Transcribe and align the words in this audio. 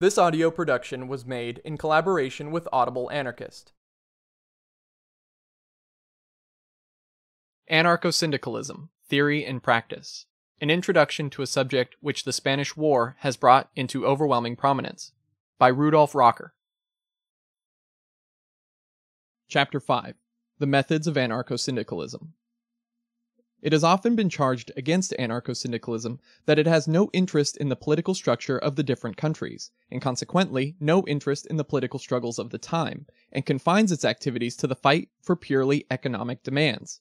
This 0.00 0.18
audio 0.18 0.50
production 0.50 1.06
was 1.06 1.24
made 1.24 1.60
in 1.64 1.78
collaboration 1.78 2.50
with 2.50 2.66
Audible 2.72 3.08
Anarchist. 3.12 3.72
Anarcho 7.70 8.12
Syndicalism 8.12 8.90
Theory 9.08 9.46
and 9.46 9.62
Practice 9.62 10.26
An 10.60 10.68
Introduction 10.68 11.30
to 11.30 11.42
a 11.42 11.46
Subject 11.46 11.94
Which 12.00 12.24
the 12.24 12.32
Spanish 12.32 12.76
War 12.76 13.14
Has 13.20 13.36
Brought 13.36 13.70
into 13.76 14.04
Overwhelming 14.04 14.56
Prominence 14.56 15.12
by 15.60 15.68
Rudolf 15.68 16.12
Rocker. 16.12 16.54
Chapter 19.48 19.78
5 19.78 20.16
The 20.58 20.66
Methods 20.66 21.06
of 21.06 21.14
Anarcho 21.14 21.58
Syndicalism 21.58 22.34
it 23.64 23.72
has 23.72 23.82
often 23.82 24.14
been 24.14 24.28
charged 24.28 24.70
against 24.76 25.14
anarcho 25.18 25.56
syndicalism 25.56 26.20
that 26.44 26.58
it 26.58 26.66
has 26.66 26.86
no 26.86 27.08
interest 27.14 27.56
in 27.56 27.70
the 27.70 27.74
political 27.74 28.12
structure 28.12 28.58
of 28.58 28.76
the 28.76 28.82
different 28.82 29.16
countries, 29.16 29.70
and 29.90 30.02
consequently 30.02 30.76
no 30.80 31.02
interest 31.06 31.46
in 31.46 31.56
the 31.56 31.64
political 31.64 31.98
struggles 31.98 32.38
of 32.38 32.50
the 32.50 32.58
time, 32.58 33.06
and 33.32 33.46
confines 33.46 33.90
its 33.90 34.04
activities 34.04 34.54
to 34.54 34.66
the 34.66 34.76
fight 34.76 35.08
for 35.22 35.34
purely 35.34 35.86
economic 35.90 36.42
demands. 36.42 37.00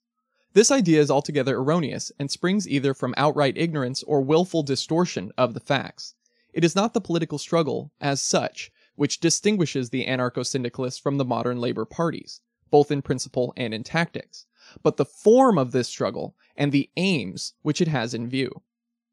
This 0.53 0.71
idea 0.71 1.02
is 1.02 1.11
altogether 1.11 1.57
erroneous 1.57 2.13
and 2.17 2.31
springs 2.31 2.66
either 2.66 2.93
from 2.93 3.13
outright 3.17 3.57
ignorance 3.57 4.02
or 4.02 4.21
willful 4.21 4.63
distortion 4.63 5.33
of 5.38 5.53
the 5.53 5.59
facts. 5.59 6.16
It 6.53 6.63
is 6.63 6.77
not 6.77 6.93
the 6.93 7.02
political 7.02 7.39
struggle, 7.39 7.91
as 7.99 8.21
such, 8.21 8.71
which 8.95 9.19
distinguishes 9.19 9.89
the 9.89 10.05
anarcho 10.05 10.45
syndicalists 10.45 11.02
from 11.02 11.17
the 11.17 11.25
modern 11.25 11.59
labor 11.59 11.83
parties, 11.83 12.39
both 12.71 12.89
in 12.89 13.02
principle 13.02 13.53
and 13.57 13.73
in 13.73 13.83
tactics 13.83 14.45
but 14.81 14.97
the 14.97 15.05
form 15.05 15.57
of 15.57 15.71
this 15.71 15.87
struggle 15.87 16.35
and 16.55 16.71
the 16.71 16.89
aims 16.97 17.53
which 17.61 17.81
it 17.81 17.87
has 17.87 18.13
in 18.13 18.29
view. 18.29 18.61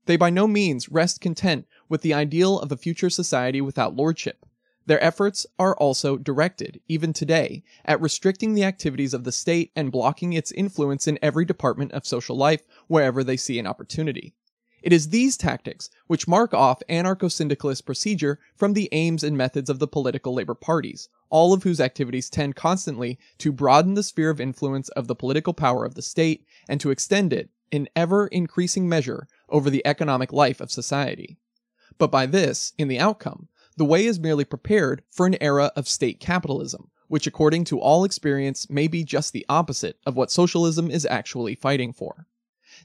They 0.07 0.17
by 0.17 0.31
no 0.31 0.47
means 0.47 0.89
rest 0.89 1.21
content 1.21 1.67
with 1.89 2.03
the 2.03 2.15
ideal 2.15 2.59
of 2.59 2.73
a 2.73 2.77
future 2.77 3.11
society 3.11 3.61
without 3.61 3.95
lordship. 3.95 4.47
Their 4.87 5.03
efforts 5.05 5.47
are 5.59 5.77
also 5.77 6.17
directed, 6.17 6.81
even 6.89 7.13
today, 7.13 7.63
at 7.85 8.01
restricting 8.01 8.55
the 8.55 8.65
activities 8.65 9.15
of 9.15 9.25
the 9.25 9.31
state 9.31 9.71
and 9.77 9.93
blocking 9.93 10.33
its 10.33 10.51
influence 10.53 11.07
in 11.07 11.19
every 11.23 11.45
department 11.45 11.93
of 11.93 12.07
social 12.07 12.37
life 12.37 12.63
wherever 12.89 13.23
they 13.23 13.37
see 13.37 13.59
an 13.59 13.67
opportunity. 13.67 14.35
It 14.83 14.93
is 14.93 15.09
these 15.09 15.37
tactics 15.37 15.91
which 16.07 16.29
mark 16.29 16.55
off 16.55 16.83
anarcho 16.89 17.31
syndicalist 17.31 17.85
procedure 17.85 18.39
from 18.57 18.73
the 18.73 18.89
aims 18.93 19.23
and 19.23 19.37
methods 19.37 19.69
of 19.69 19.79
the 19.79 19.89
political 19.89 20.33
labor 20.33 20.55
parties, 20.55 21.09
all 21.29 21.53
of 21.53 21.63
whose 21.63 21.81
activities 21.81 22.31
tend 22.31 22.57
constantly 22.57 23.19
to 23.39 23.53
broaden 23.53 23.95
the 23.95 24.03
sphere 24.03 24.31
of 24.31 24.41
influence 24.41 24.89
of 24.91 25.07
the 25.07 25.15
political 25.15 25.53
power 25.53 25.85
of 25.85 25.95
the 25.95 26.03
state 26.03 26.47
and 26.69 26.81
to 26.81 26.91
extend 26.91 27.33
it, 27.33 27.51
in 27.71 27.89
ever 27.95 28.27
increasing 28.29 28.89
measure, 28.89 29.29
over 29.49 29.71
the 29.71 29.87
economic 29.87 30.33
life 30.33 30.61
of 30.61 30.71
society. 30.71 31.37
But 31.99 32.11
by 32.11 32.27
this, 32.27 32.73
in 32.79 32.89
the 32.89 32.99
outcome, 32.99 33.49
the 33.77 33.85
way 33.85 34.07
is 34.07 34.19
merely 34.19 34.45
prepared 34.45 35.03
for 35.11 35.27
an 35.27 35.37
era 35.41 35.71
of 35.77 35.89
state 35.89 36.21
capitalism, 36.21 36.91
which 37.09 37.27
according 37.27 37.65
to 37.65 37.81
all 37.81 38.05
experience 38.05 38.71
may 38.71 38.89
be 38.89 39.05
just 39.05 39.33
the 39.33 39.47
opposite 39.49 39.99
of 40.07 40.17
what 40.17 40.31
socialism 40.31 40.91
is 40.91 41.07
actually 41.07 41.55
fighting 41.55 41.93
for. 41.93 42.27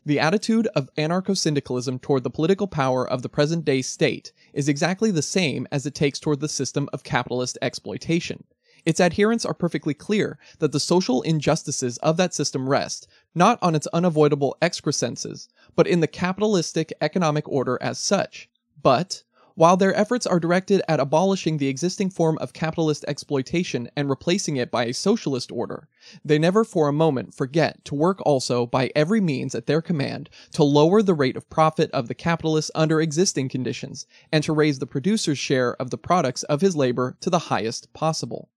The 0.07 0.19
attitude 0.19 0.67
of 0.75 0.93
anarcho 0.97 1.35
syndicalism 1.35 1.97
toward 1.97 2.23
the 2.23 2.29
political 2.29 2.67
power 2.67 3.09
of 3.09 3.23
the 3.23 3.29
present 3.29 3.65
day 3.65 3.81
state 3.81 4.31
is 4.53 4.69
exactly 4.69 5.09
the 5.09 5.23
same 5.23 5.67
as 5.71 5.87
it 5.87 5.95
takes 5.95 6.19
toward 6.19 6.41
the 6.41 6.47
system 6.47 6.87
of 6.93 7.03
capitalist 7.03 7.57
exploitation. 7.59 8.43
Its 8.85 8.99
adherents 8.99 9.45
are 9.45 9.55
perfectly 9.55 9.95
clear 9.95 10.37
that 10.59 10.71
the 10.71 10.79
social 10.79 11.23
injustices 11.23 11.97
of 11.97 12.17
that 12.17 12.35
system 12.35 12.69
rest, 12.69 13.07
not 13.33 13.57
on 13.63 13.73
its 13.73 13.87
unavoidable 13.87 14.55
excrescences, 14.61 15.47
but 15.75 15.87
in 15.87 16.01
the 16.01 16.07
capitalistic 16.07 16.93
economic 17.01 17.49
order 17.49 17.79
as 17.81 17.97
such. 17.97 18.47
But, 18.83 19.23
while 19.55 19.77
their 19.77 19.95
efforts 19.95 20.27
are 20.27 20.39
directed 20.39 20.81
at 20.87 20.99
abolishing 20.99 21.57
the 21.57 21.67
existing 21.67 22.09
form 22.09 22.37
of 22.39 22.53
capitalist 22.53 23.03
exploitation 23.07 23.89
and 23.95 24.09
replacing 24.09 24.57
it 24.57 24.69
by 24.69 24.85
a 24.85 24.93
socialist 24.93 25.51
order, 25.51 25.87
they 26.23 26.37
never 26.37 26.63
for 26.63 26.87
a 26.87 26.93
moment 26.93 27.33
forget 27.33 27.83
to 27.85 27.95
work 27.95 28.19
also 28.25 28.65
by 28.65 28.91
every 28.95 29.21
means 29.21 29.55
at 29.55 29.65
their 29.65 29.81
command 29.81 30.29
to 30.51 30.63
lower 30.63 31.01
the 31.01 31.13
rate 31.13 31.37
of 31.37 31.49
profit 31.49 31.89
of 31.91 32.07
the 32.07 32.13
capitalist 32.13 32.69
under 32.75 32.99
existing 32.99 33.47
conditions 33.49 34.05
and 34.31 34.43
to 34.43 34.53
raise 34.53 34.79
the 34.79 34.85
producer's 34.85 35.39
share 35.39 35.73
of 35.75 35.89
the 35.89 35.97
products 35.97 36.43
of 36.43 36.61
his 36.61 36.75
labor 36.75 37.15
to 37.21 37.29
the 37.29 37.39
highest 37.39 37.91
possible. 37.93 38.49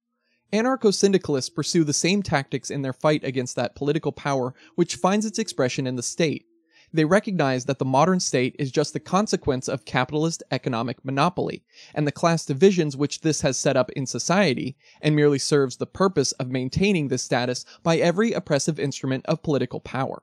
Anarcho 0.53 0.93
syndicalists 0.93 1.51
pursue 1.51 1.85
the 1.85 1.93
same 1.93 2.23
tactics 2.23 2.71
in 2.71 2.83
their 2.83 2.93
fight 2.93 3.23
against 3.23 3.55
that 3.55 3.75
political 3.75 4.13
power 4.13 4.55
which 4.75 4.97
finds 4.97 5.27
its 5.27 5.39
expression 5.39 5.87
in 5.87 5.97
the 5.97 6.03
state 6.03 6.47
they 6.93 7.05
recognize 7.05 7.65
that 7.67 7.79
the 7.79 7.85
modern 7.85 8.21
state 8.21 8.57
is 8.59 8.71
just 8.71 8.93
the 8.93 9.01
consequence 9.01 9.69
of 9.69 9.85
capitalist 9.85 10.43
economic 10.51 11.05
monopoly, 11.05 11.65
and 11.95 12.07
the 12.07 12.13
class 12.13 12.45
divisions 12.45 12.97
which 12.97 13.21
this 13.21 13.43
has 13.43 13.57
set 13.59 13.77
up 13.77 13.91
in 13.93 14.07
society, 14.07 14.77
and 15.01 15.15
merely 15.15 15.39
serves 15.39 15.77
the 15.77 15.87
purpose 15.87 16.33
of 16.33 16.51
maintaining 16.51 17.09
this 17.09 17.23
status 17.23 17.65
by 17.83 17.97
every 17.97 18.33
oppressive 18.33 18.81
instrument 18.81 19.25
of 19.27 19.43
political 19.43 19.81
power. 19.81 20.23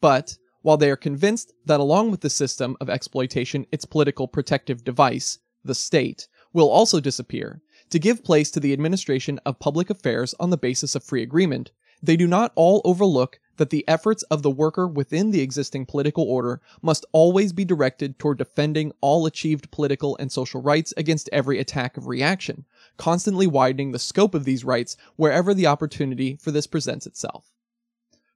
But, 0.00 0.38
while 0.62 0.76
they 0.76 0.90
are 0.90 0.96
convinced 0.96 1.52
that 1.64 1.80
along 1.80 2.10
with 2.10 2.20
the 2.20 2.30
system 2.30 2.76
of 2.80 2.90
exploitation 2.90 3.66
its 3.70 3.84
political 3.84 4.28
protective 4.28 4.84
device, 4.84 5.38
the 5.64 5.74
state, 5.74 6.28
will 6.52 6.68
also 6.68 7.00
disappear, 7.00 7.62
to 7.90 7.98
give 7.98 8.24
place 8.24 8.50
to 8.50 8.60
the 8.60 8.72
administration 8.72 9.38
of 9.46 9.58
public 9.58 9.90
affairs 9.90 10.34
on 10.40 10.50
the 10.50 10.56
basis 10.56 10.94
of 10.94 11.04
free 11.04 11.22
agreement, 11.22 11.70
they 12.02 12.16
do 12.16 12.26
not 12.26 12.52
all 12.54 12.80
overlook 12.84 13.38
that 13.56 13.70
the 13.70 13.86
efforts 13.88 14.22
of 14.24 14.42
the 14.42 14.50
worker 14.50 14.86
within 14.86 15.30
the 15.30 15.40
existing 15.40 15.86
political 15.86 16.24
order 16.24 16.60
must 16.82 17.06
always 17.12 17.52
be 17.52 17.64
directed 17.64 18.18
toward 18.18 18.38
defending 18.38 18.92
all 19.00 19.26
achieved 19.26 19.70
political 19.70 20.16
and 20.18 20.30
social 20.30 20.62
rights 20.62 20.92
against 20.96 21.30
every 21.32 21.58
attack 21.58 21.96
of 21.96 22.06
reaction, 22.06 22.64
constantly 22.96 23.46
widening 23.46 23.92
the 23.92 23.98
scope 23.98 24.34
of 24.34 24.44
these 24.44 24.64
rights 24.64 24.96
wherever 25.16 25.54
the 25.54 25.66
opportunity 25.66 26.36
for 26.36 26.50
this 26.50 26.66
presents 26.66 27.06
itself. 27.06 27.52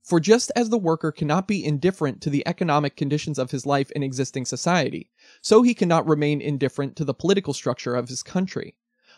For 0.02 0.18
just 0.18 0.50
as 0.56 0.70
the 0.70 0.78
worker 0.78 1.12
cannot 1.12 1.46
be 1.46 1.64
indifferent 1.64 2.20
to 2.22 2.30
the 2.30 2.46
economic 2.46 2.96
conditions 2.96 3.38
of 3.38 3.50
his 3.50 3.66
life 3.66 3.90
in 3.92 4.02
existing 4.02 4.46
society, 4.46 5.10
so 5.42 5.62
he 5.62 5.74
cannot 5.74 6.08
remain 6.08 6.40
indifferent 6.40 6.96
to 6.96 7.04
the 7.04 7.14
political 7.14 7.52
structure 7.52 7.94
of 7.94 8.08
his 8.08 8.22
country 8.22 8.76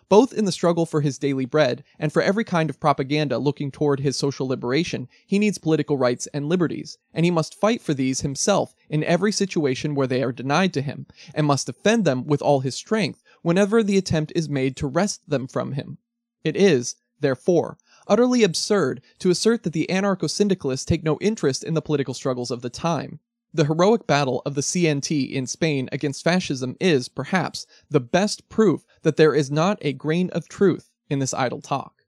both 0.08 0.32
in 0.32 0.44
the 0.44 0.52
struggle 0.52 0.86
for 0.86 1.00
his 1.00 1.18
daily 1.18 1.44
bread 1.44 1.84
and 1.98 2.12
for 2.12 2.22
every 2.22 2.44
kind 2.44 2.68
of 2.70 2.80
propaganda 2.80 3.38
looking 3.38 3.70
toward 3.70 4.00
his 4.00 4.16
social 4.16 4.46
liberation, 4.46 5.08
he 5.26 5.38
needs 5.38 5.58
political 5.58 5.96
rights 5.96 6.26
and 6.34 6.48
liberties, 6.48 6.98
and 7.14 7.24
he 7.24 7.30
must 7.30 7.58
fight 7.58 7.80
for 7.80 7.94
these 7.94 8.20
himself 8.20 8.74
in 8.88 9.04
every 9.04 9.32
situation 9.32 9.94
where 9.94 10.06
they 10.06 10.22
are 10.22 10.32
denied 10.32 10.72
to 10.74 10.82
him, 10.82 11.06
and 11.34 11.46
must 11.46 11.66
defend 11.66 12.04
them 12.04 12.26
with 12.26 12.42
all 12.42 12.60
his 12.60 12.74
strength 12.74 13.22
whenever 13.42 13.82
the 13.82 13.98
attempt 13.98 14.32
is 14.34 14.48
made 14.48 14.76
to 14.76 14.86
wrest 14.86 15.28
them 15.28 15.46
from 15.46 15.72
him. 15.72 15.98
It 16.44 16.56
is, 16.56 16.96
therefore, 17.20 17.78
utterly 18.06 18.42
absurd 18.42 19.00
to 19.20 19.30
assert 19.30 19.62
that 19.62 19.72
the 19.72 19.86
anarcho 19.88 20.28
syndicalists 20.28 20.84
take 20.84 21.04
no 21.04 21.18
interest 21.20 21.64
in 21.64 21.74
the 21.74 21.82
political 21.82 22.14
struggles 22.14 22.50
of 22.50 22.62
the 22.62 22.70
time. 22.70 23.20
The 23.54 23.66
heroic 23.66 24.06
battle 24.06 24.40
of 24.46 24.54
the 24.54 24.62
CNT 24.62 25.30
in 25.30 25.46
Spain 25.46 25.90
against 25.92 26.24
fascism 26.24 26.74
is, 26.80 27.10
perhaps, 27.10 27.66
the 27.90 28.00
best 28.00 28.48
proof 28.48 28.86
that 29.02 29.16
there 29.16 29.34
is 29.34 29.50
not 29.50 29.78
a 29.82 29.92
grain 29.92 30.30
of 30.30 30.48
truth 30.48 30.90
in 31.10 31.18
this 31.18 31.34
idle 31.34 31.60
talk. 31.60 32.02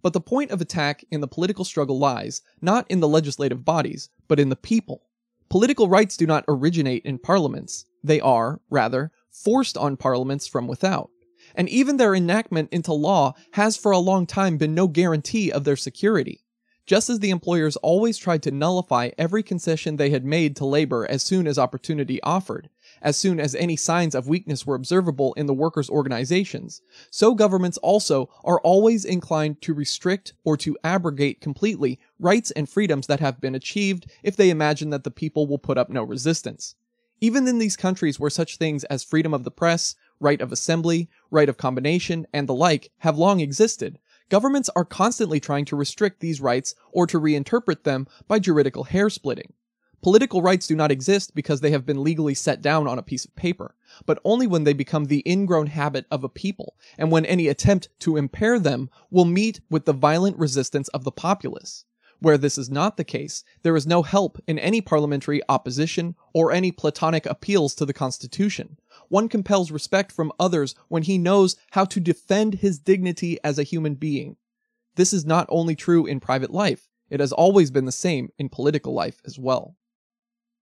But 0.00 0.14
the 0.14 0.20
point 0.20 0.50
of 0.50 0.62
attack 0.62 1.04
in 1.10 1.20
the 1.20 1.28
political 1.28 1.66
struggle 1.66 1.98
lies 1.98 2.40
not 2.62 2.90
in 2.90 3.00
the 3.00 3.08
legislative 3.08 3.66
bodies, 3.66 4.08
but 4.28 4.40
in 4.40 4.48
the 4.48 4.56
people. 4.56 5.02
Political 5.50 5.90
rights 5.90 6.16
do 6.16 6.26
not 6.26 6.44
originate 6.48 7.04
in 7.04 7.18
parliaments, 7.18 7.84
they 8.02 8.18
are, 8.20 8.62
rather, 8.70 9.12
forced 9.30 9.76
on 9.76 9.98
parliaments 9.98 10.46
from 10.46 10.66
without. 10.66 11.10
And 11.54 11.68
even 11.68 11.98
their 11.98 12.14
enactment 12.14 12.72
into 12.72 12.94
law 12.94 13.34
has 13.52 13.76
for 13.76 13.92
a 13.92 13.98
long 13.98 14.26
time 14.26 14.56
been 14.56 14.74
no 14.74 14.88
guarantee 14.88 15.52
of 15.52 15.64
their 15.64 15.76
security 15.76 16.42
just 16.86 17.08
as 17.08 17.20
the 17.20 17.30
employers 17.30 17.76
always 17.76 18.18
tried 18.18 18.42
to 18.42 18.50
nullify 18.50 19.10
every 19.16 19.42
concession 19.42 19.96
they 19.96 20.10
had 20.10 20.24
made 20.24 20.56
to 20.56 20.64
labor 20.64 21.06
as 21.08 21.22
soon 21.22 21.46
as 21.46 21.58
opportunity 21.58 22.20
offered, 22.22 22.68
as 23.00 23.16
soon 23.16 23.38
as 23.38 23.54
any 23.54 23.76
signs 23.76 24.14
of 24.14 24.28
weakness 24.28 24.66
were 24.66 24.74
observable 24.74 25.32
in 25.34 25.46
the 25.46 25.54
workers' 25.54 25.90
organizations, 25.90 26.82
so 27.10 27.34
governments 27.34 27.78
also 27.78 28.28
are 28.44 28.60
always 28.60 29.04
inclined 29.04 29.60
to 29.62 29.74
restrict 29.74 30.34
or 30.44 30.56
to 30.56 30.76
abrogate 30.82 31.40
completely 31.40 32.00
rights 32.18 32.50
and 32.52 32.68
freedoms 32.68 33.06
that 33.06 33.20
have 33.20 33.40
been 33.40 33.54
achieved 33.54 34.06
if 34.22 34.36
they 34.36 34.50
imagine 34.50 34.90
that 34.90 35.04
the 35.04 35.10
people 35.10 35.46
will 35.46 35.58
put 35.58 35.78
up 35.78 35.88
no 35.88 36.02
resistance. 36.02 36.74
Even 37.20 37.46
in 37.46 37.58
these 37.58 37.76
countries 37.76 38.18
where 38.18 38.30
such 38.30 38.56
things 38.56 38.82
as 38.84 39.04
freedom 39.04 39.32
of 39.32 39.44
the 39.44 39.50
press, 39.52 39.94
right 40.18 40.40
of 40.40 40.50
assembly, 40.50 41.08
right 41.30 41.48
of 41.48 41.56
combination, 41.56 42.26
and 42.32 42.48
the 42.48 42.54
like 42.54 42.90
have 42.98 43.16
long 43.16 43.38
existed, 43.38 44.00
governments 44.32 44.70
are 44.74 44.86
constantly 44.86 45.38
trying 45.38 45.66
to 45.66 45.76
restrict 45.76 46.20
these 46.20 46.40
rights 46.40 46.74
or 46.90 47.06
to 47.06 47.20
reinterpret 47.20 47.82
them 47.82 48.06
by 48.26 48.38
juridical 48.38 48.84
hair 48.84 49.10
splitting. 49.10 49.52
Political 50.00 50.40
rights 50.40 50.66
do 50.66 50.74
not 50.74 50.90
exist 50.90 51.34
because 51.34 51.60
they 51.60 51.70
have 51.70 51.84
been 51.84 52.02
legally 52.02 52.32
set 52.32 52.62
down 52.62 52.88
on 52.88 52.98
a 52.98 53.02
piece 53.02 53.26
of 53.26 53.36
paper, 53.36 53.74
but 54.06 54.18
only 54.24 54.46
when 54.46 54.64
they 54.64 54.72
become 54.72 55.04
the 55.04 55.22
ingrown 55.26 55.66
habit 55.66 56.06
of 56.10 56.24
a 56.24 56.30
people, 56.30 56.76
and 56.96 57.12
when 57.12 57.26
any 57.26 57.46
attempt 57.46 57.90
to 57.98 58.16
impair 58.16 58.58
them 58.58 58.88
will 59.10 59.26
meet 59.26 59.60
with 59.68 59.84
the 59.84 59.92
violent 59.92 60.38
resistance 60.38 60.88
of 60.88 61.04
the 61.04 61.12
populace. 61.12 61.84
Where 62.18 62.38
this 62.38 62.56
is 62.56 62.70
not 62.70 62.96
the 62.96 63.04
case, 63.04 63.44
there 63.62 63.76
is 63.76 63.86
no 63.86 64.02
help 64.02 64.38
in 64.46 64.58
any 64.58 64.80
parliamentary 64.80 65.42
opposition 65.46 66.14
or 66.32 66.52
any 66.52 66.72
platonic 66.72 67.26
appeals 67.26 67.74
to 67.74 67.84
the 67.84 67.92
Constitution, 67.92 68.78
one 69.12 69.28
compels 69.28 69.70
respect 69.70 70.10
from 70.10 70.32
others 70.40 70.74
when 70.88 71.02
he 71.02 71.18
knows 71.18 71.54
how 71.72 71.84
to 71.84 72.00
defend 72.00 72.54
his 72.54 72.78
dignity 72.78 73.38
as 73.44 73.58
a 73.58 73.62
human 73.62 73.94
being. 73.94 74.36
This 74.96 75.12
is 75.12 75.26
not 75.26 75.46
only 75.50 75.76
true 75.76 76.06
in 76.06 76.18
private 76.18 76.50
life, 76.50 76.88
it 77.10 77.20
has 77.20 77.30
always 77.30 77.70
been 77.70 77.84
the 77.84 77.92
same 77.92 78.30
in 78.38 78.48
political 78.48 78.94
life 78.94 79.20
as 79.26 79.38
well. 79.38 79.76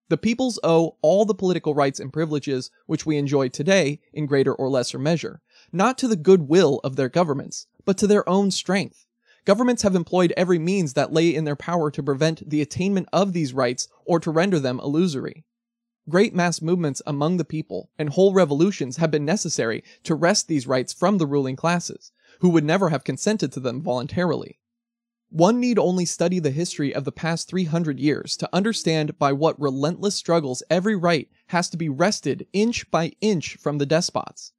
The 0.08 0.16
peoples 0.16 0.58
owe 0.64 0.96
all 1.00 1.24
the 1.24 1.32
political 1.32 1.76
rights 1.76 2.00
and 2.00 2.12
privileges 2.12 2.72
which 2.86 3.06
we 3.06 3.18
enjoy 3.18 3.50
today 3.50 4.00
in 4.12 4.26
greater 4.26 4.52
or 4.52 4.68
lesser 4.68 4.98
measure, 4.98 5.40
not 5.70 5.96
to 5.98 6.08
the 6.08 6.16
goodwill 6.16 6.80
of 6.82 6.96
their 6.96 7.08
governments, 7.08 7.68
but 7.84 7.96
to 7.98 8.08
their 8.08 8.28
own 8.28 8.50
strength. 8.50 9.06
Governments 9.44 9.82
have 9.82 9.94
employed 9.94 10.34
every 10.36 10.58
means 10.58 10.94
that 10.94 11.12
lay 11.12 11.32
in 11.32 11.44
their 11.44 11.54
power 11.54 11.88
to 11.92 12.02
prevent 12.02 12.50
the 12.50 12.60
attainment 12.60 13.08
of 13.12 13.32
these 13.32 13.54
rights 13.54 13.86
or 14.04 14.18
to 14.18 14.32
render 14.32 14.58
them 14.58 14.80
illusory. 14.80 15.44
Great 16.10 16.34
mass 16.34 16.60
movements 16.60 17.00
among 17.06 17.36
the 17.36 17.44
people 17.44 17.88
and 17.96 18.08
whole 18.08 18.32
revolutions 18.32 18.96
have 18.96 19.12
been 19.12 19.24
necessary 19.24 19.84
to 20.02 20.16
wrest 20.16 20.48
these 20.48 20.66
rights 20.66 20.92
from 20.92 21.18
the 21.18 21.26
ruling 21.26 21.54
classes, 21.54 22.10
who 22.40 22.48
would 22.48 22.64
never 22.64 22.88
have 22.88 23.04
consented 23.04 23.52
to 23.52 23.60
them 23.60 23.80
voluntarily. 23.80 24.58
One 25.28 25.60
need 25.60 25.78
only 25.78 26.04
study 26.04 26.40
the 26.40 26.50
history 26.50 26.92
of 26.92 27.04
the 27.04 27.12
past 27.12 27.48
300 27.48 28.00
years 28.00 28.36
to 28.38 28.48
understand 28.52 29.20
by 29.20 29.32
what 29.32 29.60
relentless 29.60 30.16
struggles 30.16 30.64
every 30.68 30.96
right 30.96 31.30
has 31.46 31.70
to 31.70 31.76
be 31.76 31.88
wrested 31.88 32.48
inch 32.52 32.90
by 32.90 33.12
inch 33.20 33.56
from 33.56 33.78
the 33.78 33.86
despots. 33.86 34.52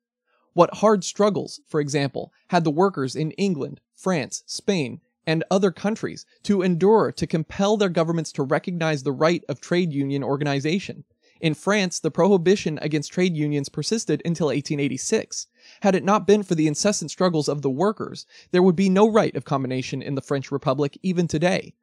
What 0.54 0.76
hard 0.76 1.04
struggles, 1.04 1.60
for 1.68 1.82
example, 1.82 2.32
had 2.48 2.64
the 2.64 2.72
workers 2.72 3.14
in 3.14 3.32
England, 3.32 3.82
France, 3.94 4.44
Spain, 4.46 5.02
and 5.28 5.44
other 5.52 5.72
countries 5.72 6.26
to 6.44 6.62
endure 6.62 7.12
to 7.12 7.28
compel 7.28 7.76
their 7.76 7.90
governments 7.90 8.32
to 8.32 8.44
recognize 8.44 9.04
the 9.04 9.12
right 9.12 9.44
of 9.50 9.60
trade 9.60 9.92
union 9.92 10.24
organization. 10.24 11.04
In 11.42 11.56
France, 11.56 12.00
the 12.00 12.12
prohibition 12.12 12.78
against 12.84 13.12
trade 13.12 13.36
unions 13.36 13.68
persisted 13.68 14.22
until 14.24 14.48
1886. 14.48 15.48
Had 15.82 15.96
it 15.96 16.04
not 16.04 16.28
been 16.28 16.44
for 16.44 16.54
the 16.54 16.68
incessant 16.68 17.10
struggles 17.10 17.50
of 17.50 17.64
the 17.64 17.70
workers, 17.70 18.28
there 18.52 18.62
would 18.62 18.76
be 18.76 18.90
no 18.90 19.12
right 19.12 19.36
of 19.36 19.44
combination 19.44 20.04
in 20.04 20.14
the 20.14 20.22
French 20.22 20.52
Republic 20.52 21.00
even 21.02 21.28
today. 21.28 21.74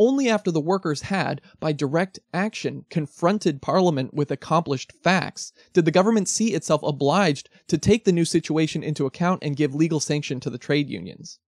Only 0.00 0.28
after 0.28 0.50
the 0.50 0.60
workers 0.60 1.02
had, 1.02 1.40
by 1.60 1.70
direct 1.70 2.18
action, 2.32 2.86
confronted 2.90 3.62
Parliament 3.62 4.12
with 4.12 4.32
accomplished 4.32 4.90
facts, 4.90 5.52
did 5.72 5.84
the 5.84 5.92
government 5.92 6.28
see 6.28 6.52
itself 6.52 6.82
obliged 6.82 7.48
to 7.68 7.78
take 7.78 8.04
the 8.04 8.10
new 8.10 8.24
situation 8.24 8.82
into 8.82 9.06
account 9.06 9.44
and 9.44 9.56
give 9.56 9.76
legal 9.76 10.00
sanction 10.00 10.40
to 10.40 10.50
the 10.50 10.58
trade 10.58 10.90
unions. 10.90 11.38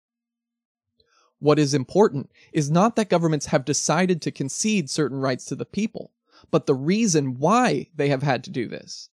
What 1.40 1.58
is 1.58 1.74
important 1.74 2.30
is 2.52 2.70
not 2.70 2.94
that 2.94 3.10
governments 3.10 3.46
have 3.46 3.64
decided 3.64 4.22
to 4.22 4.30
concede 4.30 4.88
certain 4.88 5.18
rights 5.18 5.44
to 5.46 5.56
the 5.56 5.66
people, 5.66 6.12
but 6.50 6.66
the 6.66 6.74
reason 6.74 7.38
why 7.38 7.88
they 7.94 8.08
have 8.08 8.22
had 8.22 8.44
to 8.44 8.50
do 8.50 8.68
this. 8.68 9.10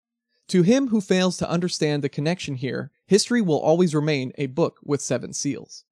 To 0.49 0.61
him 0.61 0.89
who 0.89 1.01
fails 1.01 1.37
to 1.37 1.49
understand 1.49 2.03
the 2.03 2.09
connection 2.09 2.55
here, 2.55 2.91
history 3.05 3.41
will 3.41 3.59
always 3.59 3.95
remain 3.95 4.33
a 4.37 4.47
book 4.47 4.79
with 4.83 5.01
seven 5.01 5.33
seals. 5.33 5.85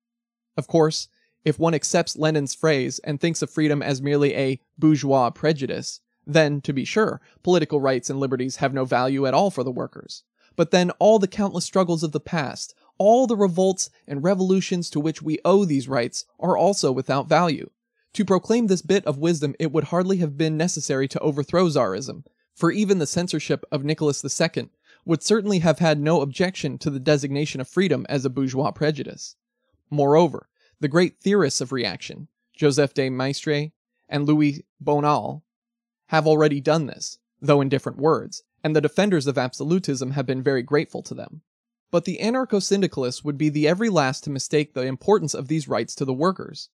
Of 0.58 0.68
course, 0.68 1.08
if 1.44 1.58
one 1.58 1.74
accepts 1.74 2.18
Lenin's 2.18 2.54
phrase 2.54 3.00
and 3.00 3.20
thinks 3.20 3.42
of 3.42 3.50
freedom 3.50 3.82
as 3.82 4.02
merely 4.02 4.36
a 4.36 4.60
bourgeois 4.78 5.30
prejudice, 5.30 6.02
then, 6.28 6.62
to 6.62 6.74
be 6.74 6.86
sure, 6.86 7.20
political 7.42 7.82
rights 7.82 8.10
and 8.10 8.20
liberties 8.20 8.58
have 8.58 8.74
no 8.74 8.86
value 8.86 9.26
at 9.26 9.34
all 9.34 9.50
for 9.50 9.64
the 9.64 9.72
workers. 9.72 10.24
But 10.56 10.72
then 10.72 10.92
all 11.00 11.18
the 11.18 11.28
countless 11.28 11.66
struggles 11.66 12.04
of 12.04 12.12
the 12.12 12.20
past, 12.20 12.76
all 12.98 13.26
the 13.26 13.38
revolts 13.38 13.90
and 14.08 14.24
revolutions 14.24 14.90
to 14.92 15.00
which 15.00 15.22
we 15.22 15.40
owe 15.44 15.66
these 15.66 15.88
rights, 15.88 16.26
are 16.40 16.58
also 16.58 16.92
without 16.92 17.28
value. 17.28 17.70
To 18.14 18.26
proclaim 18.26 18.68
this 18.68 18.82
bit 18.82 19.06
of 19.06 19.18
wisdom, 19.18 19.56
it 19.58 19.72
would 19.72 19.86
hardly 19.86 20.18
have 20.18 20.38
been 20.38 20.58
necessary 20.58 21.08
to 21.08 21.20
overthrow 21.20 21.68
Tsarism, 21.68 22.26
for 22.54 22.72
even 22.72 23.00
the 23.00 23.08
censorship 23.08 23.64
of 23.72 23.86
Nicholas 23.86 24.24
II 24.24 24.70
would 25.06 25.24
certainly 25.24 25.60
have 25.60 25.80
had 25.80 26.00
no 26.00 26.22
objection 26.22 26.78
to 26.80 26.90
the 26.90 27.00
designation 27.00 27.62
of 27.62 27.68
freedom 27.68 28.06
as 28.10 28.26
a 28.26 28.30
bourgeois 28.30 28.72
prejudice. 28.72 29.36
Moreover, 29.90 30.50
the 30.80 30.88
great 30.88 31.22
theorists 31.22 31.62
of 31.62 31.72
reaction, 31.72 32.28
Joseph 32.54 32.94
de 32.94 33.10
Maistre 33.10 33.72
and 34.10 34.26
Louis 34.26 34.66
Bonald, 34.80 35.42
have 36.08 36.28
already 36.28 36.60
done 36.60 36.88
this, 36.88 37.18
though 37.42 37.62
in 37.62 37.70
different 37.70 37.98
words, 37.98 38.44
and 38.64 38.76
the 38.76 38.82
defenders 38.82 39.26
of 39.26 39.38
absolutism 39.38 40.12
have 40.12 40.26
been 40.26 40.44
very 40.44 40.62
grateful 40.62 41.02
to 41.04 41.14
them. 41.14 41.42
But 41.90 42.06
the 42.06 42.20
anarcho 42.22 42.62
syndicalists 42.62 43.24
would 43.24 43.38
be 43.38 43.50
the 43.50 43.68
every 43.68 43.90
last 43.90 44.24
to 44.26 44.30
mistake 44.30 44.74
the 44.74 44.82
importance 44.82 45.34
of 45.34 45.48
these 45.48 45.68
rights 45.68 45.96
to 45.96 46.06
the 46.06 46.14
workers. 46.14 46.70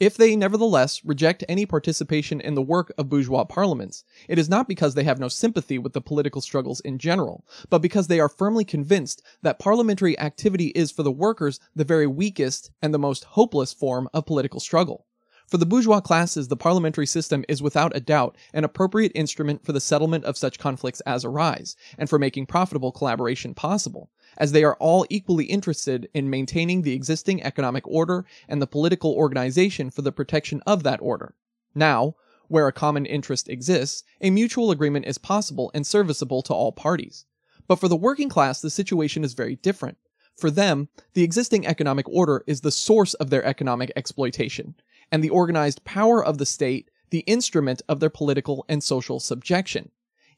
If 0.00 0.16
they 0.16 0.34
nevertheless 0.34 1.04
reject 1.04 1.44
any 1.48 1.64
participation 1.64 2.40
in 2.40 2.54
the 2.54 2.62
work 2.62 2.92
of 2.98 3.08
bourgeois 3.08 3.44
parliaments, 3.44 4.04
it 4.28 4.38
is 4.38 4.48
not 4.48 4.66
because 4.66 4.94
they 4.94 5.04
have 5.04 5.20
no 5.20 5.28
sympathy 5.28 5.78
with 5.78 5.92
the 5.92 6.00
political 6.00 6.40
struggles 6.40 6.80
in 6.80 6.98
general, 6.98 7.44
but 7.70 7.82
because 7.82 8.08
they 8.08 8.18
are 8.18 8.28
firmly 8.28 8.64
convinced 8.64 9.22
that 9.42 9.58
parliamentary 9.58 10.18
activity 10.18 10.68
is 10.68 10.90
for 10.90 11.02
the 11.02 11.12
workers 11.12 11.60
the 11.76 11.84
very 11.84 12.06
weakest 12.06 12.70
and 12.80 12.92
the 12.92 12.98
most 12.98 13.24
hopeless 13.24 13.72
form 13.72 14.08
of 14.12 14.26
political 14.26 14.60
struggle. 14.60 15.06
For 15.46 15.58
the 15.58 15.66
bourgeois 15.66 16.00
classes, 16.00 16.48
the 16.48 16.56
parliamentary 16.56 17.06
system 17.06 17.44
is 17.46 17.62
without 17.62 17.94
a 17.94 18.00
doubt 18.00 18.36
an 18.54 18.64
appropriate 18.64 19.12
instrument 19.14 19.64
for 19.64 19.72
the 19.72 19.80
settlement 19.80 20.24
of 20.24 20.38
such 20.38 20.58
conflicts 20.58 21.00
as 21.02 21.24
arise, 21.24 21.76
and 21.98 22.08
for 22.08 22.18
making 22.18 22.46
profitable 22.46 22.90
collaboration 22.90 23.52
possible 23.52 24.10
as 24.38 24.52
they 24.52 24.64
are 24.64 24.76
all 24.76 25.06
equally 25.10 25.44
interested 25.44 26.08
in 26.14 26.30
maintaining 26.30 26.82
the 26.82 26.94
existing 26.94 27.42
economic 27.42 27.86
order 27.86 28.24
and 28.48 28.60
the 28.60 28.66
political 28.66 29.12
organization 29.12 29.90
for 29.90 30.02
the 30.02 30.12
protection 30.12 30.62
of 30.66 30.82
that 30.82 31.00
order. 31.02 31.34
Now, 31.74 32.16
where 32.48 32.66
a 32.66 32.72
common 32.72 33.06
interest 33.06 33.48
exists, 33.48 34.04
a 34.20 34.30
mutual 34.30 34.70
agreement 34.70 35.06
is 35.06 35.18
possible 35.18 35.70
and 35.74 35.86
serviceable 35.86 36.42
to 36.42 36.52
all 36.52 36.72
parties. 36.72 37.24
But 37.66 37.76
for 37.76 37.88
the 37.88 37.96
working 37.96 38.28
class, 38.28 38.60
the 38.60 38.70
situation 38.70 39.24
is 39.24 39.34
very 39.34 39.56
different. 39.56 39.98
For 40.36 40.50
them, 40.50 40.88
the 41.14 41.22
existing 41.22 41.66
economic 41.66 42.08
order 42.08 42.44
is 42.46 42.60
the 42.60 42.70
source 42.70 43.14
of 43.14 43.30
their 43.30 43.44
economic 43.44 43.92
exploitation, 43.96 44.74
and 45.10 45.22
the 45.22 45.30
organized 45.30 45.84
power 45.84 46.24
of 46.24 46.38
the 46.38 46.46
state 46.46 46.90
the 47.12 47.20
instrument 47.20 47.82
of 47.88 48.00
their 48.00 48.10
political 48.10 48.64
and 48.68 48.82
social 48.82 49.20
subjection. 49.20 49.90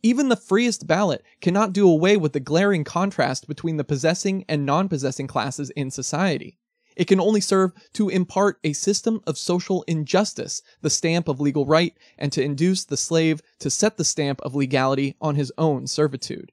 Even 0.05 0.29
the 0.29 0.37
freest 0.37 0.87
ballot 0.87 1.25
cannot 1.41 1.73
do 1.73 1.89
away 1.89 2.19
with 2.19 2.35
the 2.35 2.39
glaring 2.39 2.85
contrast 2.85 3.49
between 3.49 3.79
the 3.79 3.85
possessing 3.85 4.45
and 4.51 4.67
non 4.67 4.87
possessing 4.87 5.27
classes 5.27 5.71
in 5.71 5.91
society. 5.91 6.59
It 6.95 7.07
can 7.07 7.19
only 7.19 7.41
serve 7.41 7.73
to 7.95 8.11
impart 8.11 8.59
a 8.63 8.75
system 8.75 9.23
of 9.27 9.39
social 9.39 9.83
injustice, 9.89 10.61
the 10.83 10.91
stamp 10.91 11.27
of 11.27 11.41
legal 11.41 11.65
right, 11.65 11.97
and 12.19 12.31
to 12.33 12.43
induce 12.43 12.85
the 12.85 12.99
slave 12.99 13.41
to 13.61 13.71
set 13.71 13.97
the 13.97 14.05
stamp 14.05 14.43
of 14.43 14.55
legality 14.55 15.17
on 15.23 15.37
his 15.37 15.51
own 15.57 15.87
servitude. 15.87 16.53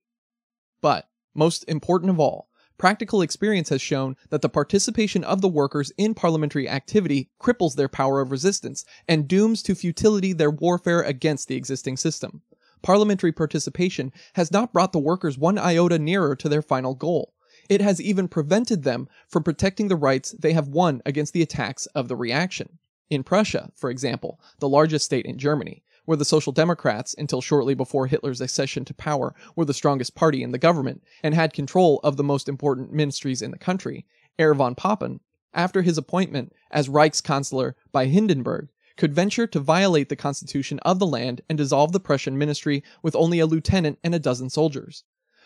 But, 0.81 1.09
most 1.35 1.65
important 1.67 2.09
of 2.09 2.21
all, 2.21 2.47
practical 2.77 3.21
experience 3.21 3.67
has 3.67 3.81
shown 3.81 4.15
that 4.29 4.41
the 4.41 4.47
participation 4.47 5.25
of 5.25 5.41
the 5.41 5.49
workers 5.49 5.91
in 5.97 6.13
parliamentary 6.13 6.69
activity 6.69 7.29
cripples 7.37 7.75
their 7.75 7.89
power 7.89 8.21
of 8.21 8.31
resistance 8.31 8.85
and 9.09 9.27
dooms 9.27 9.61
to 9.63 9.75
futility 9.75 10.31
their 10.31 10.51
warfare 10.51 11.01
against 11.01 11.49
the 11.49 11.57
existing 11.57 11.97
system 11.97 12.43
parliamentary 12.81 13.31
participation 13.31 14.11
has 14.33 14.51
not 14.51 14.73
brought 14.73 14.91
the 14.91 14.99
workers 14.99 15.37
one 15.37 15.57
iota 15.57 15.99
nearer 15.99 16.35
to 16.35 16.49
their 16.49 16.61
final 16.61 16.95
goal. 16.95 17.33
It 17.69 17.81
has 17.81 18.01
even 18.01 18.27
prevented 18.27 18.83
them 18.83 19.07
from 19.27 19.43
protecting 19.43 19.87
the 19.87 19.95
rights 19.95 20.31
they 20.31 20.53
have 20.53 20.67
won 20.67 21.01
against 21.05 21.33
the 21.33 21.41
attacks 21.41 21.85
of 21.87 22.07
the 22.07 22.15
reaction. 22.15 22.79
In 23.09 23.23
Prussia, 23.23 23.71
for 23.75 23.89
example, 23.89 24.39
the 24.59 24.69
largest 24.69 25.05
state 25.05 25.25
in 25.25 25.37
Germany, 25.37 25.83
where 26.05 26.17
the 26.17 26.25
Social 26.25 26.51
Democrats, 26.51 27.13
until 27.17 27.41
shortly 27.41 27.73
before 27.73 28.07
Hitler's 28.07 28.41
accession 28.41 28.85
to 28.85 28.93
power, 28.93 29.35
were 29.55 29.65
the 29.65 29.73
strongest 29.73 30.15
party 30.15 30.43
in 30.43 30.51
the 30.51 30.57
government 30.57 31.03
and 31.23 31.35
had 31.35 31.53
control 31.53 31.99
of 32.03 32.17
the 32.17 32.23
most 32.23 32.49
important 32.49 32.91
ministries 32.91 33.41
in 33.41 33.51
the 33.51 33.57
country, 33.57 34.05
Herr 34.39 34.53
von 34.53 34.75
Papen, 34.75 35.19
after 35.53 35.81
his 35.81 35.97
appointment 35.97 36.53
as 36.71 36.89
Reichskanzler 36.89 37.73
by 37.91 38.07
Hindenburg, 38.07 38.69
could 39.01 39.15
venture 39.15 39.47
to 39.47 39.59
violate 39.59 40.09
the 40.09 40.15
constitution 40.15 40.77
of 40.83 40.99
the 40.99 41.07
land 41.07 41.41
and 41.49 41.57
dissolve 41.57 41.91
the 41.91 41.99
Prussian 41.99 42.37
ministry 42.37 42.83
with 43.01 43.15
only 43.15 43.39
a 43.39 43.47
lieutenant 43.47 43.97
and 44.03 44.13
a 44.13 44.19
dozen 44.19 44.47
soldiers. 44.47 45.05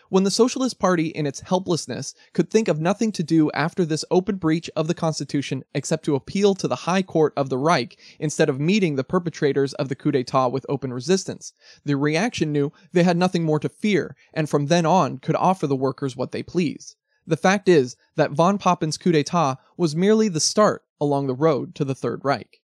When 0.10 0.26
the 0.26 0.30
Socialist 0.30 0.78
Party, 0.78 1.08
in 1.08 1.26
its 1.26 1.40
helplessness, 1.40 2.14
could 2.34 2.50
think 2.50 2.68
of 2.68 2.82
nothing 2.82 3.14
to 3.14 3.24
do 3.24 3.50
after 3.52 3.86
this 3.86 4.04
open 4.12 4.36
breach 4.36 4.70
of 4.76 4.90
the 4.90 4.94
Constitution 4.94 5.64
except 5.74 6.04
to 6.04 6.16
appeal 6.16 6.54
to 6.56 6.68
the 6.68 6.84
High 6.84 7.02
Court 7.02 7.32
of 7.38 7.48
the 7.48 7.58
Reich 7.58 7.98
instead 8.20 8.50
of 8.50 8.60
meeting 8.60 8.98
the 8.98 9.06
perpetrators 9.06 9.74
of 9.76 9.88
the 9.88 9.96
coup 9.96 10.12
d'etat 10.12 10.50
with 10.50 10.66
open 10.68 10.92
resistance, 10.92 11.54
the 11.86 11.96
reaction 11.96 12.52
knew 12.52 12.74
they 12.92 13.04
had 13.04 13.16
nothing 13.16 13.46
more 13.46 13.60
to 13.60 13.70
fear, 13.70 14.18
and 14.34 14.50
from 14.50 14.66
then 14.66 14.86
on 14.86 15.18
could 15.18 15.38
offer 15.38 15.66
the 15.66 15.78
workers 15.78 16.18
what 16.18 16.34
they 16.34 16.44
pleased. 16.44 16.98
The 17.26 17.38
fact 17.38 17.70
is 17.70 17.96
that 18.18 18.32
von 18.32 18.58
Papen's 18.58 18.98
coup 18.98 19.14
d'etat 19.14 19.56
was 19.78 19.96
merely 19.96 20.28
the 20.28 20.42
start 20.42 20.84
along 21.00 21.28
the 21.28 21.34
road 21.34 21.74
to 21.76 21.86
the 21.86 21.96
Third 21.96 22.20
Reich. 22.26 22.60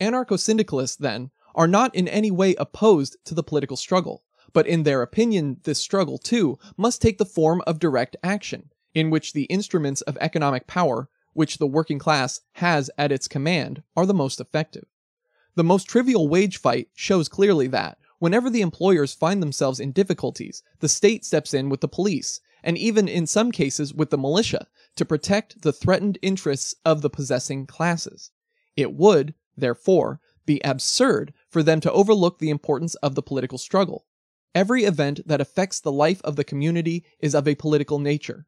Anarcho 0.00 0.38
syndicalists, 0.38 0.96
then, 0.96 1.30
are 1.54 1.68
not 1.68 1.94
in 1.94 2.08
any 2.08 2.30
way 2.30 2.54
opposed 2.56 3.16
to 3.24 3.34
the 3.34 3.42
political 3.42 3.76
struggle, 3.76 4.24
but 4.52 4.66
in 4.66 4.82
their 4.82 5.02
opinion, 5.02 5.60
this 5.64 5.78
struggle, 5.78 6.18
too, 6.18 6.58
must 6.76 7.02
take 7.02 7.18
the 7.18 7.24
form 7.24 7.62
of 7.66 7.78
direct 7.78 8.16
action, 8.22 8.70
in 8.94 9.10
which 9.10 9.32
the 9.32 9.44
instruments 9.44 10.00
of 10.02 10.16
economic 10.20 10.66
power, 10.66 11.08
which 11.32 11.58
the 11.58 11.66
working 11.66 11.98
class 11.98 12.40
has 12.52 12.90
at 12.96 13.12
its 13.12 13.28
command, 13.28 13.82
are 13.96 14.06
the 14.06 14.14
most 14.14 14.40
effective. 14.40 14.86
The 15.54 15.64
most 15.64 15.84
trivial 15.84 16.28
wage 16.28 16.56
fight 16.56 16.88
shows 16.94 17.28
clearly 17.28 17.66
that, 17.68 17.98
Whenever 18.20 18.50
the 18.50 18.60
employers 18.60 19.14
find 19.14 19.42
themselves 19.42 19.80
in 19.80 19.92
difficulties, 19.92 20.62
the 20.80 20.90
state 20.90 21.24
steps 21.24 21.54
in 21.54 21.70
with 21.70 21.80
the 21.80 21.88
police, 21.88 22.38
and 22.62 22.76
even 22.76 23.08
in 23.08 23.26
some 23.26 23.50
cases 23.50 23.94
with 23.94 24.10
the 24.10 24.18
militia, 24.18 24.66
to 24.94 25.06
protect 25.06 25.62
the 25.62 25.72
threatened 25.72 26.18
interests 26.20 26.74
of 26.84 27.00
the 27.00 27.08
possessing 27.08 27.66
classes. 27.66 28.30
It 28.76 28.92
would, 28.92 29.32
therefore, 29.56 30.20
be 30.46 30.60
absurd 30.64 31.32
for 31.48 31.62
them 31.62 31.80
to 31.80 31.92
overlook 31.92 32.38
the 32.38 32.50
importance 32.50 32.94
of 32.96 33.14
the 33.14 33.22
political 33.22 33.58
struggle. 33.58 34.06
Every 34.54 34.84
event 34.84 35.20
that 35.26 35.40
affects 35.40 35.80
the 35.80 35.92
life 35.92 36.20
of 36.22 36.36
the 36.36 36.44
community 36.44 37.04
is 37.20 37.34
of 37.34 37.46
a 37.46 37.54
political 37.54 37.98
nature. 37.98 38.46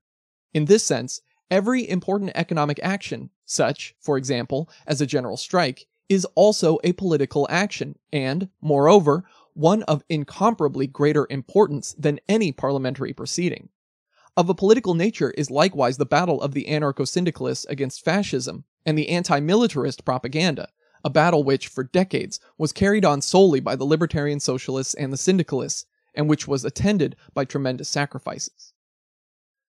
In 0.52 0.64
this 0.64 0.84
sense, 0.84 1.20
every 1.50 1.88
important 1.88 2.32
economic 2.34 2.80
action, 2.82 3.30
such, 3.44 3.94
for 4.00 4.16
example, 4.16 4.68
as 4.86 5.00
a 5.00 5.06
general 5.06 5.36
strike, 5.36 5.86
is 6.08 6.24
also 6.34 6.78
a 6.82 6.92
political 6.92 7.46
action, 7.48 7.96
and, 8.12 8.48
moreover, 8.60 9.24
one 9.54 9.82
of 9.84 10.04
incomparably 10.08 10.86
greater 10.86 11.26
importance 11.30 11.94
than 11.98 12.20
any 12.28 12.52
parliamentary 12.52 13.12
proceeding. 13.12 13.68
Of 14.36 14.48
a 14.48 14.54
political 14.54 14.94
nature 14.94 15.30
is 15.32 15.50
likewise 15.50 15.98
the 15.98 16.06
battle 16.06 16.40
of 16.40 16.52
the 16.52 16.64
anarcho 16.64 17.06
syndicalists 17.06 17.66
against 17.66 18.04
fascism 18.04 18.64
and 18.84 18.96
the 18.96 19.10
anti 19.10 19.40
militarist 19.40 20.04
propaganda, 20.04 20.70
a 21.04 21.10
battle 21.10 21.42
which, 21.44 21.68
for 21.68 21.84
decades, 21.84 22.40
was 22.58 22.72
carried 22.72 23.04
on 23.04 23.20
solely 23.20 23.60
by 23.60 23.76
the 23.76 23.84
libertarian 23.84 24.40
socialists 24.40 24.94
and 24.94 25.12
the 25.12 25.16
syndicalists, 25.16 25.86
and 26.14 26.28
which 26.28 26.46
was 26.46 26.64
attended 26.64 27.16
by 27.34 27.44
tremendous 27.44 27.88
sacrifices. 27.88 28.72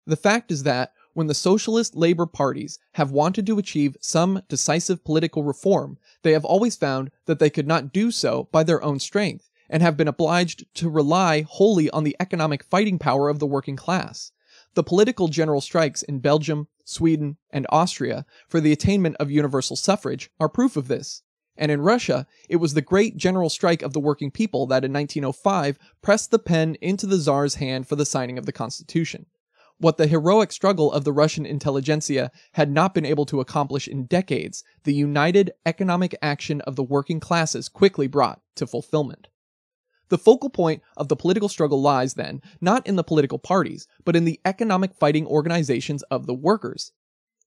The 0.07 0.17
fact 0.17 0.51
is 0.51 0.63
that, 0.65 0.93
when 1.13 1.27
the 1.27 1.35
socialist 1.35 1.97
labor 1.97 2.27
parties 2.27 2.79
have 2.93 3.11
wanted 3.11 3.47
to 3.47 3.59
achieve 3.59 3.97
some 4.01 4.43
decisive 4.49 5.05
political 5.05 5.43
reform, 5.43 5.99
they 6.23 6.33
have 6.33 6.45
always 6.45 6.77
found 6.77 7.11
that 7.27 7.39
they 7.39 7.51
could 7.51 7.67
not 7.67 7.93
do 7.93 8.11
so 8.11 8.49
by 8.53 8.63
their 8.63 8.83
own 8.83 8.99
strength, 8.99 9.51
and 9.69 9.83
have 9.83 9.97
been 9.97 10.09
obliged 10.09 10.65
to 10.75 10.89
rely 10.89 11.43
wholly 11.43 11.91
on 11.91 12.05
the 12.05 12.17
economic 12.19 12.65
fighting 12.65 12.99
power 12.99 13.29
of 13.29 13.39
the 13.39 13.47
working 13.47 13.77
class. 13.77 14.33
The 14.75 14.83
political 14.83 15.29
general 15.29 15.61
strikes 15.61 16.03
in 16.03 16.21
Belgium, 16.21 16.69
Sweden, 16.91 17.37
and 17.51 17.67
Austria 17.71 18.27
for 18.49 18.61
the 18.61 18.73
attainment 18.73 19.17
of 19.21 19.31
universal 19.31 19.77
suffrage 19.77 20.31
are 20.41 20.49
proof 20.49 20.77
of 20.77 20.89
this. 20.89 21.23
And 21.57 21.71
in 21.71 21.83
Russia, 21.83 22.27
it 22.49 22.57
was 22.57 22.75
the 22.75 22.83
great 22.83 23.17
general 23.17 23.51
strike 23.51 23.83
of 23.83 23.93
the 23.93 24.01
working 24.01 24.31
people 24.31 24.67
that 24.67 24.85
in 24.85 24.93
1905 24.93 25.79
pressed 26.03 26.31
the 26.31 26.39
pen 26.39 26.77
into 26.81 27.07
the 27.07 27.19
Tsar's 27.19 27.57
hand 27.57 27.87
for 27.87 27.97
the 27.97 28.07
signing 28.07 28.39
of 28.39 28.47
the 28.47 28.53
Constitution. 28.53 29.27
What 29.79 29.97
the 29.97 30.07
heroic 30.07 30.53
struggle 30.53 30.93
of 30.93 31.05
the 31.05 31.13
Russian 31.13 31.47
intelligentsia 31.47 32.31
had 32.53 32.71
not 32.71 32.93
been 32.93 33.07
able 33.07 33.27
to 33.27 33.41
accomplish 33.41 33.89
in 33.89 34.07
decades, 34.07 34.63
the 34.85 34.95
united 34.95 35.53
economic 35.65 36.15
action 36.21 36.61
of 36.63 36.77
the 36.77 36.83
working 36.83 37.21
classes 37.21 37.69
quickly 37.69 38.07
brought 38.07 38.41
to 38.57 38.67
fulfillment. 38.67 39.29
The 40.11 40.19
focal 40.19 40.51
point 40.51 40.83
of 40.97 41.07
the 41.07 41.15
political 41.15 41.49
struggle 41.49 41.81
lies, 41.81 42.15
then, 42.15 42.43
not 42.61 42.85
in 42.85 42.97
the 42.97 43.05
political 43.05 43.39
parties, 43.39 43.87
but 44.05 44.17
in 44.17 44.25
the 44.25 44.41
economic 44.45 44.93
fighting 44.93 45.25
organizations 45.25 46.03
of 46.05 46.27
the 46.27 46.35
workers. 46.35 46.91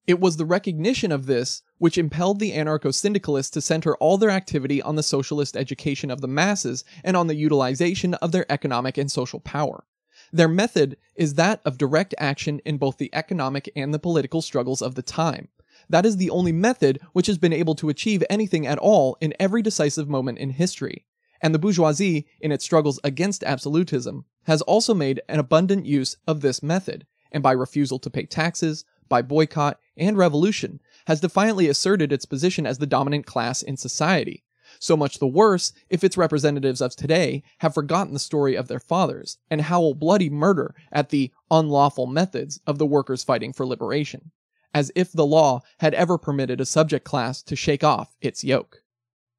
It 0.08 0.22
was 0.22 0.38
the 0.38 0.46
recognition 0.46 1.12
of 1.12 1.26
this 1.26 1.62
which 1.78 1.98
impelled 1.98 2.40
the 2.40 2.54
anarcho 2.54 2.94
syndicalists 2.94 3.52
to 3.52 3.62
center 3.62 3.98
all 3.98 4.18
their 4.18 4.30
activity 4.30 4.82
on 4.82 4.96
the 4.96 5.04
socialist 5.04 5.58
education 5.58 6.10
of 6.10 6.22
the 6.22 6.28
masses 6.28 6.86
and 7.04 7.18
on 7.18 7.28
the 7.28 7.36
utilization 7.36 8.14
of 8.16 8.32
their 8.32 8.50
economic 8.50 8.98
and 8.98 9.12
social 9.12 9.42
power. 9.42 9.84
Their 10.32 10.48
method 10.48 10.96
is 11.16 11.34
that 11.34 11.62
of 11.66 11.78
direct 11.78 12.16
action 12.18 12.60
in 12.64 12.78
both 12.78 12.98
the 12.98 13.10
economic 13.14 13.70
and 13.76 13.94
the 13.94 14.00
political 14.00 14.42
struggles 14.42 14.82
of 14.82 14.96
the 14.96 15.02
time. 15.02 15.50
That 15.90 16.06
is 16.06 16.16
the 16.16 16.30
only 16.30 16.54
method 16.54 17.02
which 17.12 17.28
has 17.28 17.38
been 17.38 17.52
able 17.52 17.76
to 17.76 17.90
achieve 17.90 18.24
anything 18.30 18.66
at 18.66 18.78
all 18.78 19.18
in 19.20 19.34
every 19.38 19.62
decisive 19.62 20.08
moment 20.08 20.38
in 20.38 20.52
history 20.52 21.06
and 21.44 21.54
the 21.54 21.60
bourgeoisie, 21.60 22.26
in 22.40 22.54
its 22.54 22.64
struggles 22.64 23.02
against 23.04 23.44
absolutism, 23.44 24.24
has 24.44 24.62
also 24.62 24.94
made 24.94 25.22
an 25.28 25.40
abundant 25.40 25.86
use 25.86 26.16
of 26.26 26.40
this 26.40 26.64
method, 26.64 27.06
and 27.34 27.44
by 27.44 27.52
refusal 27.52 28.00
to 28.00 28.10
pay 28.10 28.26
taxes, 28.26 28.86
by 29.10 29.22
boycott, 29.22 29.78
and 29.98 30.18
revolution, 30.18 30.80
has 31.06 31.20
defiantly 31.20 31.68
asserted 31.68 32.14
its 32.14 32.26
position 32.26 32.66
as 32.66 32.78
the 32.78 32.88
dominant 32.88 33.26
class 33.26 33.62
in 33.62 33.76
society. 33.76 34.46
So 34.80 34.96
much 34.96 35.20
the 35.20 35.28
worse 35.28 35.74
if 35.90 36.02
its 36.04 36.18
representatives 36.18 36.80
of 36.80 36.96
today 36.96 37.44
have 37.58 37.74
forgotten 37.74 38.14
the 38.14 38.20
story 38.20 38.56
of 38.56 38.70
their 38.70 38.80
fathers 38.80 39.38
and 39.52 39.62
howl 39.62 39.94
bloody 39.94 40.30
murder 40.30 40.74
at 40.94 41.10
the 41.10 41.32
unlawful 41.52 42.08
methods 42.08 42.62
of 42.66 42.78
the 42.78 42.86
workers 42.86 43.24
fighting 43.24 43.52
for 43.52 43.66
liberation, 43.66 44.32
as 44.74 44.94
if 44.96 45.12
the 45.12 45.26
law 45.26 45.62
had 45.80 45.94
ever 45.94 46.18
permitted 46.18 46.62
a 46.62 46.66
subject 46.66 47.04
class 47.04 47.44
to 47.44 47.56
shake 47.58 47.84
off 47.84 48.16
its 48.22 48.46
yoke. 48.46 48.83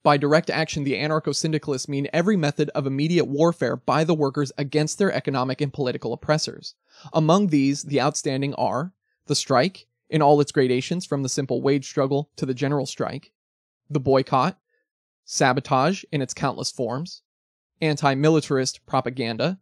By 0.04 0.18
direct 0.18 0.50
action, 0.50 0.84
the 0.84 0.96
anarcho 0.96 1.34
syndicalists 1.34 1.88
mean 1.88 2.08
every 2.12 2.36
method 2.36 2.68
of 2.74 2.86
immediate 2.86 3.24
warfare 3.24 3.74
by 3.74 4.04
the 4.04 4.14
workers 4.14 4.52
against 4.58 4.98
their 4.98 5.10
economic 5.10 5.62
and 5.62 5.72
political 5.72 6.12
oppressors. 6.12 6.74
Among 7.14 7.46
these, 7.46 7.84
the 7.84 8.02
outstanding 8.02 8.52
are 8.56 8.92
the 9.26 9.34
strike, 9.34 9.86
in 10.10 10.20
all 10.20 10.42
its 10.42 10.52
gradations 10.52 11.06
from 11.06 11.22
the 11.22 11.30
simple 11.30 11.62
wage 11.62 11.86
struggle 11.86 12.28
to 12.36 12.44
the 12.44 12.52
general 12.52 12.84
strike, 12.84 13.32
the 13.88 13.98
boycott, 13.98 14.58
sabotage 15.24 16.04
in 16.12 16.20
its 16.20 16.34
countless 16.34 16.70
forms, 16.70 17.22
anti 17.80 18.14
militarist 18.14 18.84
propaganda, 18.84 19.58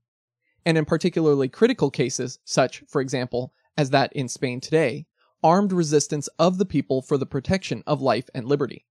and 0.67 0.77
in 0.77 0.85
particularly 0.85 1.49
critical 1.49 1.89
cases, 1.89 2.41
such, 2.45 2.83
for 2.89 3.01
example, 3.01 3.55
as 3.77 3.91
that 3.91 4.13
in 4.13 4.29
Spain 4.29 4.61
today, 4.61 5.07
armed 5.45 5.73
resistance 5.73 6.29
of 6.37 6.59
the 6.59 6.67
people 6.67 7.01
for 7.01 7.17
the 7.17 7.27
protection 7.27 7.85
of 7.87 8.03
life 8.03 8.29
and 8.35 8.49
liberty. 8.49 8.85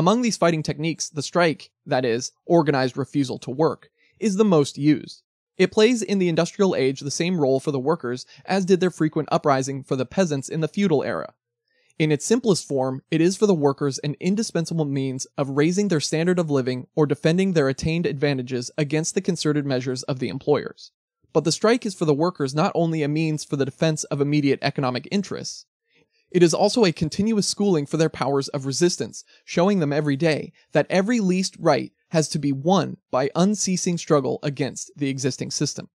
Among 0.00 0.22
these 0.22 0.38
fighting 0.38 0.62
techniques, 0.62 1.10
the 1.10 1.22
strike, 1.22 1.72
that 1.84 2.06
is, 2.06 2.32
organized 2.46 2.96
refusal 2.96 3.38
to 3.40 3.50
work, 3.50 3.90
is 4.18 4.36
the 4.36 4.46
most 4.46 4.78
used. 4.78 5.20
It 5.58 5.72
plays 5.72 6.00
in 6.00 6.18
the 6.18 6.30
industrial 6.30 6.74
age 6.74 7.00
the 7.00 7.10
same 7.10 7.38
role 7.38 7.60
for 7.60 7.70
the 7.70 7.78
workers 7.78 8.24
as 8.46 8.64
did 8.64 8.80
their 8.80 8.90
frequent 8.90 9.28
uprising 9.30 9.82
for 9.82 9.96
the 9.96 10.06
peasants 10.06 10.48
in 10.48 10.62
the 10.62 10.68
feudal 10.68 11.04
era. 11.04 11.34
In 11.98 12.10
its 12.10 12.24
simplest 12.24 12.66
form, 12.66 13.02
it 13.10 13.20
is 13.20 13.36
for 13.36 13.46
the 13.46 13.52
workers 13.52 13.98
an 13.98 14.16
indispensable 14.20 14.86
means 14.86 15.26
of 15.36 15.50
raising 15.50 15.88
their 15.88 16.00
standard 16.00 16.38
of 16.38 16.48
living 16.48 16.86
or 16.96 17.04
defending 17.04 17.52
their 17.52 17.68
attained 17.68 18.06
advantages 18.06 18.70
against 18.78 19.14
the 19.14 19.20
concerted 19.20 19.66
measures 19.66 20.02
of 20.04 20.18
the 20.18 20.30
employers. 20.30 20.92
But 21.34 21.44
the 21.44 21.52
strike 21.52 21.84
is 21.84 21.94
for 21.94 22.06
the 22.06 22.14
workers 22.14 22.54
not 22.54 22.72
only 22.74 23.02
a 23.02 23.08
means 23.08 23.44
for 23.44 23.56
the 23.56 23.66
defense 23.66 24.04
of 24.04 24.22
immediate 24.22 24.60
economic 24.62 25.06
interests, 25.10 25.66
it 26.30 26.42
is 26.42 26.54
also 26.54 26.84
a 26.84 26.92
continuous 26.92 27.46
schooling 27.46 27.86
for 27.86 27.96
their 27.96 28.08
powers 28.08 28.48
of 28.48 28.66
resistance, 28.66 29.24
showing 29.44 29.80
them 29.80 29.92
every 29.92 30.16
day 30.16 30.52
that 30.72 30.86
every 30.88 31.20
least 31.20 31.56
right 31.58 31.92
has 32.08 32.28
to 32.28 32.38
be 32.38 32.52
won 32.52 32.96
by 33.10 33.30
unceasing 33.34 33.98
struggle 33.98 34.38
against 34.42 34.90
the 34.96 35.08
existing 35.08 35.50
system. 35.50 35.88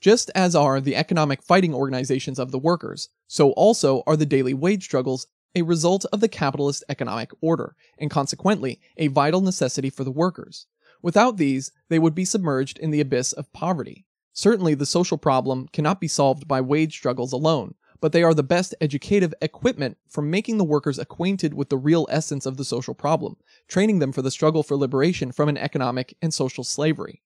Just 0.00 0.30
as 0.34 0.54
are 0.54 0.80
the 0.80 0.96
economic 0.96 1.42
fighting 1.42 1.74
organizations 1.74 2.38
of 2.38 2.50
the 2.50 2.58
workers, 2.58 3.08
so 3.26 3.52
also 3.52 4.02
are 4.06 4.16
the 4.16 4.26
daily 4.26 4.54
wage 4.54 4.84
struggles 4.84 5.26
a 5.54 5.62
result 5.62 6.04
of 6.12 6.20
the 6.20 6.28
capitalist 6.28 6.84
economic 6.90 7.30
order, 7.40 7.74
and 7.98 8.10
consequently 8.10 8.78
a 8.98 9.08
vital 9.08 9.40
necessity 9.40 9.88
for 9.88 10.04
the 10.04 10.10
workers. 10.10 10.66
Without 11.00 11.38
these, 11.38 11.72
they 11.88 11.98
would 11.98 12.14
be 12.14 12.26
submerged 12.26 12.78
in 12.78 12.90
the 12.90 13.00
abyss 13.00 13.32
of 13.32 13.52
poverty. 13.54 14.04
Certainly, 14.34 14.74
the 14.74 14.84
social 14.84 15.16
problem 15.16 15.66
cannot 15.72 15.98
be 15.98 16.08
solved 16.08 16.46
by 16.46 16.60
wage 16.60 16.94
struggles 16.94 17.32
alone, 17.32 17.74
but 18.00 18.12
they 18.12 18.22
are 18.22 18.34
the 18.34 18.42
best 18.42 18.74
educative 18.80 19.34
equipment 19.40 19.96
for 20.08 20.22
making 20.22 20.58
the 20.58 20.64
workers 20.64 20.98
acquainted 20.98 21.54
with 21.54 21.68
the 21.68 21.76
real 21.76 22.06
essence 22.10 22.46
of 22.46 22.56
the 22.56 22.64
social 22.64 22.94
problem, 22.94 23.36
training 23.68 23.98
them 23.98 24.12
for 24.12 24.22
the 24.22 24.30
struggle 24.30 24.62
for 24.62 24.76
liberation 24.76 25.32
from 25.32 25.48
an 25.48 25.56
economic 25.56 26.16
and 26.20 26.32
social 26.32 26.64
slavery. 26.64 27.22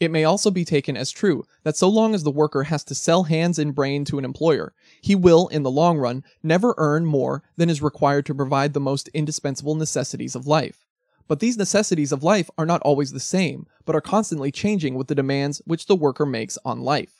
It 0.00 0.10
may 0.10 0.24
also 0.24 0.50
be 0.50 0.64
taken 0.64 0.96
as 0.96 1.10
true 1.10 1.44
that 1.62 1.76
so 1.76 1.86
long 1.86 2.14
as 2.14 2.22
the 2.22 2.30
worker 2.30 2.62
has 2.64 2.82
to 2.84 2.94
sell 2.94 3.24
hands 3.24 3.58
and 3.58 3.74
brain 3.74 4.06
to 4.06 4.18
an 4.18 4.24
employer, 4.24 4.72
he 5.02 5.14
will, 5.14 5.48
in 5.48 5.62
the 5.62 5.70
long 5.70 5.98
run, 5.98 6.24
never 6.42 6.74
earn 6.78 7.04
more 7.04 7.42
than 7.56 7.68
is 7.68 7.82
required 7.82 8.24
to 8.26 8.34
provide 8.34 8.72
the 8.72 8.80
most 8.80 9.08
indispensable 9.08 9.74
necessities 9.74 10.34
of 10.34 10.46
life. 10.46 10.86
But 11.28 11.40
these 11.40 11.58
necessities 11.58 12.12
of 12.12 12.24
life 12.24 12.50
are 12.56 12.66
not 12.66 12.80
always 12.80 13.12
the 13.12 13.20
same, 13.20 13.66
but 13.84 13.94
are 13.94 14.00
constantly 14.00 14.50
changing 14.50 14.94
with 14.94 15.08
the 15.08 15.14
demands 15.14 15.60
which 15.66 15.86
the 15.86 15.94
worker 15.94 16.24
makes 16.24 16.58
on 16.64 16.80
life. 16.80 17.19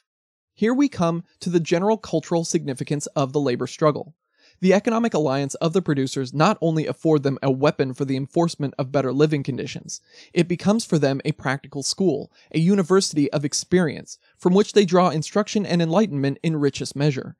Here 0.54 0.74
we 0.74 0.88
come 0.88 1.24
to 1.40 1.50
the 1.50 1.60
general 1.60 1.96
cultural 1.96 2.44
significance 2.44 3.06
of 3.08 3.32
the 3.32 3.40
labor 3.40 3.66
struggle. 3.66 4.14
The 4.60 4.74
economic 4.74 5.14
alliance 5.14 5.54
of 5.54 5.72
the 5.72 5.80
producers 5.80 6.34
not 6.34 6.58
only 6.60 6.86
afford 6.86 7.22
them 7.22 7.38
a 7.42 7.50
weapon 7.50 7.94
for 7.94 8.04
the 8.04 8.16
enforcement 8.16 8.74
of 8.78 8.92
better 8.92 9.10
living 9.10 9.42
conditions, 9.42 10.02
it 10.34 10.48
becomes 10.48 10.84
for 10.84 10.98
them 10.98 11.22
a 11.24 11.32
practical 11.32 11.82
school, 11.82 12.30
a 12.52 12.58
university 12.58 13.32
of 13.32 13.42
experience, 13.42 14.18
from 14.36 14.52
which 14.52 14.74
they 14.74 14.84
draw 14.84 15.08
instruction 15.08 15.64
and 15.64 15.80
enlightenment 15.80 16.38
in 16.42 16.56
richest 16.56 16.94
measure. 16.94 17.36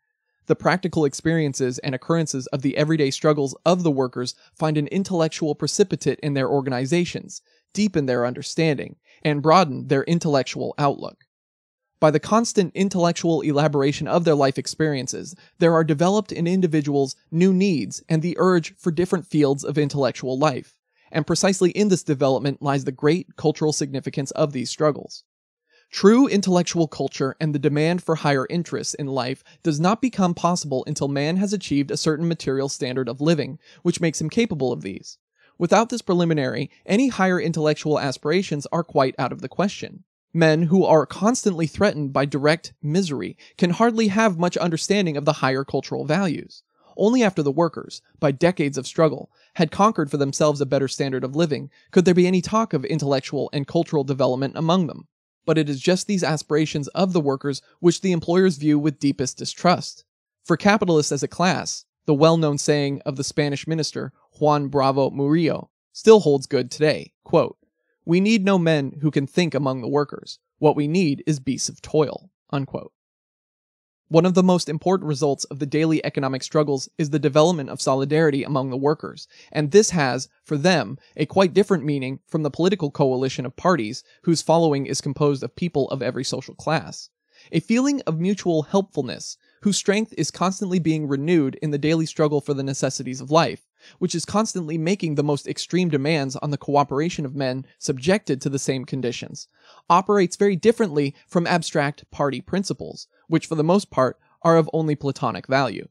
The 0.46 0.56
practical 0.56 1.04
experiences 1.04 1.78
and 1.80 1.94
occurrences 1.94 2.46
of 2.48 2.62
the 2.62 2.76
everyday 2.78 3.10
struggles 3.10 3.54
of 3.66 3.82
the 3.82 3.90
workers 3.90 4.34
find 4.54 4.78
an 4.78 4.86
intellectual 4.86 5.54
precipitate 5.54 6.20
in 6.20 6.32
their 6.32 6.48
organizations, 6.48 7.42
deepen 7.74 8.06
their 8.06 8.24
understanding, 8.24 8.96
and 9.22 9.42
broaden 9.42 9.88
their 9.88 10.04
intellectual 10.04 10.74
outlook. 10.78 11.26
By 12.00 12.10
the 12.10 12.18
constant 12.18 12.72
intellectual 12.74 13.42
elaboration 13.42 14.08
of 14.08 14.24
their 14.24 14.34
life 14.34 14.56
experiences, 14.56 15.36
there 15.58 15.74
are 15.74 15.84
developed 15.84 16.32
in 16.32 16.46
individuals 16.46 17.14
new 17.30 17.52
needs 17.52 18.02
and 18.08 18.22
the 18.22 18.36
urge 18.38 18.74
for 18.76 18.90
different 18.90 19.26
fields 19.26 19.62
of 19.64 19.76
intellectual 19.76 20.38
life. 20.38 20.74
and 21.12 21.26
precisely 21.26 21.70
in 21.70 21.88
this 21.88 22.02
development 22.02 22.62
lies 22.62 22.84
the 22.84 22.92
great 22.92 23.36
cultural 23.36 23.72
significance 23.72 24.30
of 24.32 24.52
these 24.52 24.70
struggles. 24.70 25.24
True 25.90 26.28
intellectual 26.28 26.86
culture 26.86 27.34
and 27.40 27.52
the 27.52 27.58
demand 27.58 28.02
for 28.02 28.14
higher 28.16 28.46
interests 28.48 28.94
in 28.94 29.08
life 29.08 29.42
does 29.64 29.80
not 29.80 30.00
become 30.00 30.34
possible 30.34 30.84
until 30.86 31.08
man 31.08 31.36
has 31.36 31.52
achieved 31.52 31.90
a 31.90 31.96
certain 31.96 32.28
material 32.28 32.68
standard 32.68 33.08
of 33.08 33.20
living, 33.20 33.58
which 33.82 34.00
makes 34.00 34.20
him 34.20 34.30
capable 34.30 34.72
of 34.72 34.82
these. 34.82 35.18
Without 35.58 35.88
this 35.88 36.00
preliminary, 36.00 36.70
any 36.86 37.08
higher 37.08 37.40
intellectual 37.40 37.98
aspirations 37.98 38.66
are 38.70 38.84
quite 38.84 39.16
out 39.18 39.32
of 39.32 39.40
the 39.40 39.48
question. 39.48 40.04
Men 40.32 40.62
who 40.64 40.84
are 40.84 41.06
constantly 41.06 41.66
threatened 41.66 42.12
by 42.12 42.24
direct 42.24 42.72
misery 42.82 43.36
can 43.56 43.70
hardly 43.70 44.08
have 44.08 44.38
much 44.38 44.56
understanding 44.56 45.16
of 45.16 45.24
the 45.24 45.34
higher 45.34 45.64
cultural 45.64 46.04
values. 46.04 46.62
Only 46.96 47.22
after 47.22 47.42
the 47.42 47.50
workers, 47.50 48.02
by 48.18 48.30
decades 48.30 48.78
of 48.78 48.86
struggle, 48.86 49.30
had 49.54 49.70
conquered 49.70 50.10
for 50.10 50.16
themselves 50.16 50.60
a 50.60 50.66
better 50.66 50.88
standard 50.88 51.24
of 51.24 51.34
living 51.34 51.70
could 51.90 52.04
there 52.04 52.14
be 52.14 52.26
any 52.26 52.42
talk 52.42 52.72
of 52.72 52.84
intellectual 52.84 53.50
and 53.52 53.66
cultural 53.66 54.04
development 54.04 54.54
among 54.56 54.86
them 54.86 55.08
but 55.50 55.58
it 55.58 55.68
is 55.68 55.80
just 55.80 56.06
these 56.06 56.22
aspirations 56.22 56.88
of 56.88 57.12
the 57.12 57.20
workers 57.20 57.62
which 57.80 58.00
the 58.00 58.12
employers 58.12 58.56
view 58.56 58.78
with 58.78 59.00
deepest 59.00 59.36
distrust. 59.36 60.04
For 60.44 60.56
capitalists 60.56 61.12
as 61.12 61.22
a 61.22 61.28
class, 61.28 61.84
the 62.06 62.14
well 62.14 62.36
known 62.36 62.58
saying 62.58 63.02
of 63.04 63.16
the 63.16 63.24
Spanish 63.24 63.66
minister 63.66 64.12
Juan 64.38 64.68
Bravo 64.68 65.10
Murillo 65.10 65.70
still 65.92 66.20
holds 66.20 66.46
good 66.46 66.70
today 66.70 67.12
quote, 67.24 67.56
We 68.04 68.20
need 68.20 68.44
no 68.44 68.58
men 68.58 68.98
who 69.02 69.10
can 69.10 69.26
think 69.26 69.54
among 69.54 69.80
the 69.80 69.88
workers. 69.88 70.38
What 70.58 70.76
we 70.76 70.88
need 70.88 71.22
is 71.26 71.40
beasts 71.40 71.68
of 71.68 71.82
toil. 71.82 72.30
Unquote. 72.50 72.92
One 74.10 74.26
of 74.26 74.34
the 74.34 74.42
most 74.42 74.68
important 74.68 75.06
results 75.06 75.44
of 75.44 75.60
the 75.60 75.66
daily 75.66 76.04
economic 76.04 76.42
struggles 76.42 76.88
is 76.98 77.10
the 77.10 77.20
development 77.20 77.70
of 77.70 77.80
solidarity 77.80 78.42
among 78.42 78.70
the 78.70 78.76
workers, 78.76 79.28
and 79.52 79.70
this 79.70 79.90
has, 79.90 80.28
for 80.42 80.56
them, 80.56 80.98
a 81.16 81.26
quite 81.26 81.54
different 81.54 81.84
meaning 81.84 82.18
from 82.26 82.42
the 82.42 82.50
political 82.50 82.90
coalition 82.90 83.46
of 83.46 83.54
parties 83.54 84.02
whose 84.22 84.42
following 84.42 84.86
is 84.86 85.00
composed 85.00 85.44
of 85.44 85.54
people 85.54 85.88
of 85.90 86.02
every 86.02 86.24
social 86.24 86.56
class. 86.56 87.08
A 87.52 87.60
feeling 87.60 88.02
of 88.04 88.18
mutual 88.18 88.62
helpfulness, 88.64 89.36
whose 89.62 89.76
strength 89.76 90.12
is 90.18 90.32
constantly 90.32 90.80
being 90.80 91.06
renewed 91.06 91.54
in 91.62 91.70
the 91.70 91.78
daily 91.78 92.04
struggle 92.04 92.40
for 92.40 92.52
the 92.52 92.64
necessities 92.64 93.20
of 93.20 93.30
life, 93.30 93.68
which 93.98 94.14
is 94.14 94.24
constantly 94.24 94.78
making 94.78 95.14
the 95.14 95.22
most 95.22 95.46
extreme 95.46 95.88
demands 95.88 96.36
on 96.36 96.50
the 96.50 96.58
cooperation 96.58 97.24
of 97.24 97.34
men 97.34 97.66
subjected 97.78 98.40
to 98.40 98.48
the 98.48 98.58
same 98.58 98.84
conditions, 98.84 99.48
operates 99.88 100.36
very 100.36 100.56
differently 100.56 101.14
from 101.26 101.46
abstract 101.46 102.10
party 102.10 102.40
principles, 102.40 103.06
which 103.28 103.46
for 103.46 103.54
the 103.54 103.64
most 103.64 103.90
part 103.90 104.18
are 104.42 104.56
of 104.56 104.70
only 104.72 104.94
platonic 104.94 105.46
value. 105.46 105.88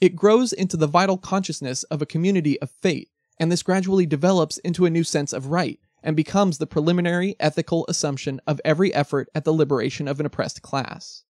It 0.00 0.16
grows 0.16 0.52
into 0.52 0.76
the 0.76 0.86
vital 0.86 1.18
consciousness 1.18 1.84
of 1.84 2.02
a 2.02 2.06
community 2.06 2.60
of 2.60 2.70
fate, 2.70 3.10
and 3.38 3.52
this 3.52 3.62
gradually 3.62 4.06
develops 4.06 4.58
into 4.58 4.84
a 4.84 4.90
new 4.90 5.04
sense 5.04 5.32
of 5.32 5.46
right, 5.46 5.78
and 6.02 6.16
becomes 6.16 6.58
the 6.58 6.66
preliminary 6.66 7.36
ethical 7.38 7.84
assumption 7.88 8.40
of 8.46 8.60
every 8.64 8.92
effort 8.92 9.28
at 9.34 9.44
the 9.44 9.52
liberation 9.52 10.08
of 10.08 10.18
an 10.18 10.26
oppressed 10.26 10.62
class. 10.62 11.22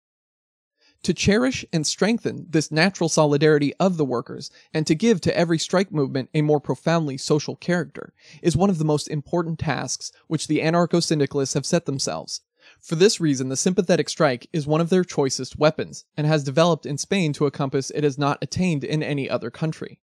To 1.03 1.15
cherish 1.15 1.65
and 1.73 1.87
strengthen 1.87 2.47
this 2.49 2.71
natural 2.71 3.09
solidarity 3.09 3.75
of 3.81 3.97
the 3.97 4.05
workers, 4.05 4.51
and 4.73 4.87
to 4.87 4.95
give 4.95 5.21
to 5.23 5.37
every 5.37 5.59
strike 5.59 5.91
movement 5.91 6.31
a 6.33 6.43
more 6.43 6.61
profoundly 6.61 7.19
social 7.19 7.57
character, 7.57 8.13
is 8.41 8.57
one 8.57 8.71
of 8.71 8.79
the 8.79 8.85
most 8.85 9.09
important 9.09 9.59
tasks 9.59 10.13
which 10.29 10.47
the 10.47 10.61
anarcho 10.61 11.03
syndicalists 11.03 11.55
have 11.55 11.67
set 11.67 11.87
themselves, 11.87 12.43
for 12.81 12.95
this 12.95 13.21
reason, 13.21 13.49
the 13.49 13.57
sympathetic 13.57 14.09
strike 14.09 14.49
is 14.53 14.69
one 14.69 14.81
of 14.81 14.89
their 14.89 15.03
choicest 15.03 15.59
weapons, 15.59 16.05
and 16.17 16.29
has 16.29 16.45
developed 16.45 16.87
in 16.87 16.97
Spain 16.97 17.33
to 17.33 17.47
a 17.47 17.51
compass 17.51 17.91
it 17.91 18.05
has 18.05 18.19
not 18.19 18.39
attained 18.41 18.85
in 18.85 19.03
any 19.03 19.29
other 19.29 19.51
country. 19.51 20.01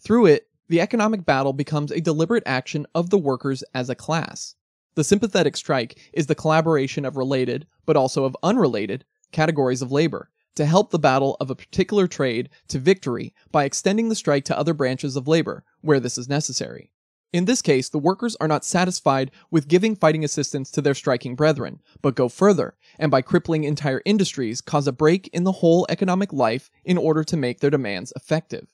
Through 0.00 0.26
it, 0.26 0.48
the 0.68 0.80
economic 0.80 1.24
battle 1.24 1.52
becomes 1.52 1.90
a 1.90 2.00
deliberate 2.00 2.44
action 2.46 2.86
of 2.94 3.10
the 3.10 3.18
workers 3.18 3.64
as 3.74 3.90
a 3.90 3.94
class. 3.94 4.54
The 4.94 5.02
sympathetic 5.02 5.56
strike 5.56 5.98
is 6.12 6.26
the 6.26 6.36
collaboration 6.36 7.04
of 7.04 7.16
related, 7.16 7.66
but 7.86 7.96
also 7.96 8.24
of 8.24 8.36
unrelated, 8.42 9.04
categories 9.32 9.82
of 9.82 9.92
labor, 9.92 10.30
to 10.54 10.66
help 10.66 10.90
the 10.90 10.98
battle 10.98 11.36
of 11.40 11.50
a 11.50 11.56
particular 11.56 12.06
trade 12.06 12.48
to 12.68 12.78
victory 12.78 13.34
by 13.50 13.64
extending 13.64 14.08
the 14.08 14.14
strike 14.14 14.44
to 14.44 14.58
other 14.58 14.74
branches 14.74 15.16
of 15.16 15.28
labor, 15.28 15.64
where 15.80 16.00
this 16.00 16.16
is 16.16 16.28
necessary. 16.28 16.90
In 17.32 17.46
this 17.46 17.62
case, 17.62 17.88
the 17.88 17.98
workers 17.98 18.36
are 18.40 18.46
not 18.46 18.64
satisfied 18.64 19.32
with 19.50 19.66
giving 19.66 19.96
fighting 19.96 20.22
assistance 20.22 20.70
to 20.70 20.80
their 20.80 20.94
striking 20.94 21.34
brethren, 21.34 21.80
but 22.00 22.14
go 22.14 22.28
further, 22.28 22.76
and 22.96 23.10
by 23.10 23.22
crippling 23.22 23.64
entire 23.64 24.02
industries, 24.04 24.60
cause 24.60 24.86
a 24.86 24.92
break 24.92 25.28
in 25.32 25.42
the 25.42 25.50
whole 25.50 25.84
economic 25.88 26.32
life 26.32 26.70
in 26.84 26.96
order 26.96 27.24
to 27.24 27.36
make 27.36 27.58
their 27.58 27.70
demands 27.70 28.12
effective. 28.14 28.68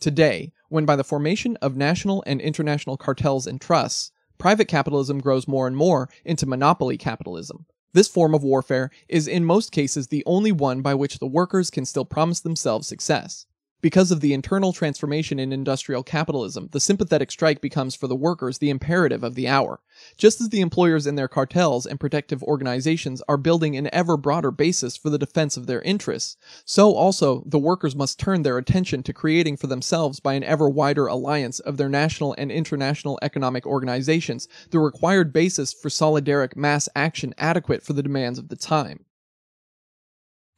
Today, 0.00 0.52
when 0.68 0.84
by 0.84 0.96
the 0.96 1.04
formation 1.04 1.56
of 1.62 1.76
national 1.76 2.22
and 2.26 2.42
international 2.42 2.98
cartels 2.98 3.46
and 3.46 3.58
trusts, 3.58 4.12
private 4.36 4.68
capitalism 4.68 5.18
grows 5.18 5.48
more 5.48 5.66
and 5.66 5.78
more 5.78 6.10
into 6.26 6.44
monopoly 6.44 6.98
capitalism, 6.98 7.64
this 7.94 8.08
form 8.08 8.34
of 8.34 8.44
warfare 8.44 8.90
is 9.08 9.26
in 9.26 9.44
most 9.44 9.72
cases 9.72 10.08
the 10.08 10.22
only 10.26 10.52
one 10.52 10.82
by 10.82 10.94
which 10.94 11.18
the 11.18 11.26
workers 11.26 11.70
can 11.70 11.86
still 11.86 12.04
promise 12.04 12.40
themselves 12.40 12.86
success. 12.86 13.46
Because 13.84 14.10
of 14.10 14.22
the 14.22 14.32
internal 14.32 14.72
transformation 14.72 15.38
in 15.38 15.52
industrial 15.52 16.02
capitalism, 16.02 16.70
the 16.72 16.80
sympathetic 16.80 17.30
strike 17.30 17.60
becomes 17.60 17.94
for 17.94 18.06
the 18.06 18.16
workers 18.16 18.56
the 18.56 18.70
imperative 18.70 19.22
of 19.22 19.34
the 19.34 19.46
hour. 19.46 19.78
Just 20.16 20.40
as 20.40 20.48
the 20.48 20.62
employers 20.62 21.06
in 21.06 21.16
their 21.16 21.28
cartels 21.28 21.84
and 21.84 22.00
protective 22.00 22.42
organizations 22.44 23.20
are 23.28 23.36
building 23.36 23.76
an 23.76 23.90
ever 23.92 24.16
broader 24.16 24.50
basis 24.50 24.96
for 24.96 25.10
the 25.10 25.18
defense 25.18 25.58
of 25.58 25.66
their 25.66 25.82
interests, 25.82 26.38
so 26.64 26.94
also 26.94 27.42
the 27.44 27.58
workers 27.58 27.94
must 27.94 28.18
turn 28.18 28.40
their 28.40 28.56
attention 28.56 29.02
to 29.02 29.12
creating 29.12 29.58
for 29.58 29.66
themselves 29.66 30.18
by 30.18 30.32
an 30.32 30.44
ever 30.44 30.66
wider 30.66 31.06
alliance 31.06 31.60
of 31.60 31.76
their 31.76 31.90
national 31.90 32.34
and 32.38 32.50
international 32.50 33.18
economic 33.20 33.66
organizations 33.66 34.48
the 34.70 34.78
required 34.78 35.30
basis 35.30 35.74
for 35.74 35.90
solidaric 35.90 36.56
mass 36.56 36.88
action 36.96 37.34
adequate 37.36 37.82
for 37.82 37.92
the 37.92 38.02
demands 38.02 38.38
of 38.38 38.48
the 38.48 38.56
time. 38.56 39.04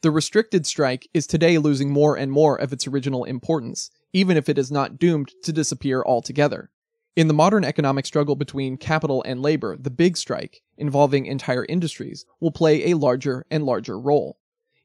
The 0.06 0.12
restricted 0.12 0.66
strike 0.66 1.08
is 1.12 1.26
today 1.26 1.58
losing 1.58 1.90
more 1.90 2.16
and 2.16 2.30
more 2.30 2.54
of 2.54 2.72
its 2.72 2.86
original 2.86 3.24
importance, 3.24 3.90
even 4.12 4.36
if 4.36 4.48
it 4.48 4.56
is 4.56 4.70
not 4.70 5.00
doomed 5.00 5.32
to 5.42 5.52
disappear 5.52 6.04
altogether. 6.06 6.70
In 7.16 7.26
the 7.26 7.34
modern 7.34 7.64
economic 7.64 8.06
struggle 8.06 8.36
between 8.36 8.76
capital 8.76 9.20
and 9.26 9.42
labor, 9.42 9.76
the 9.76 9.90
big 9.90 10.16
strike, 10.16 10.62
involving 10.78 11.26
entire 11.26 11.66
industries, 11.68 12.24
will 12.38 12.52
play 12.52 12.84
a 12.84 12.96
larger 12.96 13.46
and 13.50 13.64
larger 13.64 13.98
role. 13.98 14.38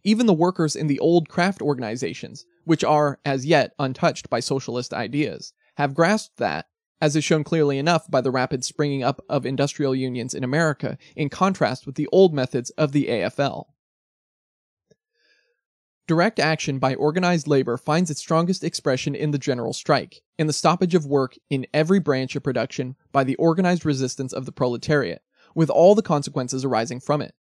Even 0.04 0.26
the 0.26 0.34
workers 0.34 0.76
in 0.76 0.88
the 0.88 0.98
old 0.98 1.30
craft 1.30 1.62
organizations, 1.62 2.48
which 2.66 2.84
are, 2.84 3.20
as 3.24 3.46
yet, 3.46 3.76
untouched 3.78 4.28
by 4.28 4.40
socialist 4.40 4.92
ideas, 4.92 5.54
have 5.76 5.94
grasped 5.94 6.38
that, 6.38 6.66
as 7.00 7.16
is 7.16 7.24
shown 7.24 7.44
clearly 7.44 7.78
enough 7.78 8.10
by 8.10 8.22
the 8.22 8.32
rapid 8.32 8.66
springing 8.66 9.04
up 9.04 9.24
of 9.30 9.46
industrial 9.46 9.94
unions 9.94 10.34
in 10.34 10.44
America, 10.44 10.98
in 11.16 11.30
contrast 11.30 11.86
with 11.86 11.94
the 11.94 12.10
old 12.12 12.34
methods 12.34 12.72
of 12.72 12.92
the 12.92 13.06
AFL. 13.06 13.66
Direct 16.12 16.42
action 16.42 16.78
by 16.78 16.94
organized 16.96 17.48
labor 17.48 17.78
finds 17.78 18.12
its 18.12 18.20
strongest 18.20 18.66
expression 18.66 19.16
in 19.16 19.32
the 19.32 19.38
general 19.38 19.72
strike, 19.72 20.24
in 20.38 20.46
the 20.46 20.52
stoppage 20.52 20.94
of 20.94 21.06
work 21.06 21.38
in 21.50 21.66
every 21.74 22.00
branch 22.00 22.36
of 22.36 22.44
production 22.44 22.98
by 23.14 23.24
the 23.24 23.38
organized 23.38 23.86
resistance 23.86 24.34
of 24.34 24.46
the 24.46 24.52
proletariat, 24.52 25.22
with 25.56 25.70
all 25.70 25.96
the 25.96 26.02
consequences 26.02 26.66
arising 26.66 27.00
from 27.00 27.22
it. 27.22 27.34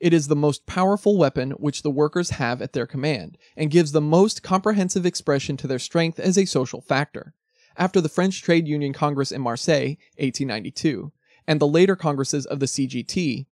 It 0.00 0.12
is 0.12 0.26
the 0.26 0.34
most 0.34 0.66
powerful 0.66 1.16
weapon 1.16 1.52
which 1.52 1.82
the 1.82 1.90
workers 1.92 2.30
have 2.30 2.60
at 2.60 2.72
their 2.72 2.84
command, 2.84 3.38
and 3.56 3.70
gives 3.70 3.92
the 3.92 4.00
most 4.00 4.42
comprehensive 4.42 5.06
expression 5.06 5.56
to 5.58 5.68
their 5.68 5.78
strength 5.78 6.18
as 6.18 6.36
a 6.36 6.46
social 6.46 6.80
factor. 6.80 7.32
After 7.76 8.00
the 8.00 8.08
French 8.08 8.42
Trade 8.42 8.66
Union 8.66 8.92
Congress 8.92 9.30
in 9.30 9.40
Marseille, 9.40 9.98
1892, 10.18 11.12
and 11.46 11.60
the 11.60 11.68
later 11.68 11.94
congresses 11.94 12.44
of 12.44 12.58
the 12.58 12.66
CGT, 12.66 13.46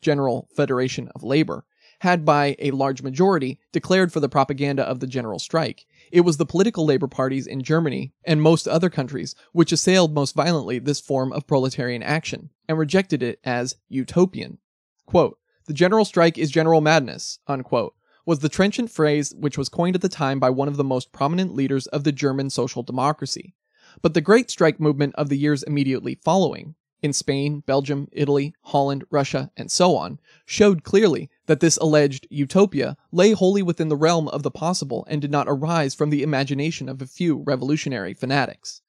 General 0.00 0.48
Federation 0.56 1.12
of 1.14 1.22
Labor, 1.22 1.64
had 2.04 2.24
by 2.24 2.54
a 2.58 2.70
large 2.70 3.02
majority 3.02 3.58
declared 3.72 4.12
for 4.12 4.20
the 4.20 4.28
propaganda 4.28 4.82
of 4.82 5.00
the 5.00 5.06
general 5.06 5.38
strike. 5.38 5.86
It 6.12 6.20
was 6.20 6.36
the 6.36 6.44
political 6.44 6.84
labor 6.84 7.08
parties 7.08 7.46
in 7.46 7.62
Germany 7.62 8.12
and 8.24 8.42
most 8.42 8.68
other 8.68 8.90
countries 8.90 9.34
which 9.52 9.72
assailed 9.72 10.14
most 10.14 10.34
violently 10.34 10.78
this 10.78 11.00
form 11.00 11.32
of 11.32 11.46
proletarian 11.46 12.02
action 12.02 12.50
and 12.68 12.78
rejected 12.78 13.22
it 13.22 13.40
as 13.42 13.76
utopian. 13.88 14.58
Quote, 15.06 15.38
the 15.66 15.72
general 15.72 16.04
strike 16.04 16.36
is 16.36 16.50
general 16.50 16.82
madness, 16.82 17.38
unquote, 17.46 17.94
was 18.26 18.40
the 18.40 18.50
trenchant 18.50 18.90
phrase 18.90 19.34
which 19.34 19.56
was 19.56 19.70
coined 19.70 19.96
at 19.96 20.02
the 20.02 20.08
time 20.10 20.38
by 20.38 20.50
one 20.50 20.68
of 20.68 20.76
the 20.76 20.84
most 20.84 21.10
prominent 21.10 21.54
leaders 21.54 21.86
of 21.86 22.04
the 22.04 22.12
German 22.12 22.50
social 22.50 22.82
democracy. 22.82 23.54
But 24.02 24.12
the 24.12 24.20
great 24.20 24.50
strike 24.50 24.78
movement 24.78 25.14
of 25.14 25.30
the 25.30 25.38
years 25.38 25.62
immediately 25.62 26.16
following, 26.22 26.74
in 27.04 27.12
Spain, 27.12 27.60
Belgium, 27.60 28.08
Italy, 28.12 28.54
Holland, 28.62 29.04
Russia, 29.10 29.50
and 29.58 29.70
so 29.70 29.94
on, 29.94 30.18
showed 30.46 30.84
clearly 30.84 31.28
that 31.44 31.60
this 31.60 31.76
alleged 31.76 32.26
utopia 32.30 32.96
lay 33.12 33.32
wholly 33.32 33.62
within 33.62 33.90
the 33.90 33.96
realm 33.96 34.26
of 34.28 34.42
the 34.42 34.50
possible 34.50 35.06
and 35.06 35.20
did 35.20 35.30
not 35.30 35.46
arise 35.46 35.94
from 35.94 36.08
the 36.08 36.22
imagination 36.22 36.88
of 36.88 37.02
a 37.02 37.06
few 37.06 37.42
revolutionary 37.46 38.14
fanatics. 38.14 38.80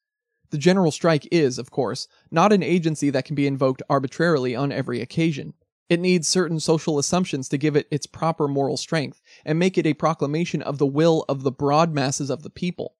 The 0.51 0.57
general 0.57 0.91
strike 0.91 1.27
is, 1.29 1.59
of 1.59 1.71
course, 1.71 2.07
not 2.31 2.53
an 2.53 2.63
agency 2.63 3.09
that 3.09 3.25
can 3.25 3.35
be 3.35 3.47
invoked 3.47 3.83
arbitrarily 3.89 4.55
on 4.55 4.71
every 4.71 5.01
occasion. 5.01 5.53
It 5.89 5.99
needs 5.99 6.25
certain 6.25 6.61
social 6.61 6.97
assumptions 6.97 7.49
to 7.49 7.57
give 7.57 7.75
it 7.75 7.85
its 7.91 8.07
proper 8.07 8.47
moral 8.47 8.77
strength 8.77 9.21
and 9.43 9.59
make 9.59 9.77
it 9.77 9.85
a 9.85 9.93
proclamation 9.93 10.61
of 10.61 10.77
the 10.77 10.85
will 10.85 11.25
of 11.27 11.43
the 11.43 11.51
broad 11.51 11.93
masses 11.93 12.29
of 12.29 12.43
the 12.43 12.49
people. 12.49 12.95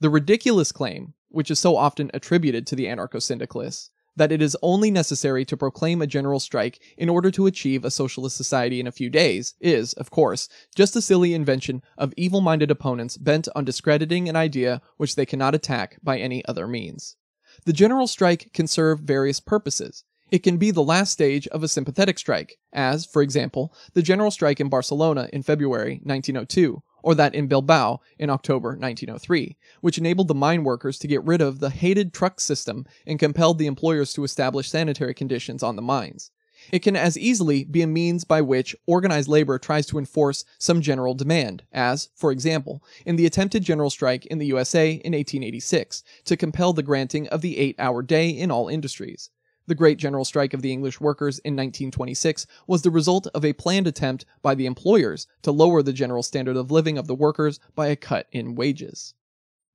The 0.00 0.08
ridiculous 0.08 0.72
claim, 0.72 1.12
which 1.32 1.50
is 1.50 1.58
so 1.58 1.76
often 1.76 2.10
attributed 2.14 2.66
to 2.66 2.76
the 2.76 2.86
anarcho 2.86 3.20
syndicalists, 3.20 3.90
that 4.16 4.32
it 4.32 4.42
is 4.42 4.56
only 4.62 4.90
necessary 4.90 5.44
to 5.44 5.56
proclaim 5.56 6.02
a 6.02 6.06
general 6.06 6.38
strike 6.38 6.80
in 6.96 7.08
order 7.08 7.30
to 7.30 7.46
achieve 7.46 7.84
a 7.84 7.90
socialist 7.90 8.36
society 8.36 8.78
in 8.78 8.86
a 8.86 8.92
few 8.92 9.08
days, 9.08 9.54
is, 9.60 9.92
of 9.94 10.10
course, 10.10 10.48
just 10.76 10.96
a 10.96 11.02
silly 11.02 11.34
invention 11.34 11.82
of 11.96 12.12
evil 12.16 12.40
minded 12.40 12.70
opponents 12.70 13.16
bent 13.16 13.48
on 13.54 13.64
discrediting 13.64 14.28
an 14.28 14.36
idea 14.36 14.82
which 14.98 15.14
they 15.14 15.26
cannot 15.26 15.54
attack 15.54 15.98
by 16.02 16.18
any 16.18 16.44
other 16.46 16.68
means. 16.68 17.16
The 17.64 17.72
general 17.72 18.06
strike 18.06 18.50
can 18.52 18.66
serve 18.66 19.00
various 19.00 19.40
purposes. 19.40 20.04
It 20.30 20.42
can 20.42 20.56
be 20.56 20.70
the 20.70 20.82
last 20.82 21.12
stage 21.12 21.46
of 21.48 21.62
a 21.62 21.68
sympathetic 21.68 22.18
strike, 22.18 22.56
as, 22.72 23.04
for 23.04 23.20
example, 23.20 23.74
the 23.92 24.00
general 24.00 24.30
strike 24.30 24.60
in 24.60 24.70
Barcelona 24.70 25.28
in 25.30 25.42
February 25.42 26.00
1902, 26.04 26.82
or 27.02 27.14
that 27.14 27.34
in 27.34 27.46
Bilbao 27.46 28.00
in 28.18 28.30
October 28.30 28.70
1903, 28.70 29.56
which 29.80 29.98
enabled 29.98 30.28
the 30.28 30.34
mine 30.34 30.64
workers 30.64 30.98
to 30.98 31.08
get 31.08 31.24
rid 31.24 31.40
of 31.40 31.60
the 31.60 31.70
hated 31.70 32.12
truck 32.12 32.40
system 32.40 32.86
and 33.06 33.18
compelled 33.18 33.58
the 33.58 33.66
employers 33.66 34.12
to 34.12 34.24
establish 34.24 34.70
sanitary 34.70 35.14
conditions 35.14 35.62
on 35.62 35.76
the 35.76 35.82
mines. 35.82 36.30
It 36.70 36.80
can 36.80 36.94
as 36.94 37.18
easily 37.18 37.64
be 37.64 37.82
a 37.82 37.88
means 37.88 38.22
by 38.22 38.40
which 38.40 38.76
organized 38.86 39.28
labor 39.28 39.58
tries 39.58 39.86
to 39.86 39.98
enforce 39.98 40.44
some 40.58 40.80
general 40.80 41.14
demand, 41.14 41.64
as, 41.72 42.10
for 42.14 42.30
example, 42.30 42.84
in 43.04 43.16
the 43.16 43.26
attempted 43.26 43.64
general 43.64 43.90
strike 43.90 44.26
in 44.26 44.38
the 44.38 44.46
USA 44.46 44.92
in 44.92 45.12
1886 45.12 46.04
to 46.24 46.36
compel 46.36 46.72
the 46.72 46.82
granting 46.82 47.26
of 47.28 47.40
the 47.40 47.58
eight 47.58 47.74
hour 47.78 48.02
day 48.02 48.28
in 48.28 48.50
all 48.50 48.68
industries. 48.68 49.30
The 49.68 49.76
Great 49.76 49.98
General 49.98 50.24
Strike 50.24 50.54
of 50.54 50.62
the 50.62 50.72
English 50.72 51.00
Workers 51.00 51.38
in 51.38 51.54
1926 51.54 52.46
was 52.66 52.82
the 52.82 52.90
result 52.90 53.28
of 53.28 53.44
a 53.44 53.52
planned 53.52 53.86
attempt 53.86 54.24
by 54.42 54.56
the 54.56 54.66
employers 54.66 55.28
to 55.42 55.52
lower 55.52 55.82
the 55.82 55.92
general 55.92 56.24
standard 56.24 56.56
of 56.56 56.72
living 56.72 56.98
of 56.98 57.06
the 57.06 57.14
workers 57.14 57.60
by 57.76 57.86
a 57.86 57.96
cut 57.96 58.26
in 58.32 58.56
wages. 58.56 59.14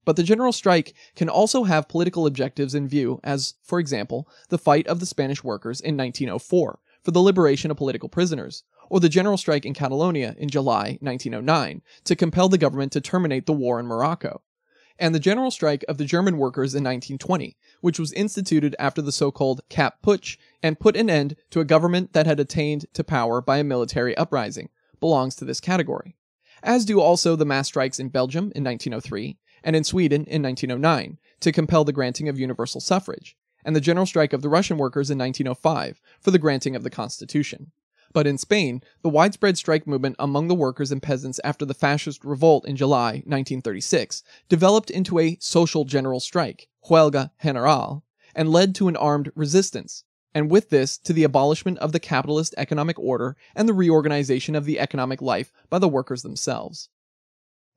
But 0.04 0.18
the 0.18 0.24
general 0.24 0.52
strike 0.52 0.94
can 1.16 1.30
also 1.30 1.64
have 1.64 1.88
political 1.88 2.26
objectives 2.26 2.76
in 2.76 2.88
view, 2.88 3.22
as, 3.24 3.56
for 3.64 3.80
example, 3.80 4.28
the 4.50 4.58
fight 4.58 4.88
of 4.88 5.00
the 5.00 5.06
Spanish 5.06 5.44
workers 5.44 5.80
in 5.80 5.96
1904 5.96 6.80
for 7.02 7.12
the 7.12 7.22
liberation 7.22 7.72
of 7.72 7.78
political 7.78 8.10
prisoners, 8.10 8.64
or 8.90 9.00
the 9.00 9.10
general 9.10 9.38
strike 9.38 9.66
in 9.66 9.74
Catalonia 9.74 10.36
in 10.38 10.50
July 10.50 10.98
1909 11.02 11.82
to 12.04 12.16
compel 12.16 12.50
the 12.50 12.58
government 12.58 12.92
to 12.92 13.02
terminate 13.02 13.46
the 13.46 13.54
war 13.54 13.80
in 13.80 13.86
Morocco 13.86 14.42
and 15.00 15.14
the 15.14 15.20
general 15.20 15.52
strike 15.52 15.86
of 15.88 15.98
the 15.98 16.06
German 16.06 16.38
workers 16.38 16.74
in 16.74 16.84
1920, 16.84 17.58
which 17.82 18.00
was 18.00 18.14
instituted 18.14 18.76
after 18.80 19.02
the 19.02 19.12
so-called 19.12 19.62
Kapp 19.70 20.02
Putsch 20.02 20.38
and 20.64 20.80
put 20.80 20.96
an 20.96 21.10
end 21.10 21.36
to 21.52 21.60
a 21.60 21.66
government 21.66 22.14
that 22.14 22.26
had 22.26 22.40
attained 22.40 22.86
to 22.94 23.04
power 23.04 23.42
by 23.42 23.58
a 23.58 23.64
military 23.64 24.16
uprising, 24.18 24.70
belongs 25.00 25.36
to 25.36 25.46
this 25.46 25.60
category. 25.60 26.16
As 26.64 26.86
do 26.86 27.00
also 27.00 27.36
the 27.36 27.46
mass 27.46 27.68
strikes 27.68 28.00
in 28.00 28.10
Belgium 28.10 28.52
in 28.56 28.64
1903 28.64 29.38
and 29.64 29.76
in 29.76 29.84
Sweden 29.84 30.26
in 30.26 30.42
1909 30.42 31.18
to 31.42 31.52
compel 31.52 31.84
the 31.84 31.94
granting 31.94 32.28
of 32.30 32.40
universal 32.40 32.82
suffrage, 32.82 33.38
and 33.64 33.76
the 33.76 33.82
general 33.82 34.06
strike 34.06 34.34
of 34.34 34.42
the 34.42 34.50
Russian 34.50 34.78
workers 34.78 35.12
in 35.12 35.18
1905 35.18 36.02
for 36.20 36.32
the 36.32 36.40
granting 36.40 36.76
of 36.76 36.84
the 36.84 36.90
Constitution. 36.90 37.72
But 38.18 38.26
in 38.26 38.40
Spain, 38.40 38.82
the 39.04 39.10
widespread 39.10 39.60
strike 39.60 39.86
movement 39.86 40.16
among 40.18 40.48
the 40.48 40.56
workers 40.56 40.92
and 40.92 41.04
peasants 41.04 41.40
after 41.44 41.66
the 41.66 41.76
fascist 41.76 42.26
revolt 42.26 42.68
in 42.68 42.76
July 42.76 43.22
1936 43.28 44.24
developed 44.50 44.90
into 44.90 45.20
a 45.20 45.38
social 45.40 45.86
general 45.86 46.20
strike, 46.20 46.68
huelga 46.90 47.30
general, 47.44 48.04
and 48.34 48.50
led 48.50 48.74
to 48.74 48.88
an 48.88 48.96
armed 48.96 49.32
resistance, 49.36 50.04
and 50.34 50.50
with 50.50 50.72
this 50.72 50.98
to 50.98 51.14
the 51.14 51.24
abolishment 51.24 51.78
of 51.78 51.92
the 51.92 52.00
capitalist 52.00 52.56
economic 52.58 52.98
order 52.98 53.38
and 53.56 53.70
the 53.70 53.74
reorganization 53.76 54.56
of 54.56 54.66
the 54.66 54.80
economic 54.80 55.22
life 55.22 55.54
by 55.70 55.78
the 55.78 55.88
workers 55.88 56.24
themselves. 56.24 56.90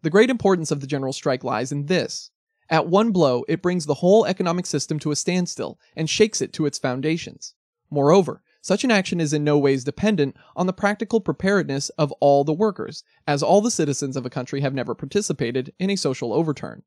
The 0.00 0.09
great 0.09 0.31
importance 0.31 0.70
of 0.70 0.81
the 0.81 0.87
general 0.87 1.12
strike 1.12 1.44
lies 1.44 1.70
in 1.70 1.85
this. 1.85 2.31
At 2.70 2.87
one 2.87 3.12
blow, 3.12 3.44
it 3.46 3.61
brings 3.61 3.85
the 3.85 4.00
whole 4.00 4.24
economic 4.24 4.64
system 4.64 4.98
to 5.00 5.11
a 5.11 5.16
standstill 5.16 5.79
and 5.94 6.09
shakes 6.09 6.40
it 6.40 6.55
to 6.55 6.64
its 6.64 6.79
foundations. 6.79 7.53
Moreover, 7.90 8.42
such 8.61 8.85
an 8.85 8.90
action 8.90 9.20
is 9.20 9.33
in 9.33 9.42
no 9.42 9.57
ways 9.59 9.85
dependent 9.85 10.37
on 10.55 10.66
the 10.66 10.73
practical 10.73 11.20
preparedness 11.20 11.88
of 11.90 12.12
all 12.20 12.44
the 12.44 12.53
workers, 12.53 13.03
as 13.27 13.42
all 13.42 13.61
the 13.61 13.70
citizens 13.70 14.16
of 14.16 14.27
a 14.27 14.31
country 14.31 14.61
have 14.61 14.75
never 14.75 14.94
participated 14.94 15.73
in 15.79 15.90
a 15.90 15.96
social 15.96 16.33
overturn. 16.33 16.83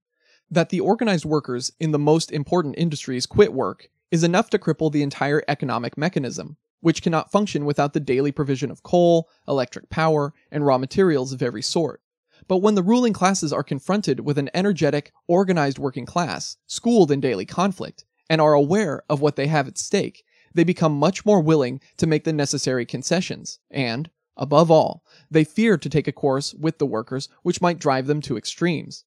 That 0.52 0.70
the 0.70 0.80
organized 0.80 1.26
workers 1.26 1.72
in 1.80 1.92
the 1.92 2.00
most 2.00 2.32
important 2.32 2.76
industries 2.78 3.26
quit 3.26 3.54
work 3.54 3.90
is 4.12 4.24
enough 4.24 4.50
to 4.52 4.60
cripple 4.60 4.92
the 4.92 5.02
entire 5.02 5.42
economic 5.48 5.98
mechanism, 5.98 6.58
which 6.82 7.02
cannot 7.02 7.32
function 7.32 7.66
without 7.66 7.94
the 7.94 8.00
daily 8.00 8.32
provision 8.32 8.70
of 8.70 8.84
coal, 8.84 9.30
electric 9.48 9.90
power, 9.90 10.34
and 10.52 10.66
raw 10.66 10.78
materials 10.78 11.34
of 11.34 11.42
every 11.42 11.64
sort. 11.64 12.02
But 12.48 12.58
when 12.58 12.76
the 12.76 12.84
ruling 12.84 13.14
classes 13.14 13.54
are 13.54 13.64
confronted 13.64 14.20
with 14.20 14.38
an 14.38 14.50
energetic, 14.54 15.14
organized 15.28 15.80
working 15.80 16.06
class, 16.06 16.58
schooled 16.68 17.10
in 17.10 17.22
daily 17.22 17.46
conflict, 17.46 18.06
and 18.30 18.42
are 18.42 18.54
aware 18.54 19.04
of 19.10 19.22
what 19.22 19.36
they 19.36 19.48
have 19.48 19.68
at 19.68 19.78
stake, 19.78 20.24
they 20.54 20.63
become 20.63 20.94
much 20.94 21.26
more 21.26 21.42
willing 21.42 21.82
to 21.98 22.08
make 22.08 22.24
the 22.24 22.34
necessary 22.34 22.86
concessions, 22.86 23.60
and, 23.72 24.10
above 24.38 24.70
all, 24.70 25.04
they 25.30 25.44
fear 25.44 25.78
to 25.78 25.89
take 25.89 26.08
a 26.08 26.12
course 26.12 26.54
with 26.54 26.78
the 26.78 26.86
workers 26.86 27.30
which 27.42 27.62
might 27.62 27.80
drive 27.80 28.08
them 28.08 28.22
to 28.22 28.38
extremes. 28.38 29.06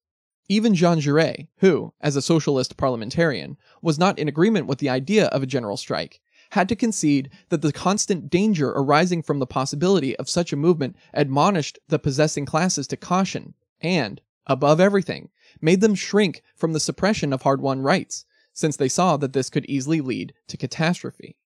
Even 0.49 0.75
Jean 0.75 0.99
Jaurès, 0.99 1.47
who, 1.57 1.93
as 1.99 2.15
a 2.15 2.21
socialist 2.21 2.77
parliamentarian, 2.77 3.57
was 3.81 3.99
not 3.99 4.17
in 4.17 4.29
agreement 4.29 4.67
with 4.67 4.79
the 4.79 4.89
idea 4.89 5.25
of 5.27 5.43
a 5.43 5.47
general 5.47 5.75
strike, 5.75 6.21
had 6.51 6.69
to 6.69 6.75
concede 6.75 7.29
that 7.49 7.61
the 7.61 7.73
constant 7.73 8.29
danger 8.29 8.69
arising 8.69 9.21
from 9.21 9.39
the 9.39 9.45
possibility 9.45 10.15
of 10.15 10.29
such 10.29 10.53
a 10.53 10.57
movement 10.57 10.95
admonished 11.13 11.77
the 11.89 11.99
possessing 11.99 12.45
classes 12.45 12.87
to 12.87 12.95
caution, 12.95 13.53
and, 13.81 14.21
above 14.45 14.79
everything, 14.79 15.29
made 15.59 15.81
them 15.81 15.95
shrink 15.95 16.41
from 16.55 16.71
the 16.71 16.79
suppression 16.79 17.33
of 17.33 17.41
hard 17.41 17.59
won 17.59 17.81
rights, 17.81 18.25
since 18.57 18.75
they 18.75 18.89
saw 18.89 19.17
that 19.17 19.33
this 19.33 19.51
could 19.51 19.65
easily 19.67 20.01
lead 20.01 20.33
to 20.47 20.57
catastrophe. 20.57 21.37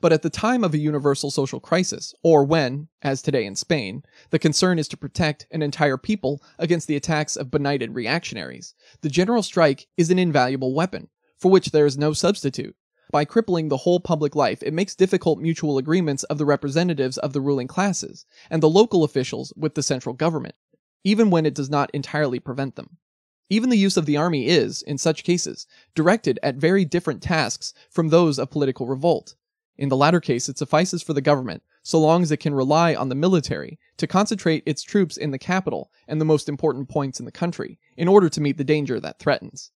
But 0.00 0.12
at 0.12 0.22
the 0.22 0.30
time 0.30 0.62
of 0.62 0.72
a 0.72 0.78
universal 0.78 1.28
social 1.30 1.58
crisis, 1.58 2.14
or 2.22 2.44
when, 2.44 2.86
as 3.02 3.20
today 3.20 3.44
in 3.44 3.56
Spain, 3.56 4.04
the 4.30 4.38
concern 4.38 4.78
is 4.78 4.86
to 4.88 4.96
protect 4.96 5.48
an 5.50 5.60
entire 5.60 5.96
people 5.96 6.40
against 6.56 6.86
the 6.86 6.94
attacks 6.94 7.34
of 7.34 7.50
benighted 7.50 7.96
reactionaries, 7.96 8.74
the 9.00 9.08
general 9.08 9.42
strike 9.42 9.88
is 9.96 10.10
an 10.10 10.20
invaluable 10.20 10.72
weapon, 10.72 11.08
for 11.36 11.50
which 11.50 11.72
there 11.72 11.86
is 11.86 11.98
no 11.98 12.12
substitute. 12.12 12.76
By 13.10 13.24
crippling 13.24 13.68
the 13.68 13.78
whole 13.78 13.98
public 13.98 14.36
life, 14.36 14.62
it 14.62 14.72
makes 14.72 14.94
difficult 14.94 15.40
mutual 15.40 15.78
agreements 15.78 16.22
of 16.24 16.38
the 16.38 16.46
representatives 16.46 17.18
of 17.18 17.32
the 17.32 17.40
ruling 17.40 17.66
classes 17.66 18.24
and 18.50 18.62
the 18.62 18.70
local 18.70 19.02
officials 19.02 19.52
with 19.56 19.74
the 19.74 19.82
central 19.82 20.14
government, 20.14 20.54
even 21.02 21.30
when 21.30 21.44
it 21.44 21.54
does 21.54 21.70
not 21.70 21.90
entirely 21.92 22.38
prevent 22.38 22.76
them. 22.76 22.98
Even 23.50 23.68
the 23.68 23.76
use 23.76 23.96
of 23.96 24.06
the 24.06 24.16
army 24.16 24.46
is, 24.46 24.82
in 24.82 24.96
such 24.96 25.24
cases, 25.24 25.66
directed 25.94 26.38
at 26.42 26.56
very 26.56 26.84
different 26.84 27.22
tasks 27.22 27.74
from 27.90 28.08
those 28.08 28.38
of 28.38 28.50
political 28.50 28.86
revolt. 28.86 29.34
In 29.76 29.88
the 29.88 29.96
latter 29.96 30.20
case, 30.20 30.48
it 30.48 30.56
suffices 30.56 31.02
for 31.02 31.12
the 31.12 31.20
government, 31.20 31.62
so 31.82 32.00
long 32.00 32.22
as 32.22 32.30
it 32.30 32.38
can 32.38 32.54
rely 32.54 32.94
on 32.94 33.08
the 33.08 33.14
military, 33.14 33.78
to 33.98 34.06
concentrate 34.06 34.62
its 34.64 34.82
troops 34.82 35.16
in 35.16 35.30
the 35.30 35.38
capital 35.38 35.90
and 36.08 36.20
the 36.20 36.24
most 36.24 36.48
important 36.48 36.88
points 36.88 37.18
in 37.18 37.26
the 37.26 37.32
country, 37.32 37.78
in 37.96 38.08
order 38.08 38.28
to 38.28 38.40
meet 38.40 38.56
the 38.56 38.64
danger 38.64 38.98
that 39.00 39.18
threatens. 39.18 39.72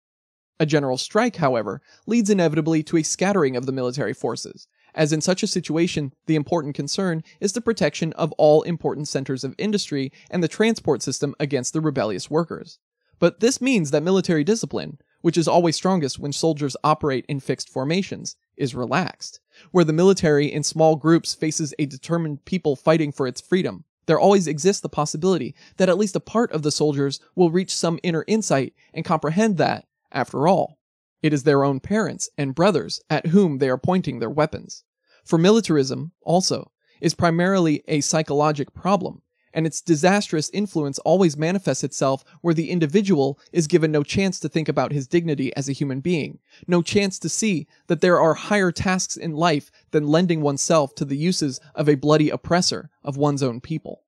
A 0.59 0.65
general 0.65 0.97
strike, 0.97 1.35
however, 1.35 1.81
leads 2.05 2.29
inevitably 2.29 2.83
to 2.83 2.97
a 2.97 3.03
scattering 3.03 3.55
of 3.55 3.65
the 3.65 3.71
military 3.71 4.13
forces, 4.13 4.67
as 4.95 5.13
in 5.13 5.21
such 5.21 5.43
a 5.43 5.47
situation, 5.47 6.13
the 6.25 6.35
important 6.35 6.73
concern 6.73 7.23
is 7.39 7.53
the 7.53 7.61
protection 7.61 8.13
of 8.13 8.31
all 8.33 8.63
important 8.63 9.07
centers 9.07 9.43
of 9.43 9.53
industry 9.57 10.11
and 10.31 10.43
the 10.43 10.47
transport 10.47 11.03
system 11.03 11.35
against 11.39 11.73
the 11.73 11.81
rebellious 11.81 12.31
workers. 12.31 12.79
But 13.19 13.39
this 13.39 13.61
means 13.61 13.91
that 13.91 14.03
military 14.03 14.43
discipline, 14.43 14.99
which 15.21 15.37
is 15.37 15.47
always 15.47 15.75
strongest 15.75 16.19
when 16.19 16.31
soldiers 16.31 16.77
operate 16.83 17.25
in 17.27 17.39
fixed 17.39 17.69
formations, 17.69 18.35
is 18.55 18.75
relaxed. 18.75 19.39
Where 19.71 19.83
the 19.83 19.93
military 19.93 20.51
in 20.51 20.63
small 20.63 20.95
groups 20.95 21.33
faces 21.33 21.73
a 21.79 21.85
determined 21.85 22.45
people 22.45 22.75
fighting 22.75 23.11
for 23.11 23.27
its 23.27 23.41
freedom, 23.41 23.85
there 24.05 24.19
always 24.19 24.47
exists 24.47 24.81
the 24.81 24.89
possibility 24.89 25.53
that 25.77 25.89
at 25.89 25.97
least 25.97 26.15
a 26.15 26.21
part 26.21 26.51
of 26.51 26.63
the 26.63 26.71
soldiers 26.71 27.19
will 27.35 27.51
reach 27.51 27.75
some 27.75 27.99
inner 28.03 28.23
insight 28.27 28.73
and 28.93 29.03
comprehend 29.03 29.57
that, 29.57 29.85
after 30.11 30.47
all, 30.47 30.79
it 31.21 31.33
is 31.33 31.43
their 31.43 31.63
own 31.63 31.79
parents 31.79 32.29
and 32.37 32.55
brothers 32.55 33.01
at 33.09 33.27
whom 33.27 33.57
they 33.57 33.69
are 33.69 33.77
pointing 33.77 34.19
their 34.19 34.29
weapons. 34.29 34.83
For 35.25 35.37
militarism, 35.37 36.13
also, 36.21 36.71
is 37.01 37.13
primarily 37.13 37.83
a 37.87 38.01
psychologic 38.01 38.73
problem, 38.73 39.21
and 39.57 39.65
its 39.65 39.81
disastrous 39.81 40.51
influence 40.51 40.99
always 40.99 41.35
manifests 41.35 41.83
itself 41.83 42.23
where 42.41 42.53
the 42.53 42.69
individual 42.69 43.39
is 43.51 43.65
given 43.65 43.91
no 43.91 44.03
chance 44.03 44.39
to 44.39 44.47
think 44.47 44.69
about 44.69 44.91
his 44.91 45.07
dignity 45.07 45.51
as 45.55 45.67
a 45.67 45.73
human 45.73 45.99
being, 45.99 46.37
no 46.67 46.83
chance 46.83 47.17
to 47.17 47.27
see 47.27 47.65
that 47.87 47.99
there 47.99 48.19
are 48.19 48.35
higher 48.35 48.71
tasks 48.71 49.17
in 49.17 49.33
life 49.33 49.71
than 49.89 50.05
lending 50.05 50.41
oneself 50.41 50.93
to 50.93 51.03
the 51.03 51.17
uses 51.17 51.59
of 51.73 51.89
a 51.89 51.95
bloody 51.95 52.29
oppressor 52.29 52.91
of 53.03 53.17
one's 53.17 53.41
own 53.41 53.59
people. 53.59 54.03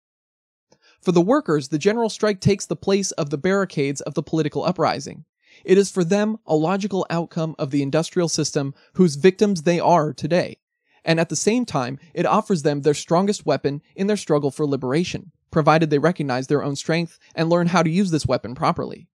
For 1.02 1.12
the 1.12 1.20
workers, 1.20 1.70
the 1.70 1.80
general 1.80 2.10
strike 2.10 2.42
takes 2.42 2.68
the 2.68 2.76
place 2.76 3.10
of 3.14 3.32
the 3.32 3.38
barricades 3.40 4.02
of 4.02 4.14
the 4.14 4.22
political 4.22 4.64
uprising. 4.64 5.26
It 5.66 5.80
is 5.80 5.90
for 5.90 6.04
them 6.04 6.38
a 6.46 6.56
logical 6.56 7.08
outcome 7.10 7.56
of 7.58 7.72
the 7.72 7.82
industrial 7.82 8.30
system 8.30 8.76
whose 8.94 9.16
victims 9.16 9.64
they 9.64 9.80
are 9.80 10.14
today, 10.14 10.60
and 11.04 11.20
at 11.20 11.30
the 11.30 11.36
same 11.36 11.66
time, 11.66 11.98
it 12.14 12.28
offers 12.28 12.62
them 12.62 12.84
their 12.84 12.94
strongest 12.94 13.48
weapon 13.48 13.82
in 13.96 14.06
their 14.06 14.16
struggle 14.16 14.52
for 14.52 14.68
liberation 14.68 15.32
provided 15.52 15.90
they 15.90 16.00
recognize 16.00 16.48
their 16.48 16.64
own 16.64 16.76
strength 16.76 17.20
and 17.36 17.50
learn 17.50 17.68
how 17.68 17.84
to 17.84 17.90
use 17.90 18.12
this 18.12 18.26
weapon 18.26 18.56
properly. 18.56 19.08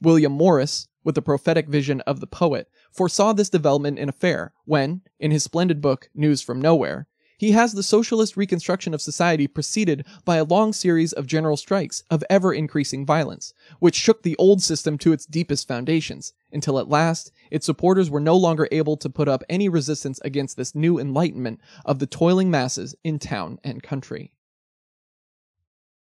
William 0.00 0.32
Morris, 0.32 0.88
with 1.04 1.14
the 1.14 1.22
prophetic 1.22 1.68
vision 1.68 2.00
of 2.02 2.20
the 2.20 2.26
poet, 2.26 2.68
foresaw 2.90 3.32
this 3.32 3.50
development 3.50 3.98
in 3.98 4.08
a 4.08 4.12
fair 4.12 4.52
when, 4.64 5.02
in 5.18 5.30
his 5.30 5.44
splendid 5.44 5.80
book 5.80 6.08
News 6.14 6.42
from 6.42 6.60
Nowhere, 6.60 7.06
he 7.40 7.52
has 7.52 7.72
the 7.72 7.82
socialist 7.82 8.36
reconstruction 8.36 8.92
of 8.92 9.00
society 9.00 9.46
preceded 9.46 10.04
by 10.26 10.36
a 10.36 10.44
long 10.44 10.74
series 10.74 11.14
of 11.14 11.26
general 11.26 11.56
strikes 11.56 12.02
of 12.10 12.22
ever 12.28 12.52
increasing 12.52 13.06
violence, 13.06 13.54
which 13.78 13.94
shook 13.94 14.22
the 14.22 14.36
old 14.36 14.62
system 14.62 14.98
to 14.98 15.14
its 15.14 15.24
deepest 15.24 15.66
foundations, 15.66 16.34
until 16.52 16.78
at 16.78 16.90
last 16.90 17.32
its 17.50 17.64
supporters 17.64 18.10
were 18.10 18.20
no 18.20 18.36
longer 18.36 18.68
able 18.70 18.98
to 18.98 19.08
put 19.08 19.26
up 19.26 19.42
any 19.48 19.70
resistance 19.70 20.20
against 20.20 20.58
this 20.58 20.74
new 20.74 20.98
enlightenment 20.98 21.60
of 21.86 21.98
the 21.98 22.06
toiling 22.06 22.50
masses 22.50 22.94
in 23.04 23.18
town 23.18 23.58
and 23.64 23.82
country. 23.82 24.34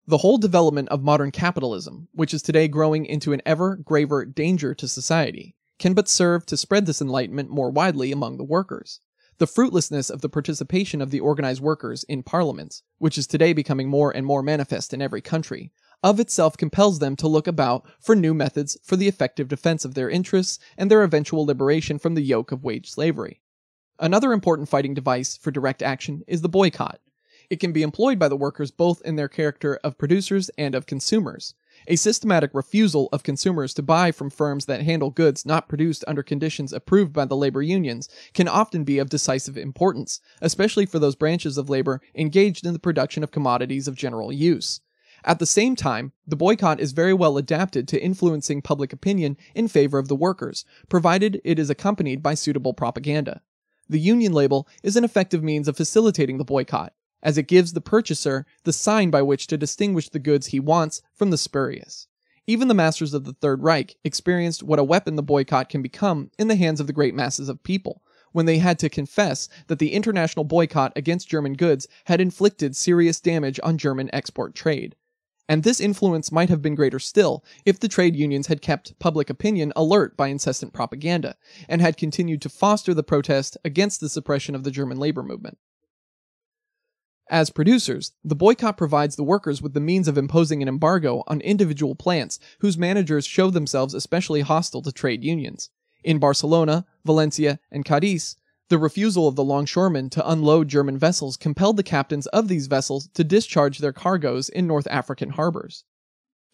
The 0.07 0.19
whole 0.19 0.37
development 0.37 0.91
of 0.91 1.03
modern 1.03 1.31
capitalism, 1.31 2.09
which 2.13 2.35
is 2.35 2.43
today 2.43 2.69
growing 2.69 3.07
into 3.07 3.33
an 3.33 3.41
ever 3.47 3.77
graver 3.77 4.27
danger 4.27 4.75
to 4.75 4.87
society, 4.87 5.57
can 5.79 5.95
but 5.95 6.11
serve 6.11 6.45
to 6.47 6.59
spread 6.59 6.85
this 6.85 7.01
enlightenment 7.01 7.49
more 7.49 7.71
widely 7.71 8.13
among 8.13 8.37
the 8.37 8.45
workers. 8.45 9.01
The 9.39 9.47
fruitlessness 9.47 10.11
of 10.11 10.21
the 10.21 10.29
participation 10.29 11.01
of 11.01 11.11
the 11.11 11.21
organized 11.21 11.63
workers 11.63 12.05
in 12.05 12.23
parliaments, 12.23 12.83
which 12.99 13.17
is 13.17 13.27
today 13.27 13.55
becoming 13.55 13.89
more 13.89 14.15
and 14.15 14.27
more 14.27 14.43
manifest 14.43 14.93
in 14.93 15.01
every 15.01 15.23
country, 15.23 15.73
of 16.03 16.21
itself 16.21 16.59
compels 16.59 16.99
them 16.99 17.17
to 17.17 17.27
look 17.27 17.47
about 17.47 17.87
for 17.99 18.15
new 18.15 18.35
methods 18.35 18.77
for 18.85 18.97
the 18.97 19.09
effective 19.09 19.49
defense 19.49 19.87
of 19.87 19.95
their 19.95 20.11
interests 20.11 20.59
and 20.77 20.91
their 20.91 21.03
eventual 21.03 21.47
liberation 21.47 21.99
from 21.99 22.15
the 22.15 22.21
yoke 22.21 22.53
of 22.53 22.63
wage 22.63 22.91
slavery. 22.91 23.41
Another 23.99 24.35
important 24.35 24.69
fighting 24.69 24.93
device 24.93 25.39
for 25.39 25.51
direct 25.51 25.83
action 25.83 26.23
is 26.27 26.43
the 26.43 26.49
boycott. 26.51 27.01
It 27.51 27.61
can 27.61 27.73
be 27.73 27.83
employed 27.83 28.19
by 28.19 28.29
the 28.29 28.37
workers 28.37 28.71
both 28.71 29.03
in 29.03 29.17
their 29.17 29.29
character 29.29 29.79
of 29.85 29.99
producers 29.99 30.51
and 30.57 30.75
of 30.75 30.87
consumers. 30.87 31.55
A 31.89 31.97
systematic 31.97 32.51
refusal 32.55 33.09
of 33.13 33.23
consumers 33.23 33.75
to 33.75 33.83
buy 33.83 34.13
from 34.13 34.31
firms 34.31 34.67
that 34.67 34.83
handle 34.83 35.11
goods 35.11 35.45
not 35.45 35.69
produced 35.69 36.05
under 36.07 36.23
conditions 36.23 36.73
approved 36.73 37.13
by 37.13 37.25
the 37.25 37.37
labor 37.37 37.63
unions 37.63 38.09
can 38.33 38.49
often 38.49 38.85
be 38.85 38.99
of 38.99 39.11
decisive 39.11 39.59
importance, 39.59 40.21
especially 40.41 40.87
for 40.87 40.99
those 40.99 41.17
branches 41.17 41.59
of 41.59 41.69
labor 41.69 42.01
engaged 42.15 42.65
in 42.65 42.73
the 42.73 42.79
production 42.79 43.23
of 43.23 43.33
commodities 43.33 43.89
of 43.89 43.97
general 43.97 44.33
use. 44.33 44.81
At 45.25 45.39
the 45.39 45.47
same 45.47 45.75
time, 45.75 46.13
the 46.27 46.37
boycott 46.37 46.81
is 46.81 46.93
very 46.93 47.15
well 47.15 47.39
adapted 47.39 47.89
to 47.89 48.03
influencing 48.03 48.63
public 48.63 48.93
opinion 48.93 49.37
in 49.55 49.69
favor 49.69 49.99
of 49.99 50.09
the 50.09 50.17
workers, 50.17 50.65
provided 50.89 51.41
it 51.45 51.59
is 51.59 51.71
accompanied 51.71 52.23
by 52.23 52.35
suitable 52.35 52.75
propaganda. 52.75 53.41
The 53.89 53.99
union 53.99 54.33
label 54.33 54.69
is 54.83 54.97
an 54.97 55.05
effective 55.05 55.43
means 55.43 55.67
of 55.67 55.77
facilitating 55.77 56.39
the 56.39 56.45
boycott, 56.45 56.93
as 57.25 57.37
it 57.37 57.49
gives 57.49 57.73
the 57.73 57.81
purchaser 57.81 58.47
the 58.63 58.73
sign 58.73 59.11
by 59.11 59.23
which 59.23 59.49
to 59.49 59.57
distinguish 59.57 60.09
the 60.11 60.19
goods 60.21 60.49
he 60.49 60.61
wants 60.61 61.03
from 61.15 61.31
the 61.31 61.39
spurious. 61.39 62.07
Even 62.47 62.69
the 62.69 62.75
masters 62.75 63.15
of 63.15 63.25
the 63.25 63.33
Third 63.33 63.63
Reich 63.63 63.97
experienced 64.05 64.63
what 64.63 64.79
a 64.79 64.85
weapon 64.85 65.17
the 65.17 65.23
boycott 65.23 65.71
can 65.71 65.81
become 65.81 66.31
in 66.39 66.49
the 66.49 66.57
hands 66.57 66.79
of 66.79 66.87
the 66.87 66.93
great 66.93 67.15
masses 67.15 67.49
of 67.49 67.63
people, 67.63 68.03
when 68.33 68.45
they 68.45 68.59
had 68.59 68.79
to 68.81 68.91
confess 68.91 69.49
that 69.69 69.79
the 69.79 69.93
international 69.93 70.45
boycott 70.45 70.93
against 70.95 71.29
German 71.29 71.55
goods 71.55 71.89
had 72.05 72.21
inflicted 72.21 72.77
serious 72.77 73.19
damage 73.19 73.59
on 73.63 73.79
German 73.79 74.11
export 74.13 74.55
trade. 74.55 74.95
And 75.49 75.63
this 75.63 75.81
influence 75.81 76.33
might 76.33 76.49
have 76.49 76.63
been 76.63 76.75
greater 76.75 76.99
still 76.99 77.45
if 77.65 77.79
the 77.79 77.89
trade 77.89 78.17
unions 78.17 78.49
had 78.49 78.63
kept 78.63 78.99
public 78.99 79.31
opinion 79.31 79.73
alert 79.77 80.17
by 80.17 80.29
incessant 80.29 80.73
propaganda, 80.73 81.37
and 81.69 81.81
had 81.81 81.97
continued 81.97 82.43
to 82.43 82.49
foster 82.49 82.93
the 82.93 83.03
protest 83.03 83.57
against 83.65 84.01
the 84.01 84.09
suppression 84.09 84.55
of 84.55 84.65
the 84.65 84.71
German 84.71 84.99
labor 84.99 85.23
movement. 85.23 85.59
As 87.31 87.49
producers, 87.49 88.13
the 88.23 88.35
boycott 88.35 88.77
provides 88.77 89.17
the 89.17 89.25
workers 89.25 89.63
with 89.63 89.73
the 89.73 89.81
means 89.81 90.09
of 90.09 90.19
imposing 90.19 90.61
an 90.61 90.69
embargo 90.69 91.23
on 91.27 91.41
individual 91.41 91.95
plants 91.95 92.39
whose 92.61 92.77
managers 92.77 93.27
show 93.27 93.51
themselves 93.51 93.95
especially 93.95 94.43
hostile 94.43 94.83
to 94.83 94.93
trade 94.93 95.25
unions. 95.25 95.71
In 96.03 96.19
Barcelona, 96.19 96.85
Valencia, 97.05 97.61
and 97.71 97.85
Cadiz, 97.85 98.37
the 98.69 98.79
refusal 98.79 99.27
of 99.27 99.37
the 99.37 99.45
longshoremen 99.45 100.11
to 100.11 100.31
unload 100.31 100.69
German 100.69 100.99
vessels 100.99 101.37
compelled 101.39 101.79
the 101.79 101.83
captains 101.83 102.27
of 102.29 102.49
these 102.49 102.67
vessels 102.67 103.09
to 103.15 103.25
discharge 103.25 103.79
their 103.79 103.93
cargoes 103.93 104.51
in 104.51 104.67
North 104.67 104.87
African 104.91 105.31
harbors. 105.31 105.85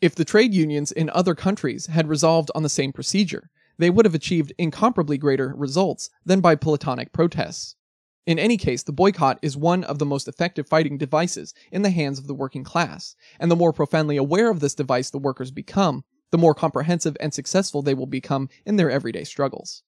If 0.01 0.15
the 0.15 0.25
trade 0.25 0.55
unions 0.55 0.93
in 0.93 1.11
other 1.11 1.35
countries 1.35 1.87
had 1.87 2.09
resolved 2.09 2.51
on 2.55 2.63
the 2.63 2.69
same 2.69 2.93
procedure, 2.93 3.51
they 3.79 3.91
would 3.91 4.05
have 4.05 4.15
achieved 4.15 4.53
incomparably 4.57 5.19
greater 5.19 5.53
results 5.57 6.11
than 6.25 6.41
by 6.41 6.55
platonic 6.55 7.13
protests. 7.13 7.77
In 8.27 8.39
any 8.39 8.57
case, 8.57 8.83
the 8.83 8.93
boycott 8.93 9.39
is 9.43 9.57
one 9.57 9.83
of 9.85 9.99
the 9.99 10.07
most 10.07 10.29
effective 10.29 10.69
fighting 10.69 10.99
devices 10.99 11.55
in 11.73 11.83
the 11.83 11.91
hands 11.91 12.19
of 12.19 12.27
the 12.27 12.35
working 12.35 12.65
class, 12.65 13.17
and 13.39 13.51
the 13.51 13.57
more 13.57 13.73
profoundly 13.73 14.17
aware 14.17 14.51
of 14.51 14.61
this 14.61 14.75
device 14.75 15.11
the 15.11 15.19
workers 15.19 15.51
become, 15.51 16.05
the 16.31 16.39
more 16.39 16.55
comprehensive 16.55 17.17
and 17.19 17.33
successful 17.33 17.83
they 17.83 17.95
will 17.95 18.07
become 18.07 18.49
in 18.67 18.77
their 18.77 18.91
everyday 18.91 19.25
struggles. 19.25 19.83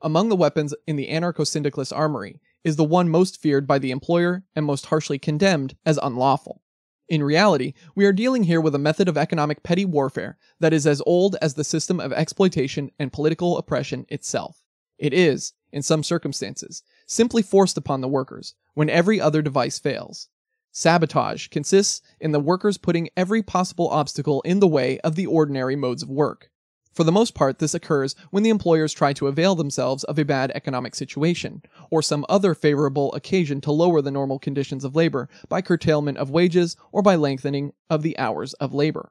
Among 0.00 0.28
the 0.28 0.36
weapons 0.36 0.74
in 0.86 0.96
the 0.96 1.08
anarcho 1.08 1.46
syndicalist 1.46 1.92
armory 1.92 2.40
is 2.64 2.76
the 2.76 2.84
one 2.84 3.08
most 3.08 3.40
feared 3.40 3.66
by 3.66 3.78
the 3.78 3.90
employer 3.90 4.44
and 4.54 4.64
most 4.64 4.86
harshly 4.86 5.18
condemned 5.18 5.76
as 5.84 5.98
unlawful. 6.02 6.62
In 7.08 7.22
reality, 7.22 7.74
we 7.94 8.04
are 8.06 8.12
dealing 8.12 8.44
here 8.44 8.60
with 8.60 8.74
a 8.74 8.78
method 8.78 9.08
of 9.08 9.18
economic 9.18 9.62
petty 9.62 9.84
warfare 9.84 10.38
that 10.60 10.72
is 10.72 10.86
as 10.86 11.02
old 11.04 11.36
as 11.42 11.54
the 11.54 11.64
system 11.64 12.00
of 12.00 12.12
exploitation 12.12 12.90
and 12.98 13.12
political 13.12 13.58
oppression 13.58 14.06
itself. 14.08 14.62
It 14.98 15.12
is, 15.12 15.52
in 15.72 15.82
some 15.82 16.02
circumstances, 16.02 16.82
simply 17.06 17.42
forced 17.42 17.76
upon 17.76 18.00
the 18.00 18.08
workers 18.08 18.54
when 18.74 18.90
every 18.90 19.20
other 19.20 19.42
device 19.42 19.78
fails. 19.78 20.28
Sabotage 20.70 21.48
consists 21.48 22.00
in 22.20 22.32
the 22.32 22.40
workers 22.40 22.78
putting 22.78 23.10
every 23.16 23.42
possible 23.42 23.88
obstacle 23.88 24.40
in 24.42 24.60
the 24.60 24.68
way 24.68 24.98
of 25.00 25.14
the 25.14 25.26
ordinary 25.26 25.76
modes 25.76 26.02
of 26.02 26.08
work. 26.08 26.50
For 26.92 27.04
the 27.04 27.12
most 27.12 27.34
part, 27.34 27.58
this 27.58 27.74
occurs 27.74 28.14
when 28.30 28.42
the 28.42 28.50
employers 28.50 28.92
try 28.92 29.12
to 29.14 29.26
avail 29.26 29.54
themselves 29.54 30.04
of 30.04 30.18
a 30.18 30.24
bad 30.24 30.50
economic 30.54 30.94
situation, 30.94 31.62
or 31.90 32.02
some 32.02 32.26
other 32.28 32.54
favorable 32.54 33.14
occasion 33.14 33.60
to 33.62 33.72
lower 33.72 34.02
the 34.02 34.10
normal 34.10 34.38
conditions 34.38 34.84
of 34.84 34.94
labor 34.94 35.28
by 35.48 35.62
curtailment 35.62 36.18
of 36.18 36.30
wages 36.30 36.76
or 36.90 37.00
by 37.00 37.16
lengthening 37.16 37.72
of 37.88 38.02
the 38.02 38.18
hours 38.18 38.52
of 38.54 38.74
labor. 38.74 39.10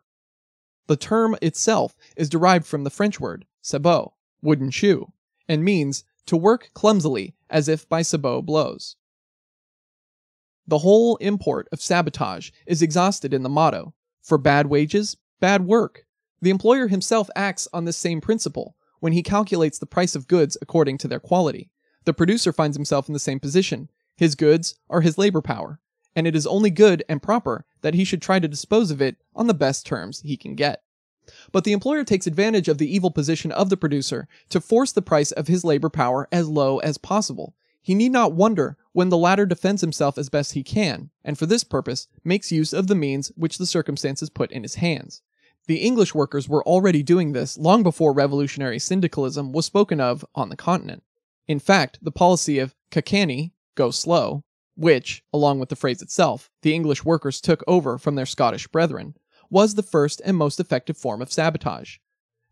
The 0.87 0.97
term 0.97 1.35
itself 1.41 1.95
is 2.15 2.29
derived 2.29 2.65
from 2.65 2.83
the 2.83 2.89
French 2.89 3.19
word 3.19 3.45
sabot, 3.61 4.11
wooden 4.41 4.69
shoe, 4.69 5.11
and 5.47 5.63
means 5.63 6.03
to 6.27 6.37
work 6.37 6.71
clumsily 6.73 7.33
as 7.51 7.67
if 7.67 7.87
by 7.87 8.01
sabot 8.01 8.45
blows. 8.45 8.95
The 10.65 10.79
whole 10.79 11.17
import 11.17 11.67
of 11.71 11.81
sabotage 11.81 12.49
is 12.65 12.81
exhausted 12.81 13.33
in 13.33 13.43
the 13.43 13.49
motto 13.49 13.93
for 14.21 14.37
bad 14.37 14.67
wages, 14.67 15.17
bad 15.39 15.65
work. 15.65 16.05
The 16.41 16.49
employer 16.49 16.87
himself 16.87 17.29
acts 17.35 17.67
on 17.73 17.85
this 17.85 17.97
same 17.97 18.21
principle 18.21 18.75
when 18.99 19.13
he 19.13 19.21
calculates 19.21 19.79
the 19.79 19.85
price 19.85 20.15
of 20.15 20.27
goods 20.27 20.57
according 20.61 20.97
to 20.99 21.07
their 21.07 21.19
quality. 21.19 21.71
The 22.05 22.13
producer 22.13 22.53
finds 22.53 22.77
himself 22.77 23.07
in 23.07 23.13
the 23.13 23.19
same 23.19 23.39
position. 23.39 23.89
His 24.15 24.35
goods 24.35 24.75
are 24.89 25.01
his 25.01 25.17
labor 25.17 25.41
power, 25.41 25.79
and 26.15 26.25
it 26.25 26.35
is 26.35 26.47
only 26.47 26.69
good 26.69 27.03
and 27.09 27.21
proper 27.21 27.65
that 27.81 27.93
he 27.93 28.03
should 28.03 28.21
try 28.21 28.39
to 28.39 28.47
dispose 28.47 28.91
of 28.91 29.01
it 29.01 29.17
on 29.35 29.47
the 29.47 29.53
best 29.53 29.85
terms 29.85 30.21
he 30.21 30.37
can 30.37 30.55
get. 30.55 30.83
But 31.51 31.63
the 31.63 31.71
employer 31.71 32.03
takes 32.03 32.27
advantage 32.27 32.67
of 32.67 32.77
the 32.77 32.93
evil 32.93 33.11
position 33.11 33.51
of 33.51 33.69
the 33.69 33.77
producer 33.77 34.27
to 34.49 34.61
force 34.61 34.91
the 34.91 35.01
price 35.01 35.31
of 35.31 35.47
his 35.47 35.63
labor 35.63 35.89
power 35.89 36.27
as 36.31 36.47
low 36.47 36.79
as 36.79 36.97
possible. 36.97 37.55
He 37.81 37.95
need 37.95 38.11
not 38.11 38.33
wonder 38.33 38.77
when 38.91 39.09
the 39.09 39.17
latter 39.17 39.45
defends 39.45 39.81
himself 39.81 40.17
as 40.17 40.29
best 40.29 40.53
he 40.53 40.63
can, 40.63 41.09
and 41.23 41.37
for 41.37 41.45
this 41.47 41.63
purpose 41.63 42.07
makes 42.23 42.51
use 42.51 42.73
of 42.73 42.87
the 42.87 42.95
means 42.95 43.31
which 43.35 43.57
the 43.57 43.65
circumstances 43.65 44.29
put 44.29 44.51
in 44.51 44.63
his 44.63 44.75
hands. 44.75 45.21
The 45.67 45.77
English 45.77 46.13
workers 46.13 46.49
were 46.49 46.65
already 46.65 47.01
doing 47.01 47.31
this 47.31 47.57
long 47.57 47.83
before 47.83 48.13
revolutionary 48.13 48.79
syndicalism 48.79 49.51
was 49.51 49.65
spoken 49.65 49.99
of 49.99 50.25
on 50.35 50.49
the 50.49 50.55
continent. 50.55 51.03
In 51.47 51.59
fact, 51.59 51.99
the 52.01 52.11
policy 52.11 52.59
of 52.59 52.75
Ca' 52.91 53.01
Canny, 53.01 53.53
go 53.75 53.89
slow, 53.89 54.43
which, 54.75 55.23
along 55.33 55.59
with 55.59 55.69
the 55.69 55.75
phrase 55.75 56.01
itself, 56.01 56.49
the 56.61 56.73
English 56.73 57.03
workers 57.05 57.41
took 57.41 57.63
over 57.67 57.97
from 57.97 58.15
their 58.15 58.25
Scottish 58.25 58.67
brethren, 58.67 59.15
was 59.51 59.75
the 59.75 59.83
first 59.83 60.19
and 60.25 60.35
most 60.35 60.59
effective 60.59 60.97
form 60.97 61.21
of 61.21 61.31
sabotage. 61.31 61.97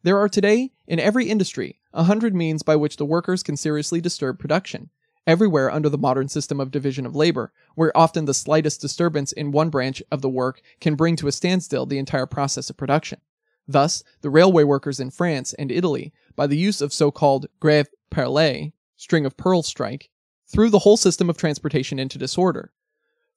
There 0.04 0.20
are 0.20 0.30
today, 0.30 0.72
in 0.86 1.00
every 1.00 1.28
industry, 1.28 1.80
a 1.94 2.04
hundred 2.04 2.36
means 2.36 2.62
by 2.62 2.76
which 2.76 2.98
the 2.98 3.06
workers 3.06 3.42
can 3.42 3.58
seriously 3.58 4.00
disturb 4.00 4.38
production, 4.38 4.92
everywhere 5.26 5.72
under 5.72 5.90
the 5.90 5.98
modern 5.98 6.28
system 6.28 6.60
of 6.60 6.72
division 6.72 7.06
of 7.06 7.16
labor, 7.16 7.52
where 7.76 7.98
often 7.98 8.26
the 8.26 8.34
slightest 8.34 8.82
disturbance 8.82 9.32
in 9.32 9.52
one 9.52 9.70
branch 9.70 10.04
of 10.12 10.22
the 10.22 10.30
work 10.30 10.62
can 10.80 10.96
bring 10.96 11.16
to 11.16 11.28
a 11.28 11.32
standstill 11.32 11.86
the 11.86 11.98
entire 11.98 12.26
process 12.26 12.70
of 12.70 12.78
production. 12.78 13.20
Thus, 13.68 14.04
the 14.22 14.30
railway 14.30 14.64
workers 14.64 15.00
in 15.00 15.10
France 15.10 15.54
and 15.54 15.72
Italy, 15.72 16.12
by 16.36 16.48
the 16.48 16.58
use 16.58 16.82
of 16.82 16.94
so-called 16.94 17.48
grève 17.62 17.88
perlée, 18.12 18.74
string 18.96 19.26
of 19.26 19.38
pearls 19.38 19.68
strike, 19.68 20.10
threw 20.48 20.70
the 20.70 20.80
whole 20.80 20.98
system 20.98 21.30
of 21.30 21.38
transportation 21.38 22.00
into 22.00 22.18
disorder, 22.18 22.72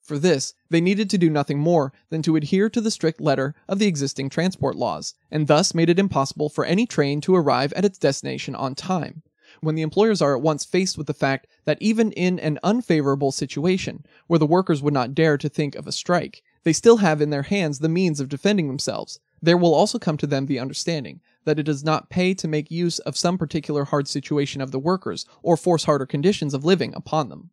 for 0.03 0.19
this, 0.19 0.53
they 0.69 0.81
needed 0.81 1.09
to 1.09 1.17
do 1.17 1.29
nothing 1.29 1.59
more 1.59 1.93
than 2.09 2.21
to 2.23 2.35
adhere 2.35 2.69
to 2.69 2.81
the 2.81 2.91
strict 2.91 3.21
letter 3.21 3.55
of 3.69 3.79
the 3.79 3.87
existing 3.87 4.29
transport 4.29 4.75
laws, 4.75 5.15
and 5.31 5.47
thus 5.47 5.73
made 5.73 5.89
it 5.89 5.97
impossible 5.97 6.49
for 6.49 6.65
any 6.65 6.85
train 6.85 7.21
to 7.21 7.35
arrive 7.35 7.71
at 7.73 7.85
its 7.85 7.97
destination 7.97 8.53
on 8.53 8.75
time. 8.75 9.23
When 9.61 9.75
the 9.75 9.81
employers 9.81 10.21
are 10.21 10.35
at 10.35 10.41
once 10.41 10.65
faced 10.65 10.97
with 10.97 11.07
the 11.07 11.13
fact 11.13 11.47
that 11.63 11.81
even 11.81 12.11
in 12.11 12.37
an 12.39 12.59
unfavorable 12.63 13.31
situation, 13.31 14.05
where 14.27 14.39
the 14.39 14.45
workers 14.45 14.81
would 14.81 14.93
not 14.93 15.15
dare 15.15 15.37
to 15.37 15.47
think 15.47 15.75
of 15.75 15.87
a 15.87 15.91
strike, 15.91 16.43
they 16.63 16.73
still 16.73 16.97
have 16.97 17.21
in 17.21 17.29
their 17.29 17.43
hands 17.43 17.79
the 17.79 17.87
means 17.87 18.19
of 18.19 18.29
defending 18.29 18.67
themselves, 18.67 19.19
There 19.43 19.57
will 19.57 19.73
also 19.73 19.99
come 19.99 20.15
to 20.17 20.27
them 20.27 20.45
the 20.45 20.59
understanding 20.59 21.19
that 21.43 21.59
it 21.59 21.63
does 21.63 21.83
not 21.83 22.09
pay 22.09 22.33
to 22.33 22.47
make 22.47 22.71
use 22.71 22.99
of 22.99 23.17
some 23.17 23.37
particular 23.37 23.83
hard 23.83 24.07
situation 24.07 24.61
of 24.61 24.71
the 24.71 24.79
workers 24.79 25.25
or 25.41 25.57
force 25.57 25.83
harder 25.83 26.05
conditions 26.05 26.53
of 26.53 26.63
living 26.63 26.93
upon 26.95 27.27
them. 27.27 27.49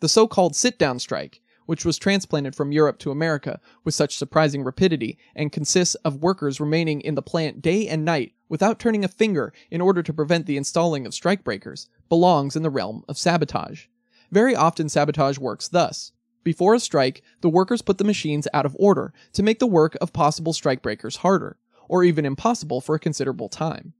The 0.00 0.08
so 0.10 0.26
called 0.28 0.54
sit 0.54 0.78
down 0.78 0.98
strike, 0.98 1.40
which 1.68 1.84
was 1.84 1.98
transplanted 1.98 2.56
from 2.56 2.72
Europe 2.72 2.98
to 2.98 3.10
America 3.10 3.60
with 3.84 3.94
such 3.94 4.16
surprising 4.16 4.64
rapidity 4.64 5.18
and 5.36 5.52
consists 5.52 5.94
of 5.96 6.22
workers 6.22 6.60
remaining 6.60 6.98
in 7.02 7.14
the 7.14 7.20
plant 7.20 7.60
day 7.60 7.86
and 7.86 8.06
night 8.06 8.32
without 8.48 8.78
turning 8.78 9.04
a 9.04 9.08
finger 9.08 9.52
in 9.70 9.82
order 9.82 10.02
to 10.02 10.14
prevent 10.14 10.46
the 10.46 10.56
installing 10.56 11.04
of 11.04 11.12
strikebreakers, 11.12 11.86
belongs 12.08 12.56
in 12.56 12.62
the 12.62 12.70
realm 12.70 13.04
of 13.06 13.18
sabotage. 13.18 13.84
Very 14.30 14.56
often, 14.56 14.88
sabotage 14.88 15.36
works 15.36 15.68
thus. 15.68 16.12
Before 16.42 16.72
a 16.72 16.80
strike, 16.80 17.20
the 17.42 17.50
workers 17.50 17.82
put 17.82 17.98
the 17.98 18.02
machines 18.04 18.48
out 18.54 18.64
of 18.64 18.74
order 18.78 19.12
to 19.34 19.42
make 19.42 19.58
the 19.58 19.66
work 19.66 19.94
of 20.00 20.14
possible 20.14 20.54
strikebreakers 20.54 21.18
harder, 21.18 21.58
or 21.86 22.02
even 22.02 22.24
impossible 22.24 22.80
for 22.80 22.94
a 22.94 22.98
considerable 22.98 23.50
time. 23.50 23.92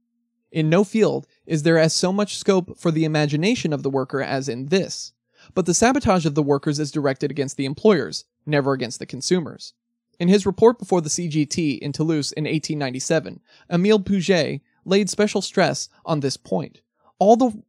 In 0.51 0.71
no 0.71 0.83
field 0.83 1.27
is 1.45 1.61
there 1.61 1.77
as 1.77 1.93
so 1.93 2.11
much 2.11 2.39
scope 2.39 2.79
for 2.79 2.89
the 2.89 3.05
imagination 3.05 3.73
of 3.73 3.83
the 3.83 3.91
worker 3.91 4.23
as 4.23 4.49
in 4.49 4.69
this, 4.69 5.13
but 5.53 5.65
the 5.65 5.73
sabotage 5.73 6.25
of 6.25 6.35
the 6.35 6.43
workers 6.43 6.79
is 6.79 6.91
directed 6.91 7.31
against 7.31 7.57
the 7.57 7.65
employers, 7.65 8.25
never 8.45 8.73
against 8.73 8.99
the 8.99 9.05
consumers. 9.05 9.73
In 10.19 10.27
his 10.27 10.45
report 10.45 10.79
before 10.79 11.01
the 11.01 11.09
CGT 11.09 11.79
in 11.79 11.91
Toulouse 11.93 12.31
in 12.33 12.43
1897, 12.43 13.39
Emile 13.71 13.99
Pouget 13.99 14.61
laid 14.85 15.09
special 15.09 15.41
stress 15.41 15.89
on 16.05 16.19
this 16.19 16.37
point. 16.37 16.81
All 17.19 17.35
the 17.35 17.63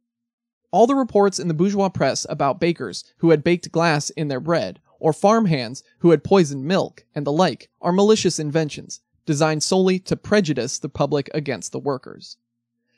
all 0.71 0.87
the 0.87 0.95
reports 0.95 1.37
in 1.37 1.49
the 1.49 1.53
bourgeois 1.53 1.89
press 1.89 2.25
about 2.29 2.59
bakers 2.59 3.03
who 3.17 3.31
had 3.31 3.43
baked 3.43 3.71
glass 3.73 4.09
in 4.11 4.29
their 4.29 4.39
bread, 4.39 4.79
or 4.99 5.11
farm 5.11 5.45
hands 5.45 5.83
who 5.99 6.11
had 6.11 6.23
poisoned 6.23 6.63
milk, 6.63 7.03
and 7.13 7.27
the 7.27 7.31
like, 7.31 7.69
are 7.81 7.91
malicious 7.91 8.39
inventions, 8.39 9.01
designed 9.25 9.63
solely 9.63 9.99
to 9.99 10.15
prejudice 10.15 10.79
the 10.79 10.87
public 10.87 11.29
against 11.33 11.73
the 11.73 11.79
workers. 11.79 12.37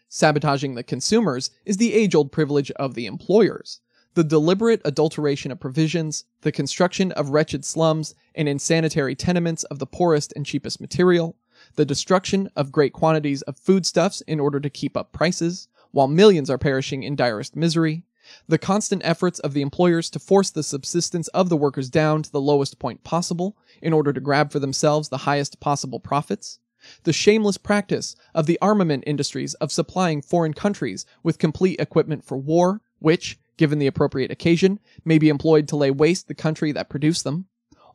Sabotaging 0.07 0.75
the 0.75 0.83
consumers 0.83 1.49
is 1.65 1.77
the 1.77 1.93
age 1.95 2.13
old 2.13 2.31
privilege 2.31 2.69
of 2.71 2.93
the 2.93 3.07
employers. 3.07 3.79
The 4.15 4.23
deliberate 4.23 4.81
adulteration 4.85 5.51
of 5.51 5.59
provisions, 5.59 6.25
the 6.41 6.51
construction 6.51 7.11
of 7.13 7.29
wretched 7.29 7.65
slums 7.65 8.13
and 8.35 8.47
insanitary 8.47 9.15
tenements 9.15 9.63
of 9.65 9.79
the 9.79 9.87
poorest 9.87 10.33
and 10.35 10.45
cheapest 10.45 10.79
material, 10.79 11.35
the 11.75 11.85
destruction 11.85 12.49
of 12.55 12.71
great 12.71 12.93
quantities 12.93 13.41
of 13.43 13.57
foodstuffs 13.57 14.21
in 14.21 14.39
order 14.39 14.59
to 14.59 14.69
keep 14.69 14.95
up 14.95 15.13
prices, 15.13 15.67
while 15.91 16.07
millions 16.07 16.49
are 16.49 16.59
perishing 16.59 17.01
in 17.01 17.15
direst 17.15 17.55
misery, 17.55 18.03
the 18.47 18.59
constant 18.59 19.01
efforts 19.03 19.39
of 19.39 19.53
the 19.53 19.61
employers 19.61 20.11
to 20.11 20.19
force 20.19 20.51
the 20.51 20.63
subsistence 20.63 21.27
of 21.29 21.49
the 21.49 21.57
workers 21.57 21.89
down 21.89 22.21
to 22.21 22.31
the 22.31 22.41
lowest 22.41 22.77
point 22.77 23.03
possible 23.03 23.57
in 23.81 23.93
order 23.93 24.13
to 24.13 24.21
grab 24.21 24.51
for 24.51 24.59
themselves 24.59 25.09
the 25.09 25.19
highest 25.19 25.59
possible 25.59 25.99
profits, 25.99 26.59
the 27.03 27.13
shameless 27.13 27.57
practice 27.57 28.15
of 28.35 28.45
the 28.45 28.59
armament 28.61 29.03
industries 29.07 29.55
of 29.55 29.71
supplying 29.71 30.21
foreign 30.21 30.53
countries 30.53 31.05
with 31.23 31.39
complete 31.39 31.79
equipment 31.79 32.23
for 32.23 32.37
war, 32.37 32.81
which, 32.99 33.39
given 33.57 33.79
the 33.79 33.87
appropriate 33.87 34.31
occasion, 34.31 34.79
may 35.05 35.17
be 35.17 35.29
employed 35.29 35.67
to 35.67 35.75
lay 35.75 35.91
waste 35.91 36.27
the 36.27 36.35
country 36.35 36.71
that 36.71 36.89
produced 36.89 37.23
them. 37.23 37.47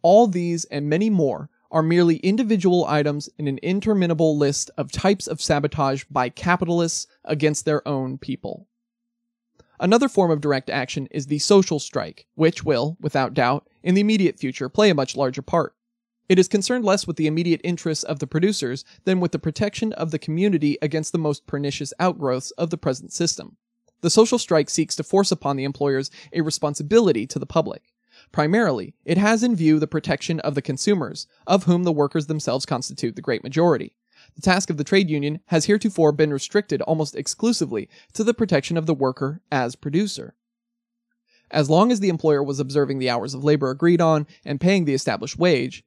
All 0.03 0.27
these 0.27 0.65
and 0.67 0.89
many 0.89 1.11
more 1.11 1.51
are 1.71 1.83
merely 1.83 2.17
individual 2.17 2.87
items 2.87 3.29
in 3.39 3.47
an 3.47 3.59
interminable 3.63 4.37
list 4.39 4.71
of 4.79 4.91
types 4.91 5.27
of 5.27 5.43
sabotage 5.43 6.05
by 6.11 6.29
capitalists 6.29 7.07
against 7.25 7.65
their 7.65 7.87
own 7.87 8.19
people. 8.19 8.67
Another 9.81 10.09
form 10.09 10.31
of 10.31 10.41
direct 10.41 10.71
action 10.71 11.07
is 11.11 11.27
the 11.27 11.39
social 11.39 11.79
strike, 11.79 12.27
which 12.35 12.65
will, 12.65 12.97
without 13.01 13.35
doubt, 13.35 13.69
in 13.83 13.95
the 13.95 14.01
immediate 14.01 14.39
future 14.39 14.69
play 14.69 14.91
a 14.91 14.95
much 14.95 15.17
larger 15.17 15.43
part. 15.43 15.75
It 16.29 16.39
is 16.39 16.49
concerned 16.49 16.85
less 16.85 17.07
with 17.07 17.17
the 17.17 17.27
immediate 17.27 17.61
interests 17.65 18.05
of 18.05 18.19
the 18.19 18.27
producers 18.27 18.85
than 19.05 19.21
with 19.21 19.33
the 19.33 19.39
protection 19.39 19.93
of 19.93 20.11
the 20.11 20.19
community 20.19 20.77
against 20.83 21.13
the 21.13 21.19
most 21.19 21.47
pernicious 21.47 21.93
outgrowths 21.99 22.51
of 22.53 22.71
the 22.71 22.77
present 22.77 23.13
system. 23.13 23.57
The 24.01 24.11
social 24.11 24.39
strike 24.39 24.71
seeks 24.71 24.95
to 24.97 25.03
force 25.03 25.33
upon 25.33 25.57
the 25.57 25.65
employers 25.65 26.11
a 26.33 26.41
responsibility 26.41 27.27
to 27.27 27.39
the 27.39 27.47
public. 27.47 27.93
Primarily, 28.33 28.95
it 29.05 29.19
has 29.19 29.43
in 29.43 29.57
view 29.57 29.79
the 29.79 29.87
protection 29.87 30.41
of 30.41 30.55
the 30.55 30.63
consumers, 30.63 31.27
of 31.47 31.65
whom 31.65 31.85
the 31.85 31.93
workers 31.93 32.27
themselves 32.27 32.67
constitute 32.67 33.17
the 33.17 33.23
great 33.23 33.43
majority. 33.43 33.95
The 34.35 34.43
task 34.43 34.71
of 34.71 34.77
the 34.77 34.85
trade 34.85 35.09
union 35.09 35.41
has 35.47 35.65
heretofore 35.65 36.13
been 36.13 36.33
restricted 36.33 36.83
almost 36.83 37.17
exclusively 37.17 37.89
to 38.13 38.25
the 38.25 38.35
protection 38.35 38.77
of 38.77 38.87
the 38.87 38.95
worker 38.95 39.41
as 39.51 39.77
producer. 39.77 40.35
As 41.51 41.71
long 41.71 41.91
as 41.91 42.01
the 42.01 42.09
employer 42.09 42.43
was 42.43 42.61
observing 42.61 42.99
the 42.99 43.11
hours 43.11 43.35
of 43.35 43.43
labor 43.43 43.71
agreed 43.71 44.01
on 44.01 44.27
and 44.45 44.61
paying 44.61 44.85
the 44.85 44.95
established 44.95 45.39
wage, 45.39 45.85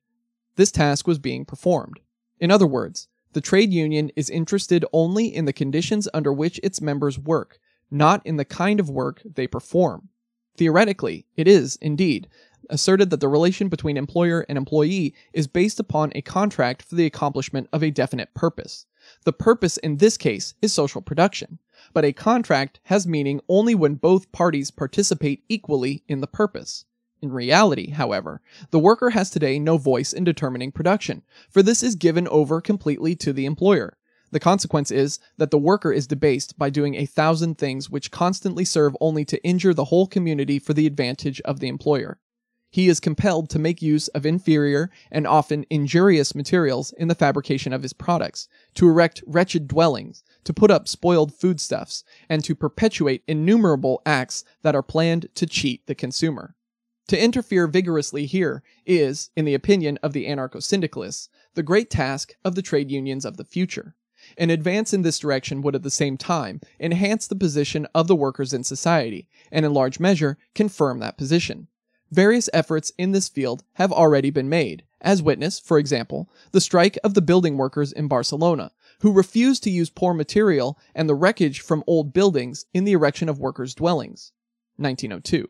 this 0.55 0.71
task 0.71 1.07
was 1.07 1.19
being 1.19 1.45
performed. 1.45 1.99
In 2.39 2.51
other 2.51 2.67
words, 2.67 3.07
the 3.33 3.41
trade 3.41 3.71
union 3.71 4.11
is 4.15 4.29
interested 4.29 4.83
only 4.91 5.33
in 5.33 5.45
the 5.45 5.53
conditions 5.53 6.09
under 6.13 6.33
which 6.33 6.59
its 6.63 6.81
members 6.81 7.17
work, 7.17 7.59
not 7.91 8.25
in 8.25 8.37
the 8.37 8.45
kind 8.45 8.79
of 8.79 8.89
work 8.89 9.21
they 9.23 9.45
perform. 9.45 10.09
Theoretically, 10.57 11.25
it 11.35 11.47
is, 11.47 11.77
indeed, 11.81 12.27
asserted 12.69 13.09
that 13.09 13.19
the 13.19 13.27
relation 13.27 13.67
between 13.67 13.97
employer 13.97 14.45
and 14.47 14.57
employee 14.57 15.13
is 15.33 15.47
based 15.47 15.79
upon 15.79 16.11
a 16.15 16.21
contract 16.21 16.81
for 16.81 16.95
the 16.95 17.05
accomplishment 17.05 17.67
of 17.73 17.83
a 17.83 17.91
definite 17.91 18.33
purpose. 18.33 18.85
The 19.25 19.33
purpose 19.33 19.77
in 19.77 19.97
this 19.97 20.17
case 20.17 20.53
is 20.61 20.71
social 20.71 21.01
production, 21.01 21.59
but 21.93 22.05
a 22.05 22.13
contract 22.13 22.79
has 22.83 23.07
meaning 23.07 23.41
only 23.49 23.75
when 23.75 23.95
both 23.95 24.31
parties 24.31 24.71
participate 24.71 25.43
equally 25.49 26.03
in 26.07 26.21
the 26.21 26.27
purpose. 26.27 26.85
In 27.21 27.31
reality, 27.31 27.91
however, 27.91 28.41
the 28.71 28.79
worker 28.79 29.11
has 29.11 29.29
today 29.29 29.59
no 29.59 29.77
voice 29.77 30.11
in 30.13 30.23
determining 30.23 30.71
production, 30.71 31.23
for 31.49 31.61
this 31.61 31.83
is 31.83 31.95
given 31.95 32.27
over 32.27 32.61
completely 32.61 33.15
to 33.17 33.31
the 33.31 33.45
employer. 33.45 33.97
The 34.31 34.39
consequence 34.39 34.91
is 34.91 35.19
that 35.37 35.51
the 35.51 35.57
worker 35.57 35.91
is 35.91 36.07
debased 36.07 36.57
by 36.57 36.69
doing 36.69 36.95
a 36.95 37.05
thousand 37.05 37.57
things 37.57 37.89
which 37.89 38.11
constantly 38.11 38.63
serve 38.63 38.95
only 39.01 39.25
to 39.25 39.43
injure 39.43 39.73
the 39.73 39.85
whole 39.85 40.07
community 40.07 40.57
for 40.57 40.73
the 40.73 40.87
advantage 40.87 41.41
of 41.41 41.59
the 41.59 41.67
employer. 41.67 42.17
He 42.69 42.87
is 42.87 43.01
compelled 43.01 43.49
to 43.49 43.59
make 43.59 43.81
use 43.81 44.07
of 44.09 44.25
inferior 44.25 44.89
and 45.11 45.27
often 45.27 45.65
injurious 45.69 46.33
materials 46.33 46.93
in 46.93 47.09
the 47.09 47.15
fabrication 47.15 47.73
of 47.73 47.83
his 47.83 47.91
products, 47.91 48.47
to 48.75 48.87
erect 48.87 49.21
wretched 49.27 49.67
dwellings, 49.67 50.23
to 50.45 50.53
put 50.53 50.71
up 50.71 50.87
spoiled 50.87 51.33
foodstuffs, 51.33 52.05
and 52.29 52.41
to 52.45 52.55
perpetuate 52.55 53.23
innumerable 53.27 54.01
acts 54.05 54.45
that 54.61 54.75
are 54.75 54.81
planned 54.81 55.27
to 55.35 55.45
cheat 55.45 55.85
the 55.85 55.95
consumer. 55.95 56.55
To 57.09 57.21
interfere 57.21 57.67
vigorously 57.67 58.25
here 58.25 58.63
is, 58.85 59.31
in 59.35 59.43
the 59.43 59.53
opinion 59.53 59.99
of 60.01 60.13
the 60.13 60.27
anarcho 60.27 60.63
syndicalists, 60.63 61.27
the 61.55 61.63
great 61.63 61.89
task 61.89 62.37
of 62.45 62.55
the 62.55 62.61
trade 62.61 62.89
unions 62.89 63.25
of 63.25 63.35
the 63.35 63.43
future. 63.43 63.95
An 64.37 64.49
advance 64.49 64.93
in 64.93 65.01
this 65.01 65.19
direction 65.19 65.61
would 65.61 65.75
at 65.75 65.83
the 65.83 65.91
same 65.91 66.17
time 66.17 66.61
enhance 66.79 67.27
the 67.27 67.35
position 67.35 67.87
of 67.93 68.07
the 68.07 68.15
workers 68.15 68.53
in 68.53 68.63
society, 68.63 69.27
and 69.51 69.65
in 69.65 69.73
large 69.73 69.99
measure 69.99 70.37
confirm 70.55 70.99
that 70.99 71.17
position. 71.17 71.67
Various 72.11 72.49
efforts 72.51 72.91
in 72.97 73.11
this 73.11 73.29
field 73.29 73.63
have 73.73 73.91
already 73.91 74.29
been 74.29 74.49
made, 74.49 74.83
as 74.99 75.21
witness, 75.21 75.59
for 75.59 75.79
example, 75.79 76.29
the 76.51 76.61
strike 76.61 76.97
of 77.03 77.13
the 77.13 77.21
building 77.21 77.57
workers 77.57 77.91
in 77.91 78.07
Barcelona, 78.07 78.71
who 78.99 79.11
refused 79.11 79.63
to 79.63 79.71
use 79.71 79.89
poor 79.89 80.13
material 80.13 80.77
and 80.93 81.07
the 81.07 81.15
wreckage 81.15 81.61
from 81.61 81.83
old 81.87 82.13
buildings 82.13 82.65
in 82.73 82.83
the 82.83 82.91
erection 82.91 83.29
of 83.29 83.39
workers' 83.39 83.73
dwellings. 83.73 84.33
1902. 84.77 85.49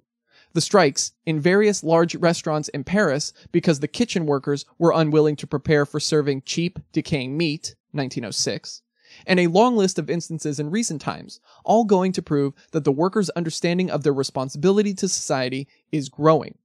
The 0.54 0.62
strikes 0.62 1.14
in 1.26 1.40
various 1.40 1.84
large 1.84 2.16
restaurants 2.16 2.68
in 2.70 2.84
Paris 2.84 3.34
because 3.52 3.80
the 3.80 3.88
kitchen 3.88 4.26
workers 4.26 4.66
were 4.78 4.94
unwilling 4.94 5.38
to 5.38 5.48
prepare 5.48 5.86
for 5.86 6.00
serving 6.00 6.44
cheap, 6.44 6.80
decaying 6.92 7.38
meat, 7.38 7.76
1906, 7.92 8.82
and 9.26 9.40
a 9.40 9.48
long 9.48 9.76
list 9.76 10.00
of 10.00 10.10
instances 10.10 10.60
in 10.60 10.72
recent 10.72 11.02
times, 11.02 11.40
all 11.64 11.84
going 11.84 12.12
to 12.14 12.22
prove 12.22 12.54
that 12.72 12.84
the 12.84 12.92
workers' 12.92 13.30
understanding 13.32 13.90
of 13.90 14.04
their 14.04 14.14
responsibility 14.14 14.94
to 14.94 15.08
society 15.08 15.68
is 15.92 16.10
growing. 16.10 16.58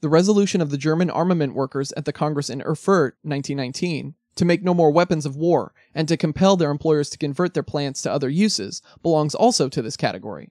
The 0.00 0.08
resolution 0.08 0.60
of 0.60 0.70
the 0.70 0.78
German 0.78 1.10
armament 1.10 1.54
workers 1.54 1.92
at 1.92 2.04
the 2.04 2.12
Congress 2.12 2.48
in 2.48 2.62
Erfurt 2.62 3.18
1919 3.22 4.14
to 4.36 4.44
make 4.44 4.62
no 4.62 4.72
more 4.72 4.90
weapons 4.90 5.26
of 5.26 5.36
war 5.36 5.74
and 5.94 6.08
to 6.08 6.16
compel 6.16 6.56
their 6.56 6.70
employers 6.70 7.10
to 7.10 7.18
convert 7.18 7.52
their 7.52 7.62
plants 7.62 8.00
to 8.02 8.12
other 8.12 8.30
uses 8.30 8.80
belongs 9.02 9.34
also 9.34 9.68
to 9.68 9.82
this 9.82 9.96
category. 9.96 10.50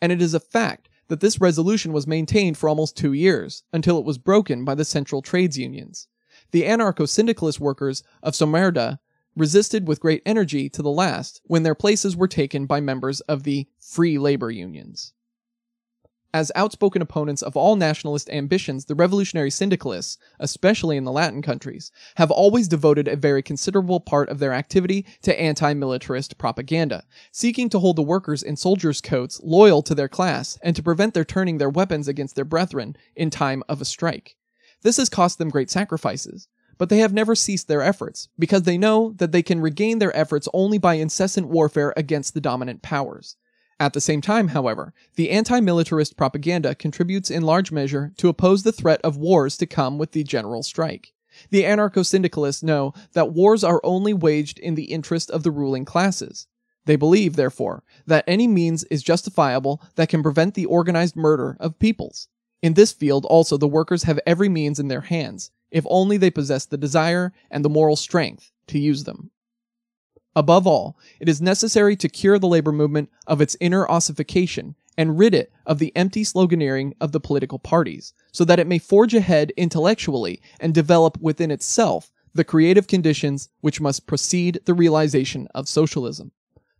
And 0.00 0.10
it 0.10 0.20
is 0.20 0.34
a 0.34 0.40
fact 0.40 0.88
that 1.08 1.20
this 1.20 1.40
resolution 1.40 1.92
was 1.92 2.06
maintained 2.06 2.58
for 2.58 2.68
almost 2.68 2.96
two 2.96 3.12
years 3.12 3.62
until 3.72 3.98
it 3.98 4.04
was 4.04 4.18
broken 4.18 4.64
by 4.64 4.74
the 4.74 4.84
central 4.84 5.22
trades 5.22 5.56
unions 5.56 6.08
the 6.50 6.62
anarcho 6.62 7.08
syndicalist 7.08 7.60
workers 7.60 8.02
of 8.22 8.34
Sömmerda 8.34 8.98
resisted 9.36 9.86
with 9.86 10.00
great 10.00 10.22
energy 10.26 10.68
to 10.68 10.82
the 10.82 10.90
last 10.90 11.40
when 11.44 11.62
their 11.62 11.74
places 11.74 12.16
were 12.16 12.28
taken 12.28 12.66
by 12.66 12.80
members 12.80 13.20
of 13.22 13.44
the 13.44 13.66
free 13.78 14.18
labor 14.18 14.50
unions. 14.50 15.12
As 16.34 16.52
outspoken 16.54 17.00
opponents 17.00 17.40
of 17.40 17.56
all 17.56 17.74
nationalist 17.74 18.28
ambitions, 18.28 18.84
the 18.84 18.94
revolutionary 18.94 19.50
syndicalists, 19.50 20.18
especially 20.38 20.98
in 20.98 21.04
the 21.04 21.12
Latin 21.12 21.40
countries, 21.40 21.90
have 22.16 22.30
always 22.30 22.68
devoted 22.68 23.08
a 23.08 23.16
very 23.16 23.42
considerable 23.42 23.98
part 23.98 24.28
of 24.28 24.38
their 24.38 24.52
activity 24.52 25.06
to 25.22 25.40
anti 25.40 25.72
militarist 25.72 26.36
propaganda, 26.36 27.04
seeking 27.32 27.70
to 27.70 27.78
hold 27.78 27.96
the 27.96 28.02
workers 28.02 28.42
in 28.42 28.56
soldiers' 28.56 29.00
coats 29.00 29.40
loyal 29.42 29.80
to 29.82 29.94
their 29.94 30.08
class 30.08 30.58
and 30.62 30.76
to 30.76 30.82
prevent 30.82 31.14
their 31.14 31.24
turning 31.24 31.56
their 31.56 31.70
weapons 31.70 32.08
against 32.08 32.36
their 32.36 32.44
brethren 32.44 32.94
in 33.16 33.30
time 33.30 33.62
of 33.66 33.80
a 33.80 33.86
strike. 33.86 34.36
This 34.82 34.96
has 34.98 35.08
cost 35.08 35.38
them 35.38 35.50
great 35.50 35.70
sacrifices, 35.70 36.48
but 36.78 36.88
they 36.88 36.98
have 36.98 37.12
never 37.12 37.34
ceased 37.34 37.68
their 37.68 37.82
efforts, 37.82 38.28
because 38.38 38.62
they 38.62 38.78
know 38.78 39.12
that 39.16 39.32
they 39.32 39.42
can 39.42 39.60
regain 39.60 39.98
their 39.98 40.16
efforts 40.16 40.48
only 40.54 40.78
by 40.78 40.94
incessant 40.94 41.48
warfare 41.48 41.92
against 41.96 42.34
the 42.34 42.40
dominant 42.40 42.82
powers. 42.82 43.36
At 43.80 43.92
the 43.92 44.00
same 44.00 44.20
time, 44.20 44.48
however, 44.48 44.92
the 45.14 45.30
anti 45.30 45.60
militarist 45.60 46.16
propaganda 46.16 46.74
contributes 46.74 47.30
in 47.30 47.42
large 47.42 47.70
measure 47.70 48.12
to 48.16 48.28
oppose 48.28 48.62
the 48.62 48.72
threat 48.72 49.00
of 49.02 49.16
wars 49.16 49.56
to 49.58 49.66
come 49.66 49.98
with 49.98 50.12
the 50.12 50.24
general 50.24 50.62
strike. 50.62 51.12
The 51.50 51.62
anarcho 51.62 52.04
syndicalists 52.04 52.62
know 52.62 52.92
that 53.12 53.32
wars 53.32 53.62
are 53.62 53.80
only 53.84 54.12
waged 54.12 54.58
in 54.58 54.74
the 54.74 54.84
interest 54.84 55.30
of 55.30 55.44
the 55.44 55.52
ruling 55.52 55.84
classes. 55.84 56.48
They 56.86 56.96
believe, 56.96 57.36
therefore, 57.36 57.84
that 58.06 58.24
any 58.26 58.48
means 58.48 58.82
is 58.84 59.02
justifiable 59.02 59.82
that 59.96 60.08
can 60.08 60.22
prevent 60.22 60.54
the 60.54 60.66
organized 60.66 61.16
murder 61.16 61.56
of 61.60 61.78
peoples. 61.78 62.28
In 62.62 62.74
this 62.74 62.92
field 62.92 63.24
also 63.26 63.56
the 63.56 63.68
workers 63.68 64.02
have 64.02 64.20
every 64.26 64.48
means 64.48 64.78
in 64.78 64.88
their 64.88 65.02
hands, 65.02 65.50
if 65.70 65.84
only 65.88 66.16
they 66.16 66.30
possess 66.30 66.64
the 66.64 66.76
desire 66.76 67.32
and 67.50 67.64
the 67.64 67.68
moral 67.68 67.96
strength 67.96 68.50
to 68.68 68.78
use 68.78 69.04
them. 69.04 69.30
Above 70.34 70.66
all, 70.66 70.96
it 71.20 71.28
is 71.28 71.40
necessary 71.40 71.96
to 71.96 72.08
cure 72.08 72.38
the 72.38 72.46
labor 72.46 72.72
movement 72.72 73.10
of 73.26 73.40
its 73.40 73.56
inner 73.60 73.88
ossification 73.88 74.74
and 74.96 75.18
rid 75.18 75.34
it 75.34 75.52
of 75.66 75.78
the 75.78 75.92
empty 75.96 76.24
sloganeering 76.24 76.92
of 77.00 77.12
the 77.12 77.20
political 77.20 77.58
parties, 77.58 78.12
so 78.32 78.44
that 78.44 78.58
it 78.58 78.66
may 78.66 78.78
forge 78.78 79.14
ahead 79.14 79.52
intellectually 79.56 80.40
and 80.60 80.74
develop 80.74 81.16
within 81.20 81.50
itself 81.50 82.12
the 82.34 82.44
creative 82.44 82.86
conditions 82.86 83.48
which 83.60 83.80
must 83.80 84.06
precede 84.06 84.60
the 84.64 84.74
realization 84.74 85.48
of 85.54 85.68
socialism. 85.68 86.32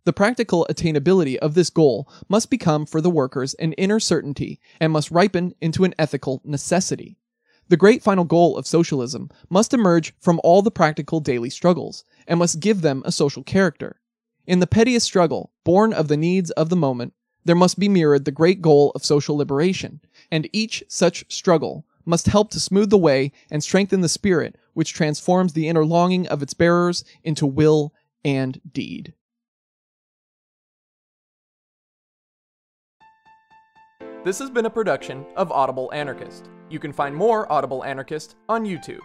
The 0.05 0.13
practical 0.13 0.65
attainability 0.69 1.37
of 1.37 1.53
this 1.53 1.69
goal 1.69 2.07
must 2.27 2.49
become 2.49 2.85
for 2.85 3.01
the 3.01 3.09
workers 3.09 3.53
an 3.55 3.73
inner 3.73 3.99
certainty 3.99 4.59
and 4.79 4.93
must 4.93 5.11
ripen 5.11 5.53
into 5.61 5.83
an 5.83 5.93
ethical 5.99 6.41
necessity. 6.43 7.17
The 7.67 7.77
great 7.77 8.01
final 8.01 8.23
goal 8.23 8.57
of 8.57 8.65
socialism 8.65 9.29
must 9.49 9.73
emerge 9.73 10.15
from 10.19 10.41
all 10.43 10.61
the 10.61 10.71
practical 10.71 11.19
daily 11.19 11.51
struggles, 11.51 12.03
and 12.27 12.39
must 12.39 12.59
give 12.59 12.81
them 12.81 13.03
a 13.05 13.11
social 13.11 13.43
character. 13.43 13.99
In 14.47 14.59
the 14.59 14.67
pettiest 14.67 15.05
struggle, 15.05 15.51
born 15.63 15.93
of 15.93 16.07
the 16.07 16.17
needs 16.17 16.49
of 16.51 16.69
the 16.69 16.75
moment, 16.75 17.13
there 17.45 17.55
must 17.55 17.77
be 17.77 17.87
mirrored 17.87 18.25
the 18.25 18.31
great 18.31 18.61
goal 18.61 18.91
of 18.95 19.05
social 19.05 19.37
liberation, 19.37 20.01
and 20.31 20.49
each 20.51 20.83
such 20.87 21.25
struggle 21.31 21.85
must 22.05 22.25
help 22.25 22.49
to 22.51 22.59
smooth 22.59 22.89
the 22.89 22.97
way 22.97 23.31
and 23.51 23.63
strengthen 23.63 24.01
the 24.01 24.09
spirit 24.09 24.55
which 24.73 24.93
transforms 24.93 25.53
the 25.53 25.67
inner 25.67 25.85
longing 25.85 26.27
of 26.27 26.41
its 26.41 26.55
bearers 26.55 27.03
into 27.23 27.45
will 27.45 27.93
and 28.25 28.59
deed. 28.71 29.13
This 34.29 34.37
has 34.37 34.51
been 34.51 34.67
a 34.67 34.69
production 34.69 35.25
of 35.35 35.51
Audible 35.51 35.89
Anarchist. 35.91 36.51
You 36.69 36.77
can 36.77 36.93
find 36.93 37.15
more 37.15 37.51
Audible 37.51 37.83
Anarchist 37.83 38.35
on 38.47 38.63
YouTube. 38.63 38.99